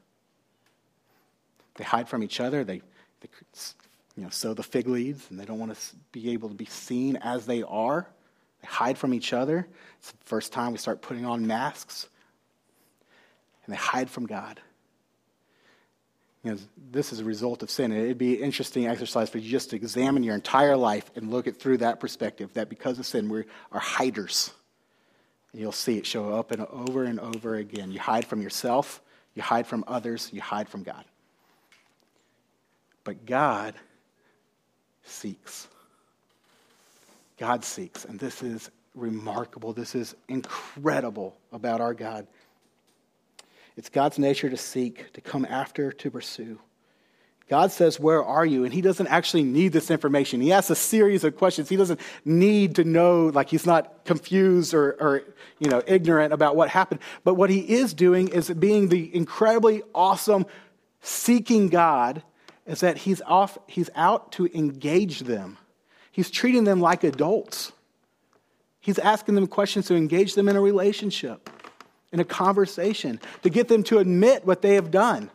They 1.76 1.84
hide 1.84 2.08
from 2.08 2.22
each 2.22 2.40
other. 2.40 2.64
They, 2.64 2.82
they 3.20 3.28
you 4.16 4.24
know, 4.24 4.30
sow 4.30 4.54
the 4.54 4.62
fig 4.62 4.88
leaves, 4.88 5.26
and 5.30 5.38
they 5.38 5.44
don't 5.44 5.58
want 5.58 5.74
to 5.74 5.96
be 6.12 6.30
able 6.30 6.48
to 6.48 6.54
be 6.54 6.64
seen 6.64 7.16
as 7.16 7.46
they 7.46 7.62
are. 7.62 8.06
They 8.62 8.68
hide 8.68 8.98
from 8.98 9.14
each 9.14 9.32
other. 9.32 9.66
It's 9.98 10.10
the 10.10 10.24
first 10.24 10.52
time 10.52 10.72
we 10.72 10.78
start 10.78 11.02
putting 11.02 11.26
on 11.26 11.46
masks. 11.46 12.08
And 13.64 13.72
they 13.72 13.78
hide 13.78 14.08
from 14.08 14.26
God 14.26 14.60
you 16.46 16.52
know, 16.52 16.58
this 16.92 17.12
is 17.12 17.18
a 17.18 17.24
result 17.24 17.64
of 17.64 17.70
sin. 17.70 17.90
And 17.90 18.00
It'd 18.00 18.18
be 18.18 18.36
an 18.36 18.44
interesting 18.44 18.86
exercise 18.86 19.28
for 19.28 19.38
you 19.38 19.50
just 19.50 19.70
to 19.70 19.76
examine 19.76 20.22
your 20.22 20.36
entire 20.36 20.76
life 20.76 21.10
and 21.16 21.28
look 21.28 21.48
at 21.48 21.58
through 21.58 21.78
that 21.78 21.98
perspective 21.98 22.54
that 22.54 22.68
because 22.68 23.00
of 23.00 23.06
sin, 23.06 23.28
we 23.28 23.42
are 23.72 23.80
hiders. 23.80 24.52
And 25.50 25.60
you'll 25.60 25.72
see 25.72 25.98
it 25.98 26.06
show 26.06 26.32
up 26.32 26.52
and 26.52 26.62
over 26.66 27.02
and 27.02 27.18
over 27.18 27.56
again. 27.56 27.90
You 27.90 27.98
hide 27.98 28.26
from 28.26 28.42
yourself, 28.42 29.02
you 29.34 29.42
hide 29.42 29.66
from 29.66 29.82
others, 29.88 30.30
you 30.32 30.40
hide 30.40 30.68
from 30.68 30.84
God. 30.84 31.04
But 33.02 33.26
God 33.26 33.74
seeks. 35.02 35.66
God 37.38 37.64
seeks. 37.64 38.04
And 38.04 38.20
this 38.20 38.40
is 38.40 38.70
remarkable. 38.94 39.72
This 39.72 39.96
is 39.96 40.14
incredible 40.28 41.36
about 41.50 41.80
our 41.80 41.92
God. 41.92 42.28
It's 43.76 43.90
God's 43.90 44.18
nature 44.18 44.48
to 44.48 44.56
seek, 44.56 45.12
to 45.12 45.20
come 45.20 45.44
after, 45.44 45.92
to 45.92 46.10
pursue. 46.10 46.58
God 47.48 47.70
says, 47.70 48.00
Where 48.00 48.24
are 48.24 48.44
you? 48.44 48.64
And 48.64 48.72
he 48.72 48.80
doesn't 48.80 49.06
actually 49.06 49.44
need 49.44 49.72
this 49.72 49.90
information. 49.90 50.40
He 50.40 50.52
asks 50.52 50.70
a 50.70 50.74
series 50.74 51.22
of 51.22 51.36
questions. 51.36 51.68
He 51.68 51.76
doesn't 51.76 52.00
need 52.24 52.76
to 52.76 52.84
know, 52.84 53.26
like 53.26 53.50
he's 53.50 53.66
not 53.66 54.04
confused 54.04 54.74
or, 54.74 54.96
or 54.98 55.22
you 55.58 55.70
know, 55.70 55.82
ignorant 55.86 56.32
about 56.32 56.56
what 56.56 56.68
happened. 56.70 57.00
But 57.22 57.34
what 57.34 57.50
he 57.50 57.60
is 57.60 57.94
doing 57.94 58.28
is 58.28 58.50
being 58.50 58.88
the 58.88 59.14
incredibly 59.14 59.82
awesome, 59.94 60.46
seeking 61.02 61.68
God, 61.68 62.22
is 62.66 62.80
that 62.80 62.96
he's, 62.96 63.22
off, 63.22 63.58
he's 63.68 63.90
out 63.94 64.32
to 64.32 64.46
engage 64.52 65.20
them. 65.20 65.58
He's 66.10 66.30
treating 66.30 66.64
them 66.64 66.80
like 66.80 67.04
adults. 67.04 67.72
He's 68.80 68.98
asking 68.98 69.34
them 69.36 69.46
questions 69.46 69.86
to 69.86 69.94
engage 69.94 70.34
them 70.34 70.48
in 70.48 70.56
a 70.56 70.60
relationship 70.60 71.48
in 72.12 72.20
a 72.20 72.24
conversation, 72.24 73.20
to 73.42 73.50
get 73.50 73.68
them 73.68 73.82
to 73.84 73.98
admit 73.98 74.46
what 74.46 74.62
they 74.62 74.74
have 74.74 74.90
done. 74.90 75.30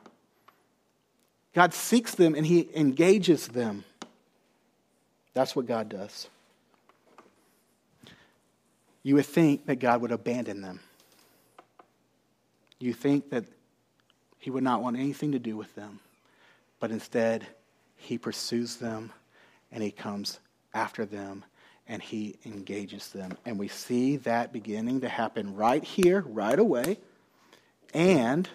God 1.54 1.74
seeks 1.74 2.16
them 2.16 2.34
and 2.36 2.46
He 2.46 2.70
engages 2.76 3.48
them. 3.48 3.84
That's 5.34 5.56
what 5.56 5.66
God 5.66 5.90
does. 5.90 6.28
You 9.04 9.16
would 9.16 9.26
think 9.26 9.66
that 9.66 9.78
God 9.78 10.02
would 10.02 10.12
abandon 10.12 10.62
them. 10.62 10.80
You 12.80 12.94
think 12.94 13.30
that 13.32 13.46
He 14.40 14.50
would 14.50 14.64
not 14.64 14.82
want 14.82 14.98
anything 14.98 15.34
to 15.34 15.40
do 15.40 15.58
with 15.58 15.74
them. 15.76 16.00
But 16.80 16.92
instead, 16.92 17.46
He 17.98 18.18
pursues 18.18 18.78
them 18.78 19.12
and 19.72 19.84
He 19.84 19.92
comes 19.92 20.40
after 20.74 21.06
them 21.06 21.44
and 21.92 22.02
he 22.02 22.38
engages 22.46 23.10
them. 23.10 23.38
And 23.46 23.60
we 23.60 23.68
see 23.68 24.16
that 24.18 24.54
beginning 24.54 25.02
to 25.02 25.10
happen 25.10 25.58
right 25.58 25.84
here, 25.84 26.22
right 26.22 26.58
away. 26.58 26.98
And 27.94 28.48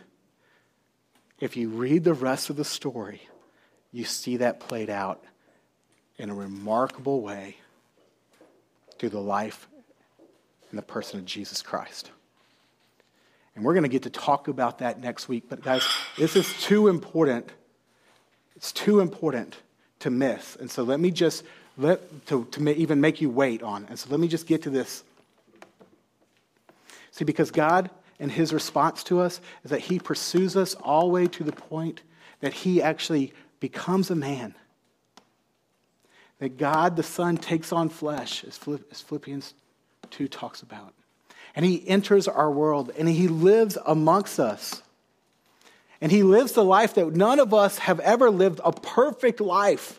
if 1.38 1.54
you 1.54 1.68
read 1.68 2.02
the 2.02 2.14
rest 2.14 2.48
of 2.48 2.56
the 2.56 2.64
story, 2.64 3.20
you 3.92 4.06
see 4.06 4.38
that 4.38 4.58
played 4.58 4.88
out 4.88 5.22
in 6.16 6.30
a 6.30 6.34
remarkable 6.34 7.20
way 7.20 7.58
through 8.98 9.10
the 9.10 9.20
life 9.20 9.68
and 10.70 10.78
the 10.78 10.82
person 10.82 11.20
of 11.20 11.26
Jesus 11.26 11.60
Christ. 11.60 12.10
And 13.54 13.66
we're 13.66 13.74
going 13.74 13.82
to 13.82 13.90
get 13.90 14.04
to 14.04 14.10
talk 14.10 14.48
about 14.48 14.78
that 14.78 14.98
next 14.98 15.28
week. 15.28 15.44
But, 15.50 15.62
guys, 15.62 15.86
this 16.16 16.36
is 16.36 16.50
too 16.62 16.88
important. 16.88 17.50
It's 18.56 18.72
too 18.72 19.00
important 19.00 19.56
to 19.98 20.08
miss. 20.08 20.56
And 20.56 20.70
so 20.70 20.84
let 20.84 21.00
me 21.00 21.10
just 21.10 21.44
let, 21.78 22.26
to, 22.26 22.44
to 22.52 22.76
even 22.76 23.00
make 23.00 23.20
you 23.20 23.30
wait 23.30 23.62
on. 23.62 23.86
And 23.88 23.98
so 23.98 24.08
let 24.10 24.20
me 24.20 24.28
just 24.28 24.46
get 24.46 24.62
to 24.62 24.70
this. 24.70 25.04
See, 27.10 27.24
because 27.24 27.50
God 27.50 27.90
and 28.18 28.30
his 28.30 28.52
response 28.52 29.04
to 29.04 29.20
us 29.20 29.40
is 29.64 29.70
that 29.70 29.80
he 29.80 29.98
pursues 29.98 30.56
us 30.56 30.74
all 30.74 31.08
the 31.08 31.12
way 31.12 31.26
to 31.26 31.44
the 31.44 31.52
point 31.52 32.02
that 32.40 32.52
he 32.52 32.82
actually 32.82 33.32
becomes 33.60 34.10
a 34.10 34.14
man. 34.14 34.54
that 36.38 36.58
God 36.58 36.96
the 36.96 37.02
Son 37.02 37.36
takes 37.36 37.72
on 37.72 37.88
flesh, 37.88 38.44
as 38.44 38.58
Philippians 38.58 39.54
2 40.10 40.28
talks 40.28 40.62
about. 40.62 40.92
And 41.54 41.64
he 41.64 41.86
enters 41.88 42.28
our 42.28 42.50
world 42.50 42.92
and 42.98 43.08
he 43.08 43.28
lives 43.28 43.78
amongst 43.86 44.38
us. 44.38 44.82
And 46.00 46.12
he 46.12 46.22
lives 46.22 46.52
the 46.52 46.64
life 46.64 46.94
that 46.94 47.14
none 47.14 47.40
of 47.40 47.54
us 47.54 47.78
have 47.78 48.00
ever 48.00 48.30
lived 48.30 48.60
a 48.62 48.72
perfect 48.72 49.40
life. 49.40 49.98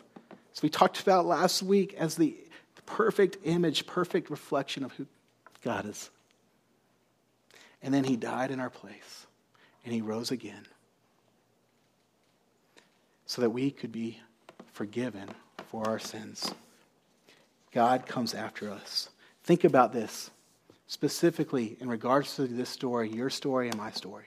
As 0.58 0.62
we 0.64 0.70
talked 0.70 1.00
about 1.00 1.24
last 1.24 1.62
week, 1.62 1.94
as 1.94 2.16
the 2.16 2.34
perfect 2.84 3.36
image, 3.44 3.86
perfect 3.86 4.28
reflection 4.28 4.82
of 4.82 4.90
who 4.94 5.06
God 5.62 5.86
is. 5.86 6.10
And 7.80 7.94
then 7.94 8.02
he 8.02 8.16
died 8.16 8.50
in 8.50 8.58
our 8.58 8.68
place 8.68 9.28
and 9.84 9.94
he 9.94 10.00
rose 10.00 10.32
again 10.32 10.66
so 13.24 13.40
that 13.40 13.50
we 13.50 13.70
could 13.70 13.92
be 13.92 14.18
forgiven 14.72 15.28
for 15.68 15.86
our 15.86 16.00
sins. 16.00 16.52
God 17.70 18.06
comes 18.06 18.34
after 18.34 18.68
us. 18.68 19.10
Think 19.44 19.62
about 19.62 19.92
this 19.92 20.28
specifically 20.88 21.76
in 21.78 21.88
regards 21.88 22.34
to 22.34 22.48
this 22.48 22.68
story, 22.68 23.08
your 23.08 23.30
story 23.30 23.68
and 23.68 23.78
my 23.78 23.92
story. 23.92 24.26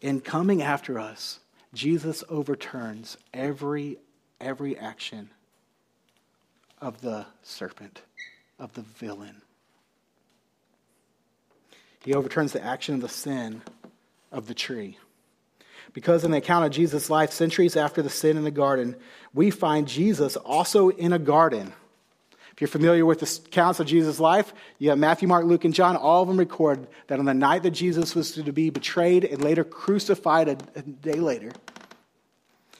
In 0.00 0.22
coming 0.22 0.62
after 0.62 0.98
us, 0.98 1.40
Jesus 1.72 2.24
overturns 2.28 3.16
every 3.32 3.98
every 4.40 4.78
action 4.78 5.30
of 6.80 7.00
the 7.00 7.26
serpent, 7.42 8.02
of 8.58 8.72
the 8.74 8.82
villain. 8.82 9.42
He 12.04 12.14
overturns 12.14 12.52
the 12.52 12.64
action 12.64 12.94
of 12.94 13.00
the 13.00 13.08
sin 13.08 13.62
of 14.30 14.46
the 14.46 14.54
tree. 14.54 14.98
Because 15.92 16.22
in 16.22 16.30
the 16.30 16.38
account 16.38 16.66
of 16.66 16.70
Jesus' 16.70 17.10
life, 17.10 17.32
centuries 17.32 17.76
after 17.76 18.02
the 18.02 18.10
sin 18.10 18.36
in 18.36 18.44
the 18.44 18.50
garden, 18.50 18.94
we 19.34 19.50
find 19.50 19.88
Jesus 19.88 20.36
also 20.36 20.90
in 20.90 21.12
a 21.12 21.18
garden. 21.18 21.72
If 22.58 22.62
you're 22.62 22.68
familiar 22.68 23.06
with 23.06 23.20
the 23.20 23.40
accounts 23.46 23.78
of 23.78 23.86
Jesus' 23.86 24.18
life, 24.18 24.52
you 24.80 24.88
have 24.88 24.98
Matthew, 24.98 25.28
Mark, 25.28 25.44
Luke, 25.44 25.64
and 25.64 25.72
John. 25.72 25.94
All 25.94 26.22
of 26.22 26.28
them 26.28 26.40
record 26.40 26.88
that 27.06 27.20
on 27.20 27.24
the 27.24 27.32
night 27.32 27.62
that 27.62 27.70
Jesus 27.70 28.16
was 28.16 28.32
to 28.32 28.52
be 28.52 28.68
betrayed 28.68 29.24
and 29.24 29.40
later 29.40 29.62
crucified 29.62 30.48
a, 30.48 30.58
a 30.74 30.82
day 30.82 31.20
later, 31.20 31.52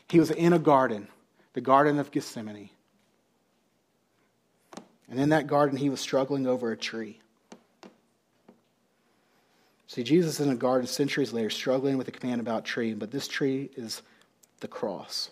he 0.08 0.18
was 0.18 0.32
in 0.32 0.52
a 0.52 0.58
garden, 0.58 1.06
the 1.52 1.60
Garden 1.60 2.00
of 2.00 2.10
Gethsemane. 2.10 2.70
And 5.08 5.20
in 5.20 5.28
that 5.28 5.46
garden, 5.46 5.78
he 5.78 5.90
was 5.90 6.00
struggling 6.00 6.48
over 6.48 6.72
a 6.72 6.76
tree. 6.76 7.20
See, 9.86 10.02
Jesus 10.02 10.40
is 10.40 10.46
in 10.46 10.52
a 10.52 10.56
garden 10.56 10.88
centuries 10.88 11.32
later, 11.32 11.50
struggling 11.50 11.96
with 11.98 12.08
a 12.08 12.10
command 12.10 12.40
about 12.40 12.64
tree, 12.64 12.94
but 12.94 13.12
this 13.12 13.28
tree 13.28 13.70
is 13.76 14.02
the 14.58 14.66
cross. 14.66 15.30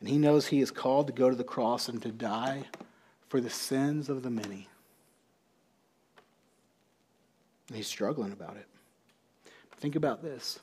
And 0.00 0.08
he 0.08 0.18
knows 0.18 0.46
he 0.46 0.60
is 0.60 0.70
called 0.70 1.08
to 1.08 1.12
go 1.12 1.28
to 1.28 1.36
the 1.36 1.44
cross 1.44 1.88
and 1.88 2.00
to 2.02 2.12
die 2.12 2.64
for 3.28 3.40
the 3.40 3.50
sins 3.50 4.08
of 4.08 4.22
the 4.22 4.30
many. 4.30 4.68
And 7.68 7.76
he's 7.76 7.86
struggling 7.86 8.32
about 8.32 8.56
it. 8.56 8.66
Think 9.78 9.96
about 9.96 10.22
this 10.22 10.58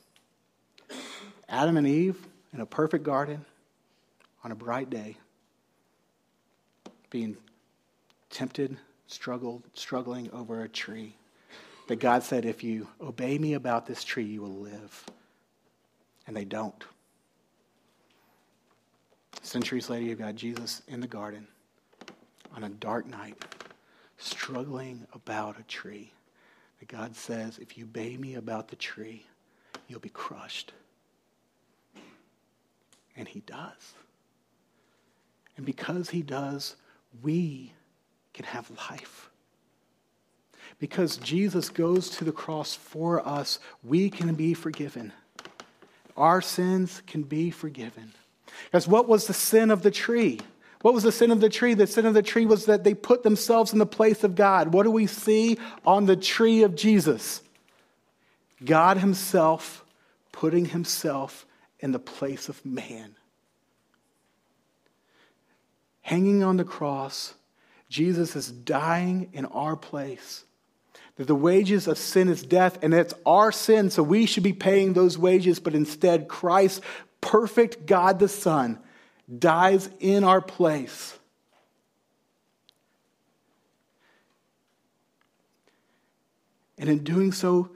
Adam 1.48 1.76
and 1.76 1.86
Eve 1.86 2.18
in 2.52 2.60
a 2.60 2.66
perfect 2.66 3.04
garden 3.04 3.44
on 4.42 4.52
a 4.52 4.54
bright 4.54 4.90
day, 4.90 5.16
being 7.10 7.36
tempted, 8.30 8.76
struggled, 9.06 9.62
struggling 9.74 10.30
over 10.32 10.62
a 10.62 10.68
tree 10.68 11.14
that 11.88 12.00
God 12.00 12.22
said, 12.22 12.44
if 12.44 12.64
you 12.64 12.88
obey 13.00 13.38
me 13.38 13.54
about 13.54 13.86
this 13.86 14.02
tree, 14.02 14.24
you 14.24 14.42
will 14.42 14.56
live. 14.56 15.04
And 16.26 16.36
they 16.36 16.44
don't. 16.44 16.84
Centuries 19.46 19.88
later, 19.88 20.06
you've 20.06 20.18
got 20.18 20.34
Jesus 20.34 20.82
in 20.88 20.98
the 20.98 21.06
garden 21.06 21.46
on 22.56 22.64
a 22.64 22.68
dark 22.68 23.06
night, 23.06 23.36
struggling 24.18 25.06
about 25.12 25.56
a 25.56 25.62
tree. 25.62 26.10
That 26.80 26.88
God 26.88 27.14
says, 27.14 27.56
if 27.58 27.78
you 27.78 27.84
obey 27.84 28.16
me 28.16 28.34
about 28.34 28.66
the 28.66 28.74
tree, 28.74 29.24
you'll 29.86 30.00
be 30.00 30.08
crushed. 30.08 30.72
And 33.16 33.28
he 33.28 33.38
does. 33.38 33.94
And 35.56 35.64
because 35.64 36.10
he 36.10 36.22
does, 36.22 36.74
we 37.22 37.72
can 38.34 38.46
have 38.46 38.68
life. 38.90 39.30
Because 40.80 41.18
Jesus 41.18 41.68
goes 41.68 42.10
to 42.10 42.24
the 42.24 42.32
cross 42.32 42.74
for 42.74 43.24
us, 43.24 43.60
we 43.84 44.10
can 44.10 44.34
be 44.34 44.54
forgiven. 44.54 45.12
Our 46.16 46.42
sins 46.42 47.00
can 47.06 47.22
be 47.22 47.52
forgiven. 47.52 48.12
Because 48.64 48.88
what 48.88 49.08
was 49.08 49.26
the 49.26 49.34
sin 49.34 49.70
of 49.70 49.82
the 49.82 49.90
tree? 49.90 50.40
What 50.82 50.94
was 50.94 51.02
the 51.02 51.12
sin 51.12 51.30
of 51.30 51.40
the 51.40 51.48
tree? 51.48 51.74
The 51.74 51.86
sin 51.86 52.06
of 52.06 52.14
the 52.14 52.22
tree 52.22 52.46
was 52.46 52.66
that 52.66 52.84
they 52.84 52.94
put 52.94 53.22
themselves 53.22 53.72
in 53.72 53.78
the 53.78 53.86
place 53.86 54.24
of 54.24 54.34
God. 54.34 54.72
What 54.72 54.84
do 54.84 54.90
we 54.90 55.06
see 55.06 55.58
on 55.84 56.06
the 56.06 56.16
tree 56.16 56.62
of 56.62 56.76
Jesus? 56.76 57.42
God 58.64 58.98
Himself 58.98 59.84
putting 60.32 60.66
Himself 60.66 61.46
in 61.80 61.92
the 61.92 61.98
place 61.98 62.48
of 62.48 62.64
man. 62.64 63.16
Hanging 66.02 66.42
on 66.44 66.56
the 66.56 66.64
cross, 66.64 67.34
Jesus 67.88 68.36
is 68.36 68.50
dying 68.50 69.30
in 69.32 69.44
our 69.46 69.76
place 69.76 70.44
that 71.16 71.26
the 71.26 71.34
wages 71.34 71.88
of 71.88 71.96
sin 71.96 72.28
is 72.28 72.42
death, 72.42 72.78
and 72.82 72.92
it's 72.92 73.14
our 73.24 73.50
sin, 73.50 73.90
so 73.90 74.02
we 74.02 74.26
should 74.26 74.42
be 74.42 74.52
paying 74.52 74.92
those 74.92 75.16
wages, 75.16 75.58
but 75.58 75.74
instead, 75.74 76.28
Christ, 76.28 76.82
perfect 77.26 77.86
God 77.86 78.18
the 78.20 78.28
Son, 78.28 78.78
dies 79.38 79.90
in 79.98 80.22
our 80.22 80.40
place. 80.40 81.18
And 86.78 86.88
in 86.88 87.02
doing 87.02 87.32
so, 87.32 87.70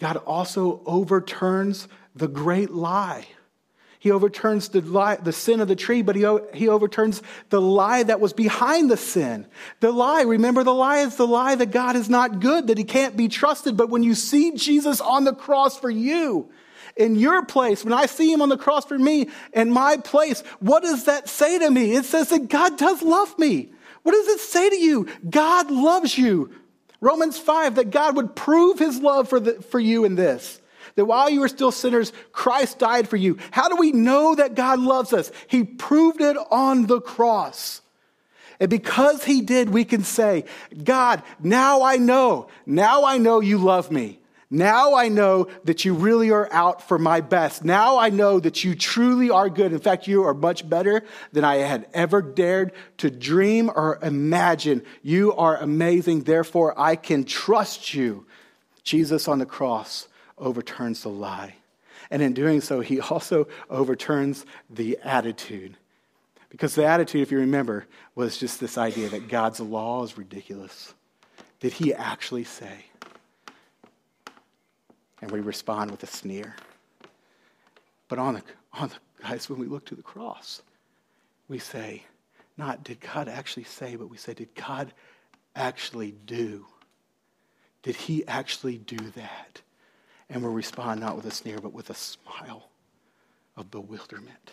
God 0.00 0.16
also 0.16 0.82
overturns 0.86 1.86
the 2.16 2.26
great 2.26 2.70
lie 2.70 3.26
he 4.04 4.10
overturns 4.10 4.68
the, 4.68 4.82
lie, 4.82 5.16
the 5.16 5.32
sin 5.32 5.60
of 5.60 5.68
the 5.68 5.74
tree, 5.74 6.02
but 6.02 6.14
he, 6.14 6.26
he 6.52 6.68
overturns 6.68 7.22
the 7.48 7.58
lie 7.58 8.02
that 8.02 8.20
was 8.20 8.34
behind 8.34 8.90
the 8.90 8.98
sin. 8.98 9.46
The 9.80 9.92
lie, 9.92 10.20
remember, 10.24 10.62
the 10.62 10.74
lie 10.74 10.98
is 10.98 11.16
the 11.16 11.26
lie 11.26 11.54
that 11.54 11.70
God 11.70 11.96
is 11.96 12.10
not 12.10 12.40
good, 12.40 12.66
that 12.66 12.76
he 12.76 12.84
can't 12.84 13.16
be 13.16 13.28
trusted. 13.28 13.78
But 13.78 13.88
when 13.88 14.02
you 14.02 14.14
see 14.14 14.52
Jesus 14.52 15.00
on 15.00 15.24
the 15.24 15.32
cross 15.32 15.80
for 15.80 15.88
you, 15.88 16.50
in 16.96 17.16
your 17.16 17.44
place, 17.44 17.84
when 17.84 17.92
I 17.92 18.06
see 18.06 18.32
him 18.32 18.42
on 18.42 18.48
the 18.48 18.56
cross 18.56 18.84
for 18.84 18.98
me, 18.98 19.28
in 19.52 19.70
my 19.70 19.96
place, 19.96 20.42
what 20.60 20.82
does 20.82 21.04
that 21.04 21.28
say 21.28 21.58
to 21.58 21.70
me? 21.70 21.94
It 21.94 22.04
says 22.04 22.28
that 22.28 22.48
God 22.48 22.78
does 22.78 23.02
love 23.02 23.38
me. 23.38 23.72
What 24.02 24.12
does 24.12 24.28
it 24.28 24.40
say 24.40 24.70
to 24.70 24.76
you? 24.76 25.08
God 25.28 25.70
loves 25.70 26.16
you. 26.16 26.52
Romans 27.00 27.38
5, 27.38 27.74
that 27.76 27.90
God 27.90 28.16
would 28.16 28.36
prove 28.36 28.78
his 28.78 29.00
love 29.00 29.28
for, 29.28 29.40
the, 29.40 29.54
for 29.54 29.80
you 29.80 30.04
in 30.04 30.14
this 30.14 30.60
that 30.96 31.06
while 31.06 31.28
you 31.28 31.40
were 31.40 31.48
still 31.48 31.72
sinners, 31.72 32.12
Christ 32.32 32.78
died 32.78 33.08
for 33.08 33.16
you. 33.16 33.38
How 33.50 33.68
do 33.68 33.76
we 33.76 33.92
know 33.92 34.34
that 34.34 34.54
God 34.54 34.78
loves 34.78 35.12
us? 35.12 35.30
He 35.48 35.64
proved 35.64 36.20
it 36.20 36.36
on 36.50 36.86
the 36.86 37.00
cross. 37.00 37.80
And 38.60 38.70
because 38.70 39.24
he 39.24 39.40
did, 39.40 39.70
we 39.70 39.84
can 39.84 40.04
say, 40.04 40.44
God, 40.84 41.22
now 41.42 41.82
I 41.82 41.96
know, 41.96 42.48
now 42.64 43.04
I 43.04 43.18
know 43.18 43.40
you 43.40 43.58
love 43.58 43.90
me. 43.90 44.20
Now 44.54 44.94
I 44.94 45.08
know 45.08 45.48
that 45.64 45.84
you 45.84 45.94
really 45.94 46.30
are 46.30 46.48
out 46.52 46.86
for 46.86 46.96
my 46.96 47.20
best. 47.20 47.64
Now 47.64 47.98
I 47.98 48.08
know 48.08 48.38
that 48.38 48.62
you 48.62 48.76
truly 48.76 49.28
are 49.28 49.50
good. 49.50 49.72
In 49.72 49.80
fact, 49.80 50.06
you 50.06 50.22
are 50.22 50.32
much 50.32 50.68
better 50.68 51.02
than 51.32 51.44
I 51.44 51.56
had 51.56 51.88
ever 51.92 52.22
dared 52.22 52.72
to 52.98 53.10
dream 53.10 53.68
or 53.68 53.98
imagine. 54.00 54.84
You 55.02 55.32
are 55.34 55.56
amazing. 55.56 56.22
Therefore, 56.22 56.72
I 56.78 56.94
can 56.94 57.24
trust 57.24 57.94
you. 57.94 58.26
Jesus 58.84 59.26
on 59.26 59.40
the 59.40 59.46
cross 59.46 60.06
overturns 60.38 61.02
the 61.02 61.08
lie. 61.08 61.56
And 62.12 62.22
in 62.22 62.32
doing 62.32 62.60
so, 62.60 62.80
he 62.80 63.00
also 63.10 63.48
overturns 63.68 64.46
the 64.70 64.98
attitude. 65.02 65.76
Because 66.48 66.76
the 66.76 66.86
attitude, 66.86 67.22
if 67.22 67.32
you 67.32 67.38
remember, 67.38 67.86
was 68.14 68.38
just 68.38 68.60
this 68.60 68.78
idea 68.78 69.08
that 69.08 69.26
God's 69.26 69.58
law 69.58 70.04
is 70.04 70.16
ridiculous. 70.16 70.94
Did 71.58 71.72
he 71.72 71.92
actually 71.92 72.44
say? 72.44 72.84
And 75.24 75.32
we 75.32 75.40
respond 75.40 75.90
with 75.90 76.02
a 76.02 76.06
sneer. 76.06 76.54
But 78.08 78.18
on 78.18 78.34
the, 78.34 78.42
on 78.74 78.88
the 78.88 78.96
guys, 79.22 79.48
when 79.48 79.58
we 79.58 79.66
look 79.66 79.86
to 79.86 79.94
the 79.94 80.02
cross, 80.02 80.60
we 81.48 81.58
say, 81.58 82.02
not 82.58 82.84
did 82.84 83.00
God 83.00 83.30
actually 83.30 83.64
say, 83.64 83.96
but 83.96 84.10
we 84.10 84.18
say, 84.18 84.34
did 84.34 84.54
God 84.54 84.92
actually 85.56 86.12
do? 86.26 86.66
Did 87.82 87.96
he 87.96 88.26
actually 88.28 88.76
do 88.76 88.98
that? 89.16 89.62
and 90.30 90.42
we 90.42 90.50
respond 90.50 91.00
not 91.00 91.16
with 91.16 91.26
a 91.26 91.30
sneer, 91.30 91.58
but 91.60 91.72
with 91.72 91.90
a 91.90 91.94
smile 91.94 92.68
of 93.56 93.70
bewilderment. 93.70 94.52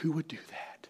Who 0.00 0.12
would 0.12 0.28
do 0.28 0.38
that? 0.50 0.88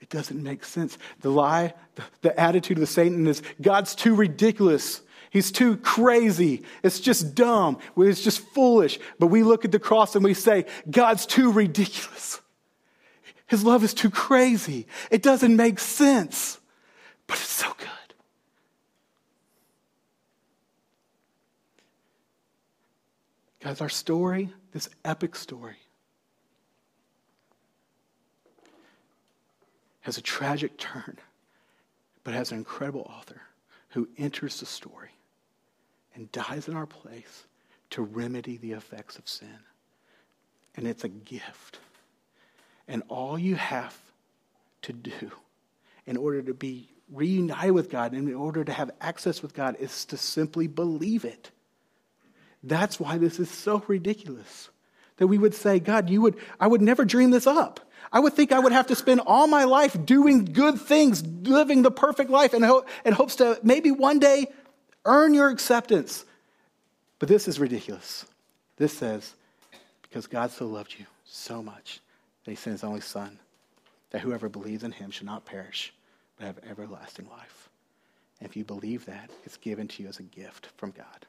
It 0.00 0.10
doesn't 0.10 0.42
make 0.42 0.64
sense. 0.64 0.98
The 1.20 1.30
lie, 1.30 1.74
the, 1.94 2.02
the 2.20 2.38
attitude 2.38 2.76
of 2.76 2.82
the 2.82 2.86
Satan 2.86 3.26
is 3.26 3.42
God's 3.60 3.94
too 3.94 4.14
ridiculous. 4.14 5.00
He's 5.34 5.50
too 5.50 5.78
crazy. 5.78 6.62
It's 6.84 7.00
just 7.00 7.34
dumb. 7.34 7.78
It's 7.96 8.22
just 8.22 8.38
foolish. 8.38 9.00
But 9.18 9.26
we 9.26 9.42
look 9.42 9.64
at 9.64 9.72
the 9.72 9.80
cross 9.80 10.14
and 10.14 10.24
we 10.24 10.32
say, 10.32 10.64
God's 10.88 11.26
too 11.26 11.50
ridiculous. 11.50 12.40
His 13.48 13.64
love 13.64 13.82
is 13.82 13.92
too 13.92 14.10
crazy. 14.10 14.86
It 15.10 15.24
doesn't 15.24 15.56
make 15.56 15.80
sense, 15.80 16.60
but 17.26 17.36
it's 17.36 17.48
so 17.48 17.66
good. 17.76 18.14
Guys, 23.60 23.80
our 23.80 23.88
story, 23.88 24.50
this 24.70 24.88
epic 25.04 25.34
story, 25.34 25.78
has 30.02 30.16
a 30.16 30.22
tragic 30.22 30.78
turn, 30.78 31.18
but 32.22 32.34
has 32.34 32.52
an 32.52 32.58
incredible 32.58 33.10
author 33.10 33.42
who 33.88 34.08
enters 34.16 34.60
the 34.60 34.66
story 34.66 35.13
and 36.14 36.30
dies 36.32 36.68
in 36.68 36.74
our 36.74 36.86
place 36.86 37.44
to 37.90 38.02
remedy 38.02 38.56
the 38.56 38.72
effects 38.72 39.18
of 39.18 39.28
sin. 39.28 39.58
And 40.76 40.86
it's 40.86 41.04
a 41.04 41.08
gift. 41.08 41.78
And 42.88 43.02
all 43.08 43.38
you 43.38 43.54
have 43.54 43.96
to 44.82 44.92
do 44.92 45.30
in 46.06 46.16
order 46.16 46.42
to 46.42 46.54
be 46.54 46.88
reunited 47.12 47.72
with 47.72 47.90
God 47.90 48.12
and 48.12 48.28
in 48.28 48.34
order 48.34 48.64
to 48.64 48.72
have 48.72 48.90
access 49.00 49.42
with 49.42 49.54
God 49.54 49.76
is 49.78 50.04
to 50.06 50.16
simply 50.16 50.66
believe 50.66 51.24
it. 51.24 51.50
That's 52.62 52.98
why 52.98 53.18
this 53.18 53.38
is 53.38 53.50
so 53.50 53.82
ridiculous. 53.86 54.70
That 55.18 55.28
we 55.28 55.38
would 55.38 55.54
say, 55.54 55.78
God, 55.78 56.10
you 56.10 56.20
would, 56.22 56.36
I 56.58 56.66
would 56.66 56.82
never 56.82 57.04
dream 57.04 57.30
this 57.30 57.46
up. 57.46 57.80
I 58.12 58.20
would 58.20 58.34
think 58.34 58.52
I 58.52 58.58
would 58.58 58.72
have 58.72 58.88
to 58.88 58.96
spend 58.96 59.20
all 59.26 59.46
my 59.46 59.64
life 59.64 59.96
doing 60.04 60.44
good 60.44 60.80
things, 60.80 61.24
living 61.24 61.82
the 61.82 61.90
perfect 61.90 62.30
life, 62.30 62.52
and, 62.52 62.64
ho- 62.64 62.84
and 63.04 63.14
hopes 63.14 63.36
to 63.36 63.60
maybe 63.62 63.90
one 63.90 64.18
day 64.18 64.46
earn 65.04 65.34
your 65.34 65.50
acceptance. 65.50 66.24
But 67.18 67.28
this 67.28 67.48
is 67.48 67.60
ridiculous. 67.60 68.26
This 68.76 68.92
says, 68.92 69.34
because 70.02 70.26
God 70.26 70.50
so 70.50 70.66
loved 70.66 70.94
you 70.98 71.06
so 71.24 71.62
much 71.62 72.00
that 72.44 72.50
he 72.50 72.56
sent 72.56 72.74
his 72.74 72.84
only 72.84 73.00
Son, 73.00 73.38
that 74.10 74.20
whoever 74.20 74.48
believes 74.48 74.84
in 74.84 74.92
him 74.92 75.10
should 75.10 75.26
not 75.26 75.44
perish, 75.44 75.92
but 76.36 76.46
have 76.46 76.58
everlasting 76.68 77.28
life. 77.28 77.68
And 78.40 78.48
if 78.48 78.56
you 78.56 78.64
believe 78.64 79.06
that, 79.06 79.30
it's 79.44 79.56
given 79.56 79.88
to 79.88 80.02
you 80.02 80.08
as 80.08 80.18
a 80.18 80.24
gift 80.24 80.68
from 80.76 80.90
God. 80.90 81.26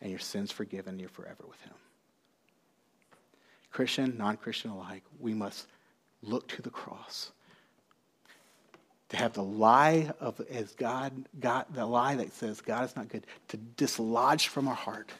And 0.00 0.10
your 0.10 0.20
sins 0.20 0.52
forgiven, 0.52 0.98
you're 0.98 1.08
forever 1.08 1.44
with 1.48 1.60
him. 1.62 1.74
Christian, 3.70 4.16
non 4.16 4.36
Christian 4.36 4.70
alike, 4.70 5.02
we 5.18 5.34
must 5.34 5.66
look 6.22 6.48
to 6.48 6.62
the 6.62 6.70
cross. 6.70 7.32
To 9.10 9.16
have 9.16 9.32
the 9.32 9.42
lie 9.42 10.10
of 10.20 10.40
as 10.50 10.72
God, 10.72 11.12
God, 11.40 11.66
the 11.72 11.86
lie 11.86 12.16
that 12.16 12.32
says 12.34 12.60
God 12.60 12.84
is 12.84 12.94
not 12.94 13.08
good, 13.08 13.26
to 13.48 13.56
dislodge 13.56 14.48
from 14.48 14.68
our 14.68 14.74
heart 14.74 15.10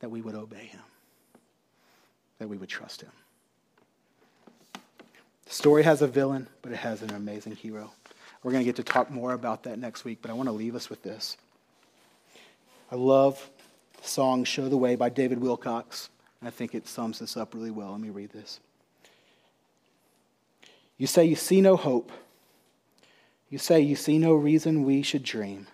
that 0.00 0.10
we 0.10 0.22
would 0.22 0.34
obey 0.34 0.64
him, 0.64 0.80
that 2.38 2.48
we 2.48 2.56
would 2.56 2.68
trust 2.68 3.02
him. 3.02 3.10
The 5.44 5.54
story 5.54 5.82
has 5.82 6.00
a 6.00 6.06
villain, 6.06 6.46
but 6.62 6.72
it 6.72 6.78
has 6.78 7.02
an 7.02 7.10
amazing 7.10 7.56
hero. 7.56 7.90
We're 8.42 8.52
going 8.52 8.62
to 8.62 8.68
get 8.68 8.76
to 8.76 8.84
talk 8.84 9.10
more 9.10 9.32
about 9.32 9.64
that 9.64 9.78
next 9.78 10.04
week, 10.04 10.18
but 10.22 10.30
I 10.30 10.34
want 10.34 10.48
to 10.48 10.52
leave 10.52 10.74
us 10.74 10.88
with 10.88 11.02
this. 11.02 11.36
I 12.90 12.94
love 12.94 13.50
the 14.00 14.08
song 14.08 14.44
Show 14.44 14.68
the 14.68 14.76
Way 14.76 14.96
by 14.96 15.08
David 15.08 15.40
Wilcox. 15.40 16.08
I 16.42 16.50
think 16.50 16.74
it 16.74 16.86
sums 16.86 17.18
this 17.18 17.36
up 17.36 17.52
really 17.52 17.70
well. 17.70 17.90
Let 17.90 18.00
me 18.00 18.10
read 18.10 18.30
this. 18.30 18.60
You 20.96 21.06
say 21.06 21.24
you 21.24 21.36
see 21.36 21.60
no 21.60 21.76
hope. 21.76 22.12
You 23.50 23.58
say 23.58 23.80
you 23.80 23.96
see 23.96 24.18
no 24.18 24.34
reason 24.34 24.84
we 24.84 25.02
should 25.02 25.22
dream 25.22 25.66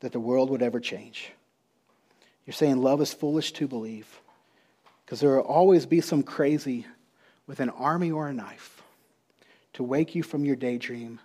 that 0.00 0.12
the 0.12 0.20
world 0.20 0.50
would 0.50 0.62
ever 0.62 0.80
change. 0.80 1.32
You're 2.46 2.54
saying 2.54 2.82
love 2.82 3.00
is 3.00 3.12
foolish 3.12 3.52
to 3.52 3.66
believe 3.66 4.20
because 5.04 5.20
there 5.20 5.36
will 5.36 5.40
always 5.40 5.86
be 5.86 6.00
some 6.00 6.22
crazy 6.22 6.86
with 7.46 7.58
an 7.58 7.70
army 7.70 8.12
or 8.12 8.28
a 8.28 8.32
knife 8.32 8.82
to 9.72 9.82
wake 9.82 10.14
you 10.14 10.22
from 10.22 10.44
your 10.44 10.54
daydream 10.54 11.20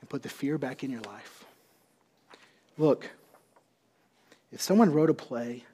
and 0.00 0.10
put 0.10 0.22
the 0.22 0.28
fear 0.28 0.58
back 0.58 0.82
in 0.82 0.90
your 0.90 1.02
life. 1.02 1.44
Look, 2.76 3.10
if 4.50 4.60
someone 4.60 4.92
wrote 4.92 5.08
a 5.08 5.14
play 5.14 5.64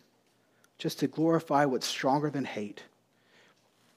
just 0.77 0.99
to 0.99 1.07
glorify 1.07 1.65
what's 1.65 1.87
stronger 1.87 2.29
than 2.29 2.45
hate, 2.45 2.83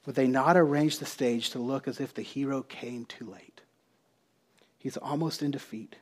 would 0.06 0.16
they 0.16 0.28
not 0.28 0.56
arrange 0.56 1.00
the 1.00 1.06
stage 1.06 1.50
to 1.50 1.60
look 1.60 1.90
as 1.90 2.00
if 2.00 2.14
the 2.14 2.22
hero 2.22 2.64
came 2.64 3.04
too 3.04 3.26
late? 3.26 3.51
He's 4.82 4.98
almost 4.98 5.44
in 5.44 5.52
defeat. 5.52 5.96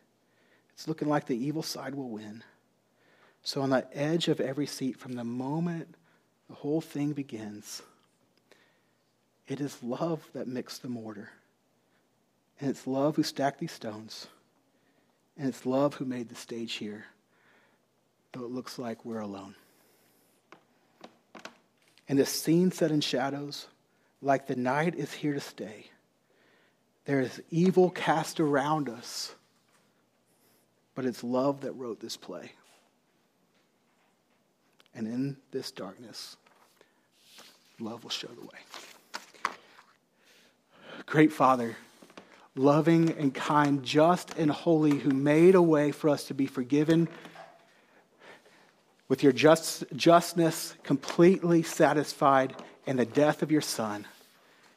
It's 0.73 0.87
looking 0.87 1.09
like 1.09 1.25
the 1.25 1.35
evil 1.35 1.61
side 1.61 1.95
will 1.95 2.09
win. 2.09 2.45
So, 3.43 3.61
on 3.61 3.71
the 3.71 3.85
edge 3.93 4.29
of 4.29 4.39
every 4.39 4.67
seat, 4.67 4.97
from 4.97 5.13
the 5.13 5.25
moment 5.25 5.95
the 6.47 6.55
whole 6.55 6.79
thing 6.79 7.11
begins, 7.11 7.81
it 9.49 9.59
is 9.59 9.83
love 9.83 10.29
that 10.33 10.47
mixed 10.47 10.81
the 10.81 10.87
mortar. 10.87 11.29
And 12.61 12.69
it's 12.69 12.87
love 12.87 13.17
who 13.17 13.23
stacked 13.23 13.59
these 13.59 13.73
stones. 13.73 14.27
And 15.37 15.49
it's 15.49 15.65
love 15.65 15.95
who 15.95 16.05
made 16.05 16.29
the 16.29 16.35
stage 16.35 16.75
here, 16.75 17.05
though 18.31 18.45
it 18.45 18.51
looks 18.51 18.79
like 18.79 19.03
we're 19.03 19.19
alone. 19.19 19.55
And 22.07 22.17
the 22.17 22.25
scene 22.25 22.71
set 22.71 22.91
in 22.91 23.01
shadows, 23.01 23.67
like 24.21 24.47
the 24.47 24.55
night 24.55 24.95
is 24.95 25.11
here 25.11 25.33
to 25.33 25.41
stay. 25.41 25.91
There 27.09 27.21
is 27.21 27.41
evil 27.49 27.89
cast 27.89 28.39
around 28.39 28.87
us, 28.87 29.33
but 30.93 31.05
it's 31.05 31.23
love 31.23 31.61
that 31.61 31.71
wrote 31.71 31.99
this 31.99 32.15
play. 32.15 32.51
And 34.93 35.07
in 35.07 35.35
this 35.49 35.71
darkness, 35.71 36.37
love 37.79 38.03
will 38.03 38.11
show 38.11 38.27
the 38.27 38.41
way. 38.41 39.53
Great 41.07 41.31
Father, 41.31 41.75
loving 42.55 43.09
and 43.13 43.33
kind, 43.33 43.83
just 43.83 44.37
and 44.37 44.51
holy, 44.51 44.99
who 44.99 45.09
made 45.09 45.55
a 45.55 45.61
way 45.63 45.91
for 45.91 46.11
us 46.11 46.25
to 46.25 46.35
be 46.35 46.45
forgiven 46.45 47.07
with 49.07 49.23
your 49.23 49.33
just, 49.33 49.83
justness 49.95 50.75
completely 50.83 51.63
satisfied 51.63 52.55
in 52.85 52.97
the 52.97 53.05
death 53.07 53.41
of 53.41 53.51
your 53.51 53.61
Son, 53.61 54.05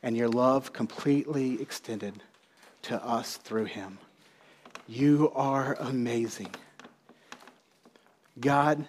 and 0.03 0.17
your 0.17 0.29
love 0.29 0.73
completely 0.73 1.61
extended 1.61 2.23
to 2.83 3.03
us 3.05 3.37
through 3.37 3.67
him. 3.67 3.99
You 4.89 5.31
are 5.35 5.77
amazing. 5.79 6.55
God, 8.39 8.89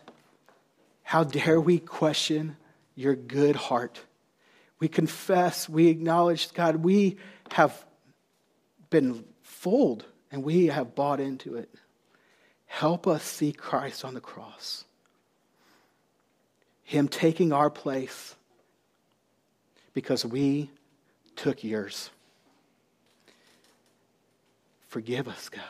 how 1.03 1.24
dare 1.24 1.61
we 1.61 1.78
question 1.80 2.57
your 2.95 3.16
good 3.16 3.55
heart? 3.55 4.01
We 4.80 4.88
confess, 4.88 5.70
we 5.70 5.88
acknowledge, 5.88 6.53
God, 6.53 6.78
we 6.78 7.18
have 7.51 7.86
been 8.89 9.24
fooled 9.43 10.05
and 10.32 10.43
we 10.43 10.68
have 10.68 10.95
bought 10.95 11.20
into 11.20 11.55
it. 11.55 11.70
Help 12.66 13.05
us 13.05 13.24
see 13.24 13.53
Christ 13.53 14.03
on 14.03 14.16
the 14.16 14.20
cross. 14.20 14.86
Him 16.84 17.07
taking 17.07 17.53
our 17.53 17.70
place 17.70 18.36
because 19.93 20.26
we 20.26 20.72
took 21.36 21.63
yours. 21.63 22.09
Forgive 24.88 25.27
us, 25.27 25.49
God. 25.49 25.63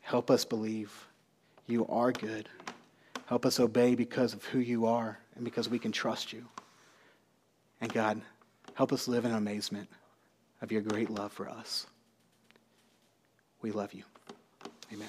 Help 0.00 0.30
us 0.30 0.44
believe 0.44 1.06
you 1.66 1.86
are 1.88 2.12
good. 2.12 2.48
Help 3.26 3.46
us 3.46 3.58
obey 3.58 3.94
because 3.94 4.34
of 4.34 4.44
who 4.44 4.58
you 4.58 4.86
are 4.86 5.18
and 5.34 5.44
because 5.44 5.68
we 5.68 5.78
can 5.78 5.92
trust 5.92 6.32
you. 6.32 6.44
And 7.80 7.92
God, 7.92 8.20
help 8.74 8.92
us 8.92 9.08
live 9.08 9.24
in 9.24 9.32
amazement 9.32 9.88
of 10.62 10.70
your 10.70 10.82
great 10.82 11.10
love 11.10 11.32
for 11.32 11.48
us. 11.48 11.86
We 13.62 13.70
love 13.72 13.94
you. 13.94 14.04
Amen. 14.92 15.08